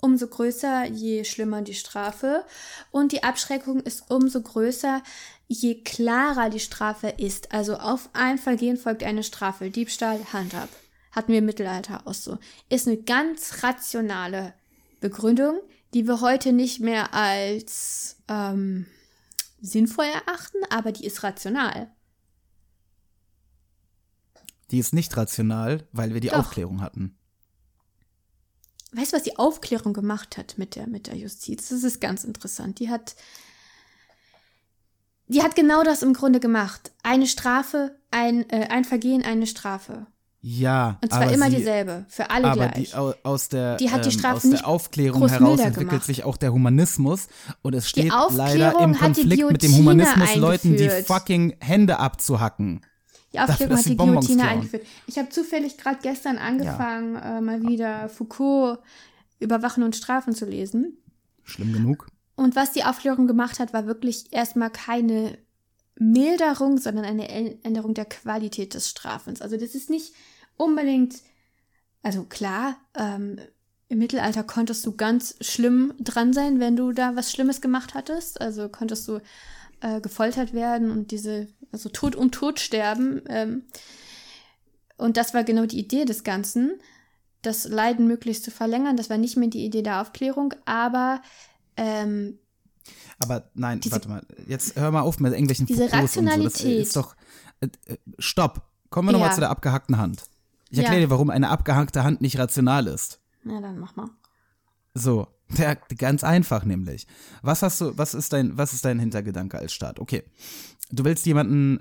umso 0.00 0.26
größer, 0.26 0.86
je 0.86 1.24
schlimmer 1.24 1.62
die 1.62 1.74
Strafe. 1.74 2.44
Und 2.90 3.12
die 3.12 3.22
Abschreckung 3.22 3.80
ist 3.80 4.10
umso 4.10 4.40
größer, 4.40 5.02
je 5.48 5.82
klarer 5.82 6.50
die 6.50 6.60
Strafe 6.60 7.08
ist. 7.08 7.52
Also 7.52 7.76
auf 7.76 8.10
ein 8.12 8.38
Vergehen 8.38 8.76
folgt 8.76 9.02
eine 9.02 9.22
Strafe. 9.22 9.70
Diebstahl, 9.70 10.20
Hand 10.32 10.54
ab. 10.54 10.68
Hatten 11.12 11.32
wir 11.32 11.38
im 11.38 11.46
Mittelalter 11.46 12.06
auch 12.06 12.14
so. 12.14 12.38
Ist 12.68 12.86
eine 12.86 12.98
ganz 12.98 13.62
rationale 13.62 14.54
Begründung, 15.00 15.60
die 15.94 16.06
wir 16.06 16.20
heute 16.20 16.52
nicht 16.52 16.80
mehr 16.80 17.14
als 17.14 18.16
ähm, 18.28 18.86
sinnvoll 19.60 20.04
erachten, 20.04 20.58
aber 20.70 20.92
die 20.92 21.06
ist 21.06 21.22
rational. 21.22 21.90
Die 24.70 24.78
ist 24.78 24.92
nicht 24.92 25.16
rational, 25.16 25.88
weil 25.92 26.12
wir 26.12 26.20
die 26.20 26.28
Doch. 26.28 26.40
Aufklärung 26.40 26.82
hatten. 26.82 27.17
Weißt 28.92 29.12
du, 29.12 29.16
was 29.16 29.22
die 29.22 29.36
Aufklärung 29.38 29.92
gemacht 29.92 30.36
hat 30.38 30.56
mit 30.56 30.74
der, 30.76 30.86
mit 30.86 31.06
der 31.08 31.16
Justiz? 31.16 31.68
Das 31.68 31.82
ist 31.82 32.00
ganz 32.00 32.24
interessant. 32.24 32.78
Die 32.78 32.88
hat, 32.88 33.16
die 35.26 35.42
hat 35.42 35.54
genau 35.56 35.82
das 35.84 36.02
im 36.02 36.14
Grunde 36.14 36.40
gemacht. 36.40 36.90
Eine 37.02 37.26
Strafe, 37.26 37.94
ein, 38.10 38.48
äh, 38.50 38.68
ein 38.70 38.84
Vergehen, 38.84 39.22
eine 39.24 39.46
Strafe. 39.46 40.06
Ja, 40.40 40.98
Und 41.02 41.10
zwar 41.12 41.32
immer 41.32 41.50
sie, 41.50 41.56
dieselbe, 41.56 42.06
für 42.08 42.30
alle 42.30 42.46
aber 42.46 42.68
gleich. 42.68 42.90
die, 42.90 42.94
au- 42.94 43.12
aus 43.24 43.48
der, 43.48 43.76
Die 43.76 43.90
hat 43.90 44.04
die 44.04 44.10
ähm, 44.10 44.18
Strafen 44.18 44.52
aus 44.52 44.58
der 44.60 44.68
Aufklärung 44.68 45.28
heraus 45.28 45.58
entwickelt 45.58 45.88
gemacht. 45.90 46.04
sich 46.06 46.22
auch 46.22 46.36
der 46.36 46.52
Humanismus 46.52 47.26
und 47.62 47.74
es 47.74 47.88
steht 47.88 48.12
leider 48.30 48.78
im 48.80 48.94
Konflikt 48.94 49.50
mit 49.50 49.62
dem 49.64 49.74
Humanismus, 49.74 50.36
Leuten 50.36 50.76
die 50.76 50.88
fucking 50.88 51.56
Hände 51.60 51.98
abzuhacken. 51.98 52.82
Die 53.32 53.40
Aufklärung 53.40 53.76
hat 53.76 53.84
die 53.84 53.96
Guillotine 53.96 54.48
eingeführt. 54.48 54.86
Ich 55.06 55.18
habe 55.18 55.28
zufällig 55.28 55.76
gerade 55.76 55.98
gestern 56.02 56.38
angefangen, 56.38 57.16
äh, 57.16 57.40
mal 57.40 57.62
wieder 57.62 58.08
Foucault 58.08 58.78
Überwachen 59.40 59.82
und 59.82 59.96
Strafen 59.96 60.34
zu 60.34 60.46
lesen. 60.46 60.98
Schlimm 61.44 61.72
genug. 61.72 62.08
Und 62.34 62.56
was 62.56 62.72
die 62.72 62.84
Aufklärung 62.84 63.26
gemacht 63.26 63.58
hat, 63.58 63.72
war 63.72 63.86
wirklich 63.86 64.32
erstmal 64.32 64.70
keine 64.70 65.38
Milderung, 65.98 66.78
sondern 66.78 67.04
eine 67.04 67.28
Änderung 67.28 67.94
der 67.94 68.04
Qualität 68.04 68.74
des 68.74 68.88
Strafens. 68.88 69.42
Also 69.42 69.56
das 69.56 69.74
ist 69.74 69.90
nicht 69.90 70.14
unbedingt, 70.56 71.16
also 72.02 72.24
klar, 72.24 72.76
ähm, 72.94 73.38
im 73.88 73.98
Mittelalter 73.98 74.44
konntest 74.44 74.84
du 74.84 74.94
ganz 74.96 75.36
schlimm 75.40 75.94
dran 75.98 76.32
sein, 76.32 76.60
wenn 76.60 76.76
du 76.76 76.92
da 76.92 77.16
was 77.16 77.32
Schlimmes 77.32 77.60
gemacht 77.60 77.94
hattest. 77.94 78.40
Also 78.40 78.68
konntest 78.68 79.08
du 79.08 79.20
äh, 79.80 80.00
gefoltert 80.00 80.52
werden 80.52 80.90
und 80.90 81.10
diese, 81.10 81.48
also 81.72 81.88
Tod 81.88 82.16
um 82.16 82.30
Tod 82.30 82.60
sterben. 82.60 83.22
Ähm, 83.28 83.64
und 84.96 85.16
das 85.16 85.34
war 85.34 85.44
genau 85.44 85.66
die 85.66 85.78
Idee 85.78 86.04
des 86.04 86.24
Ganzen, 86.24 86.80
das 87.42 87.64
Leiden 87.68 88.06
möglichst 88.08 88.44
zu 88.44 88.50
verlängern. 88.50 88.96
Das 88.96 89.10
war 89.10 89.18
nicht 89.18 89.36
mehr 89.36 89.48
die 89.48 89.64
Idee 89.64 89.82
der 89.82 90.00
Aufklärung, 90.00 90.54
aber 90.64 91.22
ähm, 91.76 92.38
Aber 93.20 93.50
nein, 93.54 93.80
Diese- 93.80 93.92
warte 93.92 94.08
mal. 94.08 94.26
Jetzt 94.46 94.76
hör 94.76 94.90
mal 94.90 95.02
auf 95.02 95.20
mit 95.20 95.32
irgendwelchen 95.32 95.66
Diese 95.66 95.84
Foucaults 95.88 96.16
und 96.16 96.24
so. 96.26 96.30
Das 96.30 96.38
Rationalität. 96.46 96.82
ist 96.82 96.96
doch. 96.96 97.14
Äh, 97.60 97.68
äh, 97.86 97.96
stopp. 98.18 98.62
Kommen 98.90 99.08
wir 99.08 99.12
nochmal 99.12 99.28
Ja. 99.28 99.34
zu 99.34 99.40
der 99.40 99.50
abgehackten 99.50 99.98
Hand. 99.98 100.22
Ich 100.70 100.78
erkläre 100.78 101.00
Ja. 101.00 101.06
dir, 101.06 101.10
warum 101.10 101.30
eine 101.30 101.48
abgehackte 101.50 102.02
Hand 102.04 102.20
nicht 102.20 102.38
rational 102.38 102.86
ist. 102.86 103.20
Na, 103.44 103.60
dann 103.60 103.78
mach 103.78 103.94
mal. 103.96 104.08
So, 104.94 105.28
der, 105.56 105.76
ganz 105.76 106.24
einfach 106.24 106.64
nämlich. 106.64 107.06
Was 107.42 107.62
hast 107.62 107.80
du, 107.80 107.96
was 107.96 108.14
ist 108.14 108.32
dein, 108.32 108.56
was 108.58 108.72
ist 108.72 108.84
dein 108.84 108.98
Hintergedanke 108.98 109.58
als 109.58 109.72
Staat? 109.72 109.98
Okay, 110.00 110.24
du 110.90 111.04
willst 111.04 111.26
jemanden, 111.26 111.80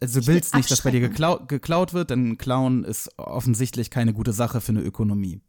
also 0.00 0.20
du 0.20 0.26
will 0.26 0.34
willst 0.36 0.54
nicht, 0.54 0.70
dass 0.70 0.82
bei 0.82 0.90
dir 0.90 0.98
abschrecken. 0.98 1.12
geklau, 1.14 1.46
geklaut 1.46 1.92
wird, 1.94 2.10
denn 2.10 2.38
Klauen 2.38 2.84
ist 2.84 3.10
offensichtlich 3.18 3.90
keine 3.90 4.12
gute 4.12 4.32
Sache 4.32 4.60
für 4.60 4.72
eine 4.72 4.82
Ökonomie. 4.82 5.40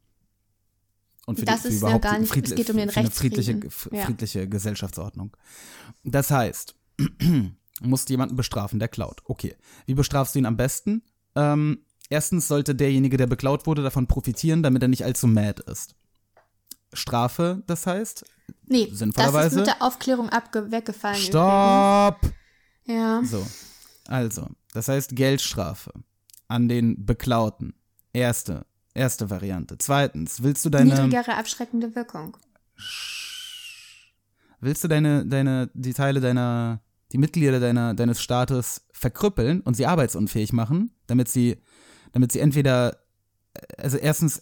Und 1.25 1.39
für, 1.39 1.45
Das 1.45 1.63
die, 1.63 1.67
für 1.69 1.73
ist 1.73 1.81
ja 1.81 1.87
überhaupt 1.87 2.03
gar 2.03 2.13
die 2.15 2.21
nicht- 2.21 2.35
es 2.35 2.55
geht 2.55 2.69
um 2.69 2.77
den 2.77 2.89
eine 2.89 3.11
friedliche, 3.11 3.59
Ja. 3.91 4.05
friedliche 4.05 4.47
Gesellschaftsordnung. 4.47 5.35
Das 6.03 6.31
heißt, 6.31 6.73
du 6.97 7.51
musst 7.81 8.09
jemanden 8.09 8.35
bestrafen, 8.37 8.79
der 8.79 8.87
klaut. 8.87 9.21
Okay, 9.25 9.55
wie 9.85 9.93
bestrafst 9.93 10.35
du 10.35 10.39
ihn 10.39 10.45
am 10.45 10.55
besten? 10.55 11.03
Ähm, 11.35 11.79
erstens 12.09 12.47
sollte 12.47 12.73
derjenige, 12.75 13.17
der 13.17 13.27
beklaut 13.27 13.67
wurde, 13.67 13.83
davon 13.83 14.07
profitieren, 14.07 14.63
damit 14.63 14.81
er 14.81 14.87
nicht 14.87 15.03
allzu 15.03 15.27
mad 15.27 15.61
ist. 15.69 15.95
Strafe, 16.93 17.61
das 17.67 17.85
heißt, 17.85 18.23
Nee, 18.67 18.85
das 18.85 18.93
ist 18.93 18.99
Sinnvollerweise- 18.99 19.57
mit 19.57 19.67
der 19.67 19.81
Aufklärung 19.81 20.29
abge 20.29 20.71
weggefallen. 20.71 21.17
Stopp! 21.17 22.15
übrigens. 22.21 22.37
Ja. 22.87 23.21
So, 23.23 23.45
also, 24.07 24.47
das 24.73 24.87
heißt 24.87 25.15
Geldstrafe 25.15 25.91
an 26.47 26.67
den 26.67 27.05
Beklauten. 27.05 27.73
Erste, 28.13 28.65
erste 28.93 29.29
Variante. 29.29 29.77
Zweitens, 29.77 30.41
willst 30.41 30.65
du 30.65 30.69
deine, 30.69 30.93
Niedrigere 30.93 31.35
abschreckende 31.35 31.95
Wirkung. 31.95 32.37
willst 34.59 34.83
du 34.83 34.87
deine, 34.87 35.25
deine, 35.25 35.69
die 35.73 35.93
Teile 35.93 36.21
deiner, 36.21 36.81
die 37.11 37.17
Mitglieder 37.17 37.59
deiner, 37.59 37.93
deines 37.93 38.21
Staates 38.21 38.87
verkrüppeln 38.91 39.61
und 39.61 39.75
sie 39.75 39.85
arbeitsunfähig 39.85 40.53
machen, 40.53 40.91
damit 41.05 41.27
sie, 41.27 41.57
damit 42.13 42.31
sie 42.31 42.39
entweder, 42.39 42.97
also 43.77 43.97
erstens, 43.97 44.41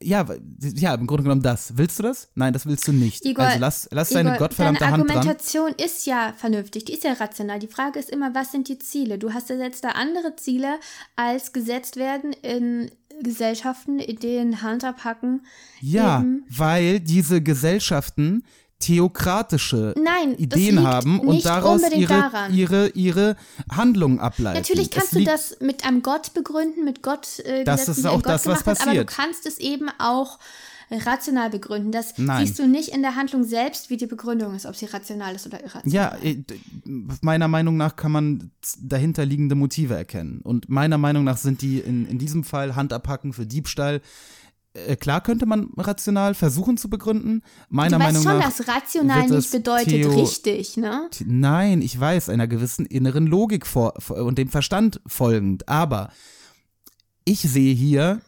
ja, 0.00 0.24
ja, 0.60 0.94
im 0.94 1.06
Grunde 1.06 1.24
genommen 1.24 1.42
das. 1.42 1.76
Willst 1.76 1.98
du 1.98 2.04
das? 2.04 2.28
Nein, 2.34 2.52
das 2.52 2.66
willst 2.66 2.86
du 2.86 2.92
nicht. 2.92 3.24
Igor, 3.24 3.44
also 3.44 3.58
lass, 3.58 3.88
lass 3.90 4.10
deine 4.10 4.30
Igor, 4.30 4.48
gottverdammte 4.48 4.80
deine 4.80 4.92
Hand 4.92 5.08
dran. 5.08 5.16
Argumentation 5.16 5.72
ist 5.72 6.06
ja 6.06 6.32
vernünftig, 6.36 6.84
die 6.84 6.94
ist 6.94 7.04
ja 7.04 7.14
rational. 7.14 7.58
Die 7.58 7.66
Frage 7.66 7.98
ist 7.98 8.10
immer, 8.10 8.34
was 8.34 8.52
sind 8.52 8.68
die 8.68 8.78
Ziele? 8.78 9.18
Du 9.18 9.34
hast 9.34 9.50
ja 9.50 9.56
jetzt 9.56 9.82
da 9.84 9.90
andere 9.90 10.36
Ziele, 10.36 10.78
als 11.16 11.52
gesetzt 11.52 11.96
werden 11.96 12.32
in 12.32 12.90
Gesellschaften, 13.22 13.98
in 13.98 14.18
denen 14.18 14.62
Handabhacken 14.62 15.44
Ja, 15.80 16.20
eben 16.20 16.44
weil 16.48 17.00
diese 17.00 17.42
Gesellschaften 17.42 18.44
theokratische 18.78 19.94
Nein, 19.96 20.34
Ideen 20.36 20.82
haben 20.82 21.20
und 21.20 21.44
daraus 21.44 21.82
ihre, 21.90 22.06
daran. 22.06 22.54
ihre, 22.54 22.88
ihre 22.88 23.36
Handlungen 23.70 24.20
ableiten. 24.20 24.58
Natürlich 24.58 24.90
kannst 24.90 25.14
du 25.14 25.24
das 25.24 25.58
mit 25.60 25.86
einem 25.86 26.02
Gott 26.02 26.34
begründen, 26.34 26.84
mit 26.84 27.02
Gott 27.02 27.38
äh, 27.40 27.64
Das 27.64 27.88
ist 27.88 28.06
auch 28.06 28.16
Gott 28.16 28.26
das, 28.26 28.46
was 28.46 28.64
gemacht 28.64 28.80
hat, 28.80 28.86
aber 28.88 28.96
du 28.96 29.04
passiert. 29.04 29.10
kannst 29.10 29.46
es 29.46 29.58
eben 29.58 29.88
auch 29.98 30.38
rational 30.90 31.50
begründen. 31.50 31.92
Das 31.92 32.14
Nein. 32.18 32.46
siehst 32.46 32.58
du 32.58 32.66
nicht 32.66 32.90
in 32.90 33.02
der 33.02 33.16
Handlung 33.16 33.44
selbst, 33.44 33.90
wie 33.90 33.96
die 33.96 34.06
Begründung 34.06 34.54
ist, 34.54 34.66
ob 34.66 34.76
sie 34.76 34.86
rational 34.86 35.34
ist 35.34 35.46
oder 35.46 35.62
irrational. 35.62 35.92
Ja, 35.92 36.16
äh, 36.22 36.42
meiner 37.22 37.48
Meinung 37.48 37.76
nach 37.76 37.96
kann 37.96 38.12
man 38.12 38.50
dahinterliegende 38.78 39.54
Motive 39.54 39.94
erkennen. 39.94 40.40
Und 40.42 40.68
meiner 40.68 40.98
Meinung 40.98 41.24
nach 41.24 41.38
sind 41.38 41.62
die 41.62 41.78
in, 41.78 42.06
in 42.06 42.18
diesem 42.18 42.44
Fall 42.44 42.76
Handabhacken 42.76 43.32
für 43.32 43.46
Diebstahl. 43.46 44.00
Äh, 44.74 44.96
klar 44.96 45.20
könnte 45.22 45.46
man 45.46 45.68
rational 45.76 46.34
versuchen 46.34 46.76
zu 46.76 46.90
begründen. 46.90 47.42
Meiner 47.68 47.98
du 47.98 48.04
weißt 48.04 48.12
Meinung 48.14 48.22
schon, 48.24 48.38
nach. 48.38 48.56
dass 48.56 48.66
rational 48.68 49.28
nicht 49.28 49.50
bedeutet 49.52 49.88
Theo- 49.88 50.20
richtig, 50.20 50.76
ne? 50.76 51.08
Nein, 51.24 51.80
ich 51.80 51.98
weiß, 51.98 52.28
einer 52.28 52.48
gewissen 52.48 52.84
inneren 52.84 53.26
Logik 53.28 53.66
vor, 53.66 53.94
und 54.10 54.36
dem 54.36 54.48
Verstand 54.48 55.00
folgend. 55.06 55.68
Aber 55.68 56.10
ich 57.24 57.40
sehe 57.40 57.72
hier 57.74 58.20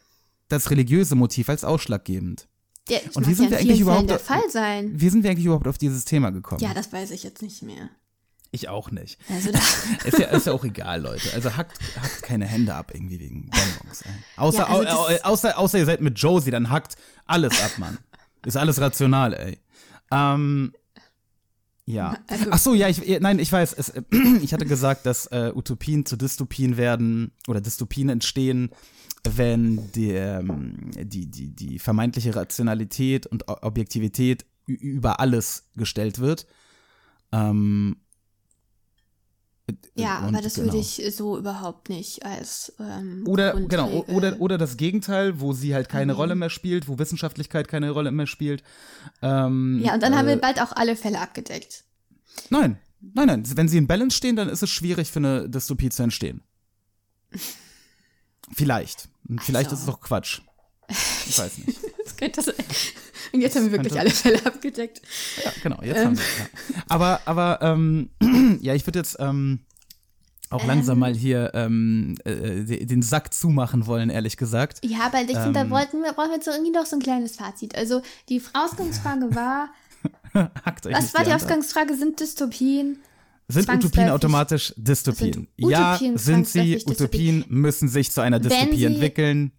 das 0.48 0.70
religiöse 0.70 1.16
Motiv 1.16 1.48
als 1.48 1.64
ausschlaggebend. 1.64 2.46
Der, 2.88 3.00
das 3.04 3.16
Und 3.16 3.26
wie 3.26 3.34
sind 3.34 3.46
ja 3.46 3.50
wir 3.50 3.58
eigentlich 3.58 3.80
überhaupt- 3.80 4.08
der 4.10 4.20
Fall 4.20 4.48
sein. 4.48 4.92
Wie 4.94 5.08
sind 5.08 5.24
wir 5.24 5.30
eigentlich 5.32 5.46
überhaupt 5.46 5.66
auf 5.66 5.78
dieses 5.78 6.04
Thema 6.04 6.30
gekommen? 6.30 6.60
Ja, 6.60 6.72
das 6.72 6.92
weiß 6.92 7.10
ich 7.10 7.24
jetzt 7.24 7.42
nicht 7.42 7.62
mehr. 7.64 7.90
Ich 8.50 8.68
auch 8.68 8.90
nicht. 8.90 9.18
Also 9.28 9.50
Ist 10.04 10.18
ja, 10.18 10.26
ist 10.28 10.46
ja 10.46 10.52
auch 10.52 10.64
egal, 10.64 11.02
Leute. 11.02 11.32
Also 11.34 11.56
hackt, 11.56 11.78
hackt 12.00 12.22
keine 12.22 12.46
Hände 12.46 12.74
ab 12.74 12.92
irgendwie 12.94 13.18
wegen 13.20 13.50
Bonbons. 13.50 14.04
Außer, 14.36 14.58
Ja, 14.58 14.66
also 14.66 14.88
au, 14.88 15.06
au, 15.06 15.16
außer, 15.22 15.58
außer 15.58 15.78
ihr 15.78 15.86
seid 15.86 16.00
mit 16.00 16.18
Josie, 16.18 16.50
dann 16.50 16.70
hackt 16.70 16.96
alles 17.26 17.60
ab, 17.62 17.72
Mann. 17.78 17.98
Ist 18.44 18.56
alles 18.56 18.80
rational, 18.80 19.34
ey. 19.34 19.58
Ähm, 20.10 20.72
ja. 21.84 22.16
Also- 22.28 22.46
Ach 22.50 22.58
so, 22.58 22.74
ja, 22.74 22.88
ich, 22.88 23.20
nein, 23.20 23.38
ich 23.38 23.50
weiß. 23.52 23.72
Es, 23.74 23.88
äh, 23.90 24.02
ich 24.42 24.52
hatte 24.52 24.66
gesagt, 24.66 25.06
dass 25.06 25.26
äh, 25.26 25.52
Utopien 25.54 26.06
zu 26.06 26.16
Dystopien 26.16 26.76
werden 26.76 27.32
oder 27.48 27.60
Dystopien 27.60 28.08
entstehen, 28.08 28.70
wenn 29.28 29.90
die, 29.92 30.10
ähm, 30.12 30.90
die, 30.96 31.26
die, 31.30 31.50
die 31.54 31.78
vermeintliche 31.78 32.34
Rationalität 32.36 33.26
und 33.26 33.48
Objektivität 33.48 34.46
über 34.66 35.20
alles 35.20 35.64
gestellt 35.76 36.18
wird. 36.18 36.46
Ähm, 37.32 37.96
ja, 39.96 40.18
und 40.20 40.34
aber 40.34 40.42
das 40.42 40.54
genau. 40.54 40.66
würde 40.66 40.78
ich 40.78 41.02
so 41.14 41.36
überhaupt 41.38 41.88
nicht 41.88 42.24
als 42.24 42.72
ähm, 42.78 43.24
Oder, 43.26 43.54
genau, 43.54 44.04
oder, 44.08 44.40
oder 44.40 44.58
das 44.58 44.76
Gegenteil, 44.76 45.40
wo 45.40 45.52
sie 45.52 45.74
halt 45.74 45.88
keine 45.88 46.12
Mhm. 46.12 46.18
Rolle 46.18 46.34
mehr 46.36 46.50
spielt, 46.50 46.86
wo 46.86 46.98
Wissenschaftlichkeit 46.98 47.66
keine 47.66 47.90
Rolle 47.90 48.12
mehr 48.12 48.26
spielt. 48.26 48.62
Ähm, 49.22 49.80
Ja, 49.84 49.94
und 49.94 50.02
dann 50.02 50.14
haben 50.16 50.26
äh, 50.28 50.34
wir 50.34 50.40
bald 50.40 50.60
auch 50.60 50.72
alle 50.72 50.94
Fälle 50.94 51.20
abgedeckt. 51.20 51.84
Nein, 52.50 52.78
nein, 53.00 53.26
nein. 53.26 53.42
Wenn 53.56 53.66
sie 53.68 53.78
in 53.78 53.86
Balance 53.88 54.16
stehen, 54.16 54.36
dann 54.36 54.48
ist 54.48 54.62
es 54.62 54.70
schwierig 54.70 55.10
für 55.10 55.18
eine 55.18 55.48
Dystopie 55.48 55.88
zu 55.88 56.02
entstehen. 56.04 56.42
Vielleicht. 58.52 59.08
Vielleicht 59.40 59.70
Also. 59.70 59.74
ist 59.74 59.80
es 59.80 59.86
doch 59.86 60.00
Quatsch. 60.00 60.40
Ich 61.28 61.36
weiß 61.38 61.58
nicht. 61.58 61.80
Das 62.32 62.32
könnte 62.34 62.42
sein. 62.42 62.54
Und 63.32 63.40
jetzt 63.40 63.56
haben 63.56 63.64
wir 63.66 63.72
wirklich 63.72 63.92
könnte- 63.92 64.00
alle 64.00 64.10
Fälle 64.10 64.46
abgedeckt. 64.46 65.02
Ja, 65.44 65.52
genau, 65.62 65.82
jetzt 65.82 65.96
Ähm. 65.98 66.04
haben 66.06 66.18
wir. 66.18 66.24
Ja. 66.76 66.82
Aber, 66.88 67.20
aber, 67.24 67.58
ähm, 67.62 68.10
ja, 68.62 68.74
ich 68.74 68.86
würde 68.86 68.98
jetzt 69.00 69.16
ähm, 69.18 69.60
auch 70.50 70.64
langsam 70.64 70.94
Ähm. 70.96 71.00
mal 71.00 71.14
hier 71.14 71.50
ähm, 71.54 72.14
äh, 72.24 72.62
de- 72.64 72.84
den 72.86 73.02
Sack 73.02 73.34
zumachen 73.34 73.86
wollen, 73.86 74.10
ehrlich 74.10 74.36
gesagt. 74.36 74.78
Ja, 74.84 75.00
aber 75.06 75.20
ich 75.22 75.26
finde, 75.36 75.52
da 75.52 75.62
Ähm. 75.62 75.70
wollten 75.70 76.02
wir, 76.02 76.12
brauchen 76.12 76.28
wir 76.28 76.36
jetzt 76.36 76.44
so 76.44 76.52
irgendwie 76.52 76.70
noch 76.72 76.86
so 76.86 76.96
ein 76.96 77.02
kleines 77.02 77.36
Fazit. 77.36 77.74
Also 77.74 78.00
die 78.28 78.40
Ausgangsfrage 78.52 79.28
war, 79.34 79.70
Hackt 80.64 80.86
euch 80.86 80.94
was 80.94 81.02
nicht 81.04 81.14
war 81.14 81.24
die. 81.24 81.32
Ausgangsfrage? 81.32 81.96
Sind 81.96 82.20
Dystopien? 82.20 82.98
Sind 83.48 83.68
Utopien 83.68 84.10
automatisch 84.10 84.72
Dystopien? 84.76 85.32
Sind 85.32 85.48
ja, 85.70 85.94
Utopien 85.94 86.18
sind 86.18 86.46
sie. 86.48 86.74
Dystopien? 86.74 86.96
Utopien 87.40 87.44
müssen 87.48 87.88
sich 87.88 88.10
zu 88.12 88.20
einer 88.20 88.42
Wenn 88.42 88.48
Dystopie 88.50 88.76
sie- 88.76 88.84
entwickeln. 88.84 89.52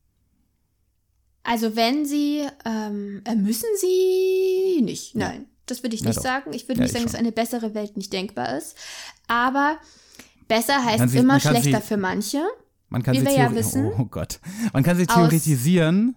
Also 1.50 1.76
wenn 1.78 2.06
sie, 2.06 2.46
ähm, 2.66 3.22
äh, 3.26 3.36
müssen 3.36 3.70
sie 3.80 4.82
nicht. 4.82 5.16
Nein, 5.16 5.46
das 5.66 5.82
würde 5.82 5.96
ich 5.96 6.02
Ja, 6.02 6.08
nicht 6.08 6.18
doch. 6.18 6.24
sagen. 6.24 6.52
Ich 6.54 6.68
würde 6.68 6.80
Ja, 6.80 6.84
nicht 6.84 6.92
ich 6.92 6.98
sagen, 6.98 7.06
dass 7.06 7.16
eine 7.16 7.32
bessere 7.32 7.74
Welt 7.74 7.96
nicht 7.96 8.12
denkbar 8.12 8.58
ist. 8.58 8.76
Aber 9.28 9.78
besser 10.50 10.84
heißt 10.84 11.10
sie- 11.10 11.18
immer 11.20 11.40
schlechter 11.40 11.80
sie- 11.82 11.88
für 11.88 11.96
manche. 11.98 12.44
Man 12.90 13.02
kann 13.02 13.16
Wie 13.16 13.20
sie 13.20 13.26
wir 13.26 13.34
ja 13.34 13.54
wissen, 13.56 13.86
oh, 13.88 13.96
oh 14.00 14.06
Gott. 14.06 14.40
Man 14.74 14.84
kann 14.84 14.98
sie 14.98 15.08
aus- 15.08 15.16
theoretisieren. 15.16 16.16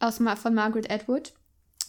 Aus, 0.00 0.18
Ma- 0.18 0.34
von 0.36 0.52
Margaret 0.54 0.90
Atwood. 0.90 1.32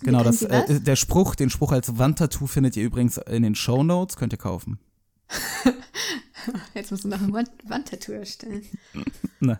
Genau, 0.02 0.24
das, 0.24 0.41
äh, 0.43 0.80
der 0.82 0.96
Spruch, 0.98 1.36
den 1.36 1.50
Spruch 1.50 1.72
als 1.72 1.98
Wandtattoo 1.98 2.46
findet 2.48 2.78
ihr 2.78 2.84
übrigens 2.84 3.18
in 3.18 3.41
den 3.43 3.56
Show 3.56 3.82
Notes, 3.84 4.18
könnt 4.18 4.34
ihr 4.34 4.38
kaufen. 4.39 4.78
Jetzt 6.74 6.91
musst 6.91 7.04
du 7.04 7.08
noch 7.10 7.22
ein 7.22 7.34
Wand 7.34 7.50
Wandtattoo 7.64 8.14
erstellen. 8.14 8.64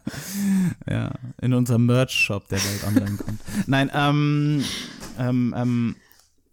Ja, 0.90 1.12
in 1.42 1.54
unserem 1.54 1.86
Merch-Shop, 1.86 2.48
der 2.48 2.58
bald 2.58 2.84
online 2.88 3.18
kommt. 3.18 3.40
Nein, 3.68 3.92
ähm, 3.94 4.64
ähm, 5.20 5.54
ähm, 5.56 5.96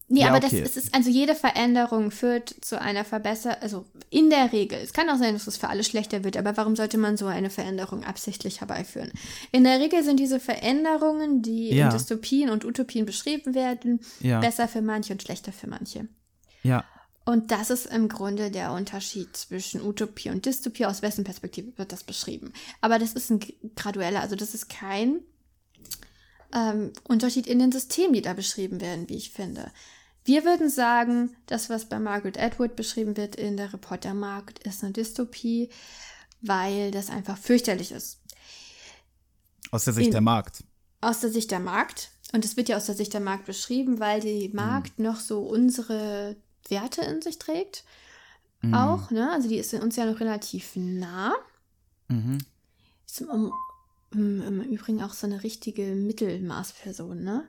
Nee, 0.08 0.20
Ja, 0.22 0.28
aber 0.34 0.44
okay. 0.44 0.60
das 0.60 0.76
ist, 0.76 0.94
also 0.94 1.08
jede 1.08 1.34
Veränderung 1.34 2.10
führt 2.10 2.54
zu 2.60 2.78
einer 2.78 3.02
Verbesserung, 3.02 3.56
also 3.62 3.86
in 4.10 4.28
der 4.28 4.52
Regel. 4.52 4.78
Es 4.82 4.92
kann 4.92 5.08
auch 5.08 5.16
sein, 5.16 5.32
dass 5.32 5.46
es 5.46 5.56
für 5.56 5.70
alle 5.70 5.84
schlechter 5.84 6.22
wird, 6.22 6.36
aber 6.36 6.54
warum 6.58 6.76
sollte 6.76 6.98
man 6.98 7.16
so 7.16 7.26
eine 7.26 7.48
Veränderung 7.48 8.04
absichtlich 8.04 8.60
herbeiführen? 8.60 9.10
In 9.52 9.64
der 9.64 9.80
Regel 9.80 10.02
sind 10.02 10.20
diese 10.20 10.38
Veränderungen, 10.38 11.40
die 11.40 11.70
Ja. 11.70 11.86
in 11.86 11.92
Dystopien 11.94 12.50
und 12.50 12.66
Utopien 12.66 13.06
beschrieben 13.06 13.54
werden, 13.54 14.00
Ja. 14.20 14.40
besser 14.40 14.68
für 14.68 14.82
manche 14.82 15.14
und 15.14 15.22
schlechter 15.22 15.52
für 15.52 15.68
manche. 15.68 16.08
ja, 16.62 16.84
Und 17.24 17.50
das 17.52 17.70
ist 17.70 17.86
im 17.86 18.08
Grunde 18.08 18.50
der 18.50 18.72
Unterschied 18.72 19.36
zwischen 19.36 19.80
Utopie 19.80 20.30
und 20.30 20.44
Dystopie. 20.44 20.86
Aus 20.86 21.02
wessen 21.02 21.22
Perspektive 21.24 21.76
wird 21.78 21.92
das 21.92 22.02
beschrieben? 22.02 22.52
Aber 22.80 22.98
das 22.98 23.12
ist 23.12 23.30
ein 23.30 23.40
gradueller, 23.76 24.20
also 24.20 24.34
das 24.34 24.54
ist 24.54 24.68
kein 24.68 25.20
ähm, 26.52 26.92
Unterschied 27.08 27.46
in 27.46 27.58
den 27.58 27.72
Systemen, 27.72 28.12
die 28.12 28.22
da 28.22 28.32
beschrieben 28.34 28.80
werden, 28.80 29.08
wie 29.08 29.16
ich 29.16 29.30
finde. 29.30 29.70
Wir 30.24 30.44
würden 30.44 30.68
sagen, 30.68 31.36
das, 31.46 31.70
was 31.70 31.88
bei 31.88 31.98
Margaret 31.98 32.38
Atwood 32.38 32.76
beschrieben 32.76 33.16
wird 33.16 33.36
in 33.36 33.56
der 33.56 33.72
Reportermarkt, 33.72 34.60
ist 34.66 34.82
eine 34.84 34.92
Dystopie, 34.92 35.70
weil 36.40 36.90
das 36.90 37.08
einfach 37.10 37.38
fürchterlich 37.38 37.92
ist. 37.92 38.18
aus 39.70 39.84
der 39.84 39.94
Sicht 39.94 40.06
In- 40.08 40.12
der 40.12 40.20
Markt. 40.20 40.64
Aus 41.00 41.20
der 41.20 41.30
Sicht 41.30 41.50
der 41.50 41.60
Markt. 41.60 42.10
Und 42.34 42.44
es 42.44 42.56
wird 42.56 42.68
ja 42.68 42.76
aus 42.76 42.86
der 42.86 42.94
Sicht 42.94 43.12
der 43.14 43.20
Markt 43.20 43.46
beschrieben, 43.46 44.00
weil 44.00 44.20
die 44.20 44.48
Mhm. 44.48 44.54
Markt 44.56 44.98
noch 44.98 45.18
so 45.18 45.40
unsere 45.40 46.36
Werte 46.68 47.02
in 47.02 47.22
sich 47.22 47.38
trägt. 47.38 47.84
Mhm. 48.62 48.74
Auch, 48.74 49.10
ne? 49.10 49.30
Also 49.32 49.48
die 49.48 49.56
ist 49.56 49.74
uns 49.74 49.96
ja 49.96 50.06
noch 50.06 50.20
relativ 50.20 50.72
nah. 50.76 51.34
Mhm. 52.08 52.38
ist 53.06 53.20
im, 53.22 53.52
im, 54.12 54.42
im 54.42 54.60
Übrigen 54.62 55.02
auch 55.02 55.14
so 55.14 55.26
eine 55.26 55.42
richtige 55.42 55.82
Mittelmaßperson, 55.94 57.22
ne? 57.22 57.48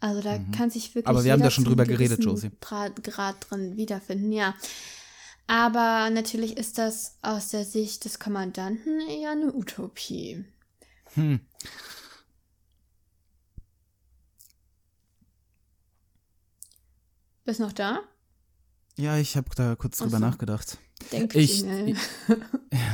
Also 0.00 0.20
da 0.20 0.38
kann 0.56 0.70
sich 0.70 0.94
wirklich. 0.94 1.04
Mhm. 1.04 1.10
Aber 1.10 1.24
wir 1.24 1.32
haben 1.32 1.42
da 1.42 1.50
schon 1.50 1.64
drüber 1.64 1.84
geredet, 1.84 2.24
Josie. 2.24 2.50
Grad 2.60 3.50
drin 3.50 3.76
wiederfinden, 3.76 4.32
ja. 4.32 4.54
Aber 5.46 6.08
natürlich 6.10 6.56
ist 6.56 6.78
das 6.78 7.18
aus 7.20 7.48
der 7.48 7.64
Sicht 7.64 8.04
des 8.06 8.18
Kommandanten 8.18 9.00
eher 9.00 9.32
eine 9.32 9.54
Utopie. 9.54 10.44
Hm. 11.14 11.40
Bist 17.44 17.60
noch 17.60 17.72
da? 17.72 18.00
Ja, 18.96 19.18
ich 19.18 19.36
habe 19.36 19.48
da 19.56 19.74
kurz 19.76 19.98
drüber 19.98 20.16
Ach 20.16 20.20
so. 20.20 20.26
nachgedacht. 20.26 20.78
Denk 21.12 21.34
Ich- 21.34 21.58
schnell. 21.60 21.94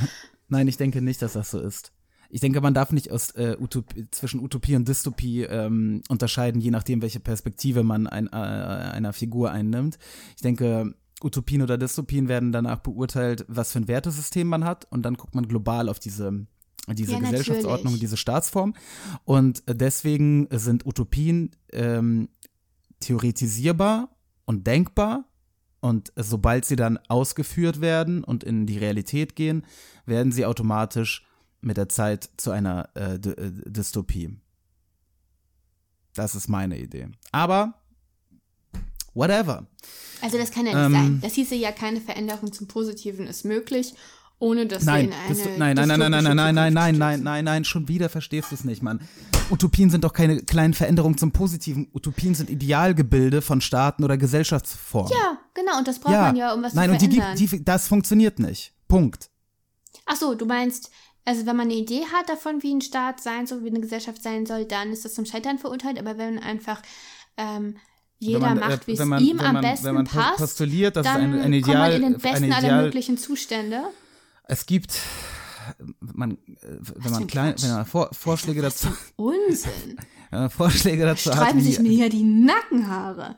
Nein, 0.48 0.66
ich 0.68 0.76
denke 0.76 1.02
nicht, 1.02 1.22
dass 1.22 1.34
das 1.34 1.50
so 1.50 1.60
ist. 1.60 1.92
Ich 2.32 2.40
denke, 2.40 2.60
man 2.60 2.74
darf 2.74 2.92
nicht 2.92 3.10
aus, 3.10 3.32
äh, 3.32 3.56
Utopie, 3.60 4.06
zwischen 4.12 4.40
Utopie 4.40 4.76
und 4.76 4.86
Dystopie 4.86 5.42
ähm, 5.42 6.02
unterscheiden, 6.08 6.60
je 6.60 6.70
nachdem, 6.70 7.02
welche 7.02 7.18
Perspektive 7.20 7.82
man 7.82 8.06
ein, 8.06 8.28
äh, 8.28 8.30
einer 8.30 9.12
Figur 9.12 9.50
einnimmt. 9.50 9.98
Ich 10.36 10.42
denke, 10.42 10.94
Utopien 11.22 11.60
oder 11.60 11.76
Dystopien 11.76 12.28
werden 12.28 12.52
danach 12.52 12.78
beurteilt, 12.78 13.44
was 13.48 13.72
für 13.72 13.80
ein 13.80 13.88
Wertesystem 13.88 14.46
man 14.46 14.64
hat 14.64 14.86
und 14.90 15.02
dann 15.02 15.14
guckt 15.16 15.34
man 15.34 15.48
global 15.48 15.88
auf 15.88 15.98
diese, 15.98 16.46
diese 16.88 17.12
Ja, 17.12 17.18
Gesellschaftsordnung, 17.18 17.98
diese 17.98 18.16
Staatsform. 18.16 18.74
Und 19.24 19.64
deswegen 19.68 20.46
sind 20.52 20.86
Utopien 20.86 21.50
ähm, 21.72 22.28
theoretisierbar 23.00 24.08
und 24.44 24.66
denkbar. 24.66 25.24
Und 25.80 26.12
sobald 26.16 26.64
sie 26.66 26.76
dann 26.76 26.98
ausgeführt 27.08 27.80
werden 27.80 28.22
und 28.22 28.44
in 28.44 28.66
die 28.66 28.78
Realität 28.78 29.34
gehen, 29.34 29.64
werden 30.06 30.30
sie 30.30 30.44
automatisch 30.44 31.26
mit 31.62 31.76
der 31.76 31.88
Zeit 31.88 32.28
zu 32.36 32.50
einer 32.50 32.88
äh, 32.94 33.14
äh, 33.14 33.50
Dystopie. 33.66 34.36
Das 36.14 36.34
ist 36.34 36.48
meine 36.48 36.78
Idee. 36.78 37.08
Aber, 37.32 37.74
whatever. 39.14 39.66
Also 40.20 40.36
das 40.38 40.50
kann 40.50 40.66
ja 40.66 40.74
nicht 40.74 40.86
Ähm, 40.86 40.92
sein. 40.92 41.20
Das 41.22 41.34
hieße 41.34 41.54
ja, 41.54 41.72
keine 41.72 42.00
Veränderung 42.00 42.52
zum 42.52 42.66
Positiven 42.66 43.26
ist 43.26 43.44
möglich, 43.44 43.94
ohne 44.40 44.66
dass 44.66 44.84
Nein, 44.84 45.10
wir 45.28 45.34
in 45.36 45.62
eine 45.62 45.74
nein, 45.74 45.76
nein, 45.76 45.86
nein, 45.86 45.98
nein, 45.98 46.10
nein, 46.10 46.22
nein, 46.22 46.34
nein, 46.34 46.54
nein, 46.54 46.72
nein, 46.74 46.98
nein, 46.98 47.22
nein, 47.22 47.44
nein, 47.44 47.64
schon 47.64 47.86
wieder 47.86 48.08
verstehst 48.08 48.50
du 48.50 48.54
es 48.56 48.64
nicht, 48.64 48.82
Mann. 48.82 49.00
Utopien 49.50 49.90
sind 49.90 50.02
doch 50.04 50.12
keine 50.12 50.42
kleinen 50.42 50.74
Veränderungen 50.74 51.18
zum 51.18 51.30
Positiven. 51.32 51.88
Utopien 51.94 52.34
sind 52.34 52.50
Idealgebilde 52.50 53.42
von 53.42 53.60
Staaten 53.60 54.02
oder 54.02 54.16
Gesellschaftsformen. 54.16 55.12
Ja, 55.12 55.38
genau, 55.54 55.78
und 55.78 55.86
das 55.88 55.98
braucht 55.98 56.14
man 56.14 56.36
ja, 56.36 56.52
um 56.54 56.62
was 56.62 56.74
Nein, 56.74 56.86
zu 56.88 56.92
und 56.94 57.02
die 57.02 57.06
verändern. 57.16 57.36
gibt, 57.36 57.52
die, 57.52 57.64
das 57.64 57.86
funktioniert 57.88 58.38
nicht. 58.38 58.72
Punkt. 58.88 59.28
Ach 60.06 60.16
so, 60.16 60.34
du 60.34 60.46
meinst, 60.46 60.90
also 61.24 61.44
wenn 61.46 61.56
man 61.56 61.66
eine 61.66 61.74
Idee 61.74 62.02
hat 62.12 62.28
davon, 62.28 62.62
wie 62.62 62.72
ein 62.74 62.80
Staat 62.80 63.20
sein 63.20 63.46
soll, 63.46 63.62
wie 63.64 63.68
eine 63.70 63.80
Gesellschaft 63.80 64.22
sein 64.22 64.46
soll, 64.46 64.64
dann 64.64 64.90
ist 64.90 65.04
das 65.04 65.14
zum 65.14 65.24
Scheitern 65.26 65.58
verurteilt, 65.58 65.98
aber 65.98 66.16
wenn 66.16 66.38
einfach 66.38 66.80
ähm, 67.36 67.76
jeder 68.18 68.40
man, 68.40 68.58
macht, 68.58 68.84
äh, 68.84 68.86
wie 68.86 68.92
es 68.92 69.04
man- 69.04 69.22
ihm 69.22 69.38
wenn 69.38 69.46
am 69.46 69.52
man- 69.54 69.62
besten 69.62 69.84
wenn 69.86 69.94
man 69.96 70.04
passt, 70.06 70.38
postuliert, 70.38 70.96
dass 70.96 71.06
es 71.06 71.12
dann 71.12 71.22
ein- 71.22 71.32
ein 71.34 71.40
kommt 71.42 71.54
Ideal- 71.54 71.78
man 71.78 71.92
in 71.92 72.02
den 72.02 72.14
ein 72.14 72.20
besten 72.20 72.52
aller 72.52 72.58
Ideal- 72.68 72.82
möglichen 72.84 73.18
Zustände. 73.18 73.82
Es 74.50 74.66
gibt, 74.66 74.98
man, 76.00 76.32
äh, 76.32 76.36
wenn 76.96 77.12
man 77.12 77.22
ein 77.22 77.26
klein, 77.28 77.52
Quatsch. 77.52 77.62
wenn 77.62 77.70
man 77.70 77.86
Vor, 77.86 78.08
Vorschläge 78.12 78.62
dazu, 78.62 78.88
Unsinn. 79.14 79.96
Vorschläge 80.50 81.04
dazu 81.04 81.30
hat, 81.30 81.36
Streifen 81.36 81.60
sich 81.60 81.78
mir 81.78 81.90
wie 81.90 81.96
hier 81.96 82.08
die 82.08 82.24
Nackenhaare. 82.24 83.36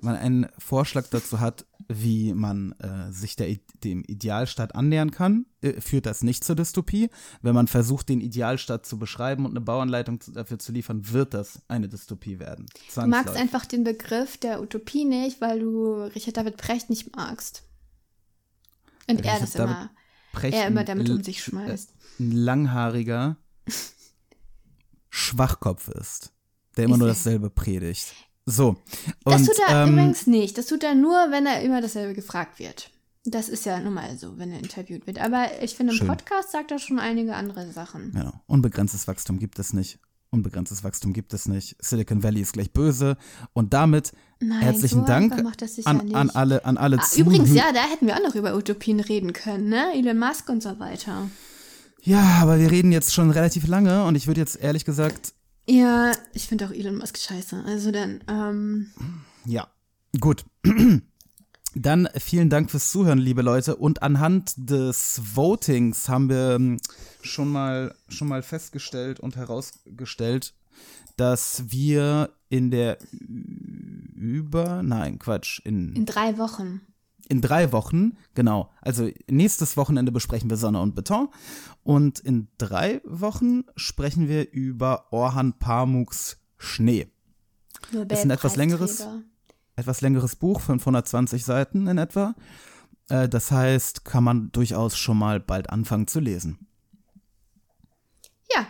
man 0.00 0.16
einen 0.16 0.48
Vorschlag 0.58 1.06
dazu 1.08 1.38
hat, 1.38 1.66
wie 1.86 2.34
man 2.34 2.72
äh, 2.80 3.12
sich 3.12 3.36
der, 3.36 3.56
dem 3.84 4.02
Idealstaat 4.02 4.74
annähern 4.74 5.12
kann, 5.12 5.46
äh, 5.60 5.80
führt 5.80 6.06
das 6.06 6.24
nicht 6.24 6.42
zur 6.42 6.56
Dystopie. 6.56 7.10
Wenn 7.42 7.54
man 7.54 7.68
versucht, 7.68 8.08
den 8.08 8.20
Idealstaat 8.20 8.84
zu 8.84 8.98
beschreiben 8.98 9.44
und 9.44 9.52
eine 9.52 9.60
Bauanleitung 9.60 10.20
zu, 10.20 10.32
dafür 10.32 10.58
zu 10.58 10.72
liefern, 10.72 11.12
wird 11.12 11.32
das 11.32 11.62
eine 11.68 11.88
Dystopie 11.88 12.40
werden. 12.40 12.66
Du 12.92 13.06
magst 13.06 13.36
einfach 13.36 13.66
den 13.66 13.84
Begriff 13.84 14.36
der 14.36 14.60
Utopie 14.60 15.04
nicht, 15.04 15.40
weil 15.40 15.60
du 15.60 15.94
Richard 16.12 16.36
David 16.36 16.56
Precht 16.56 16.90
nicht 16.90 17.14
magst. 17.14 17.62
Und 19.08 19.24
er 19.24 19.34
Richard 19.34 19.42
das 19.42 19.52
David 19.52 19.76
immer, 19.76 19.90
Precht, 20.32 20.56
er 20.56 20.66
immer 20.68 20.84
damit 20.84 21.08
um 21.10 21.16
ein- 21.18 21.24
sich 21.24 21.42
schmeißt. 21.42 21.92
ein 22.20 22.32
langhaariger 22.32 23.36
Schwachkopf 25.08 25.88
ist, 25.88 26.32
der 26.76 26.84
immer 26.84 26.94
Ist 26.94 26.98
nur 27.00 27.08
dasselbe 27.08 27.50
predigt. 27.50 28.14
So. 28.46 28.76
Das 29.24 29.40
und, 29.42 29.46
tut 29.46 29.58
er 29.68 29.84
ähm, 29.84 29.92
übrigens 29.92 30.26
nicht. 30.26 30.56
Das 30.58 30.66
tut 30.66 30.82
er 30.82 30.94
nur, 30.94 31.14
wenn 31.30 31.46
er 31.46 31.62
immer 31.62 31.80
dasselbe 31.80 32.14
gefragt 32.14 32.58
wird. 32.58 32.90
Das 33.24 33.48
ist 33.48 33.66
ja 33.66 33.78
nun 33.80 33.92
mal 33.94 34.16
so, 34.16 34.38
wenn 34.38 34.50
er 34.50 34.58
interviewt 34.60 35.06
wird. 35.06 35.18
Aber 35.18 35.62
ich 35.62 35.76
finde, 35.76 35.92
im 35.92 35.98
Schön. 35.98 36.06
Podcast 36.08 36.52
sagt 36.52 36.70
er 36.70 36.78
schon 36.78 36.98
einige 36.98 37.34
andere 37.34 37.70
Sachen. 37.70 38.12
Genau. 38.12 38.32
Unbegrenztes 38.46 39.06
Wachstum 39.08 39.38
gibt 39.38 39.58
es 39.58 39.72
nicht. 39.72 39.98
Unbegrenztes 40.32 40.84
Wachstum 40.84 41.12
gibt 41.12 41.34
es 41.34 41.48
nicht. 41.48 41.76
Silicon 41.80 42.22
Valley 42.22 42.40
ist 42.40 42.52
gleich 42.52 42.72
böse. 42.72 43.16
Und 43.52 43.74
damit 43.74 44.12
Nein, 44.38 44.60
herzlichen 44.60 45.00
so 45.00 45.04
Dank 45.06 45.32
an, 45.84 46.14
an 46.14 46.30
alle, 46.30 46.64
an 46.64 46.76
alle 46.76 46.98
Ah, 47.00 47.02
Zuhörer. 47.02 47.26
übrigens, 47.34 47.52
ja, 47.52 47.72
da 47.72 47.82
hätten 47.82 48.06
wir 48.06 48.14
auch 48.16 48.22
noch 48.22 48.36
über 48.36 48.54
Utopien 48.54 49.00
reden 49.00 49.32
können, 49.32 49.68
ne? 49.68 49.92
Elon 49.94 50.18
Musk 50.18 50.48
und 50.48 50.62
so 50.62 50.78
weiter. 50.78 51.28
Ja, 52.02 52.38
aber 52.40 52.60
wir 52.60 52.70
reden 52.70 52.92
jetzt 52.92 53.12
schon 53.12 53.30
relativ 53.30 53.66
lange 53.66 54.04
und 54.04 54.14
ich 54.14 54.28
würde 54.28 54.40
jetzt 54.40 54.56
ehrlich 54.60 54.84
gesagt, 54.84 55.34
Ja, 55.68 56.12
ich 56.32 56.46
finde 56.46 56.66
auch 56.66 56.70
Elon 56.70 56.96
Musk 56.96 57.18
scheiße. 57.18 57.64
Also 57.66 57.90
dann, 57.90 58.22
ähm, 58.28 58.90
ja, 59.46 59.66
gut. 60.20 60.44
Dann 61.74 62.08
vielen 62.16 62.50
Dank 62.50 62.70
fürs 62.70 62.90
Zuhören, 62.90 63.18
liebe 63.18 63.42
Leute. 63.42 63.76
Und 63.76 64.02
anhand 64.02 64.54
des 64.56 65.20
Votings 65.34 66.08
haben 66.08 66.28
wir 66.28 66.56
ähm, 66.56 66.80
schon 67.22 67.48
mal, 67.48 67.94
schon 68.08 68.28
mal 68.28 68.42
festgestellt 68.42 69.20
und 69.20 69.36
herausgestellt, 69.36 70.54
dass 71.16 71.64
wir 71.68 72.30
in 72.48 72.70
der 72.70 72.98
über, 74.14 74.82
nein, 74.82 75.18
Quatsch, 75.18 75.60
in, 75.64 75.94
in 75.94 76.06
drei 76.06 76.38
Wochen. 76.38 76.80
in 77.28 77.40
drei 77.40 77.72
Wochen, 77.72 78.16
genau, 78.34 78.70
also 78.80 79.08
nächstes 79.28 79.76
Wochenende 79.76 80.12
besprechen 80.12 80.50
wir 80.50 80.56
Sonne 80.56 80.80
und 80.80 80.94
Beton 80.94 81.28
und 81.82 82.18
in 82.18 82.48
drei 82.58 83.00
Wochen 83.04 83.64
sprechen 83.76 84.28
wir 84.28 84.50
über 84.52 85.12
Orhan 85.12 85.58
Pamuks 85.58 86.38
Schnee. 86.58 87.08
ist 87.92 88.22
ein 88.22 88.30
etwas 88.30 88.56
längeres- 88.56 89.00
Nobelpreisträger. 89.00 89.29
Etwas 89.80 90.02
längeres 90.02 90.36
Buch, 90.36 90.60
520 90.60 91.42
Seiten 91.42 91.86
in 91.86 91.96
etwa. 91.96 92.34
Äh, 93.08 93.30
Das 93.30 93.50
heißt, 93.50 94.04
kann 94.04 94.22
man 94.22 94.52
durchaus 94.52 94.98
schon 94.98 95.16
mal 95.16 95.40
bald 95.40 95.70
anfangen 95.70 96.06
zu 96.06 96.20
lesen. 96.20 96.66
Ja, 98.54 98.66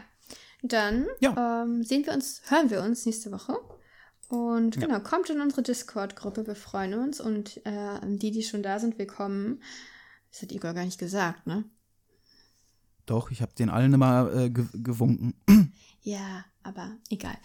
dann 0.62 1.08
Ja. 1.18 1.62
Ähm, 1.64 1.82
sehen 1.82 2.06
wir 2.06 2.12
uns, 2.14 2.42
hören 2.46 2.70
wir 2.70 2.82
uns 2.82 3.06
nächste 3.06 3.32
Woche. 3.32 3.58
Und 4.28 4.78
genau, 4.78 5.00
kommt 5.00 5.28
in 5.30 5.40
unsere 5.40 5.62
Discord-Gruppe, 5.62 6.46
wir 6.46 6.54
freuen 6.54 6.94
uns. 6.94 7.20
Und 7.20 7.60
äh, 7.66 7.98
die, 8.02 8.30
die 8.30 8.44
schon 8.44 8.62
da 8.62 8.78
sind, 8.78 8.96
willkommen. 8.96 9.60
Das 10.30 10.42
hat 10.42 10.52
Igor 10.52 10.74
gar 10.74 10.84
nicht 10.84 11.00
gesagt, 11.00 11.44
ne? 11.48 11.64
Doch, 13.06 13.32
ich 13.32 13.42
habe 13.42 13.52
den 13.58 13.68
allen 13.68 13.92
immer 13.92 14.32
äh, 14.32 14.50
ge 14.50 14.64
gewunken. 14.74 15.34
Ja, 16.02 16.44
aber 16.62 16.96
egal. 17.10 17.36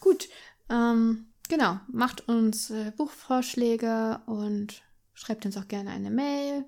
Gut, 0.00 0.28
ähm, 0.68 1.28
genau, 1.48 1.78
macht 1.88 2.28
uns 2.28 2.70
äh, 2.70 2.92
Buchvorschläge 2.96 4.20
und 4.26 4.82
schreibt 5.14 5.46
uns 5.46 5.56
auch 5.56 5.68
gerne 5.68 5.90
eine 5.90 6.10
Mail. 6.10 6.64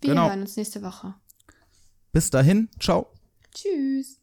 Wir 0.00 0.10
Genau. 0.10 0.28
hören 0.28 0.40
uns 0.40 0.56
nächste 0.56 0.82
Woche. 0.82 1.14
Bis 2.12 2.30
dahin, 2.30 2.68
ciao. 2.80 3.12
Tschüss. 3.54 4.21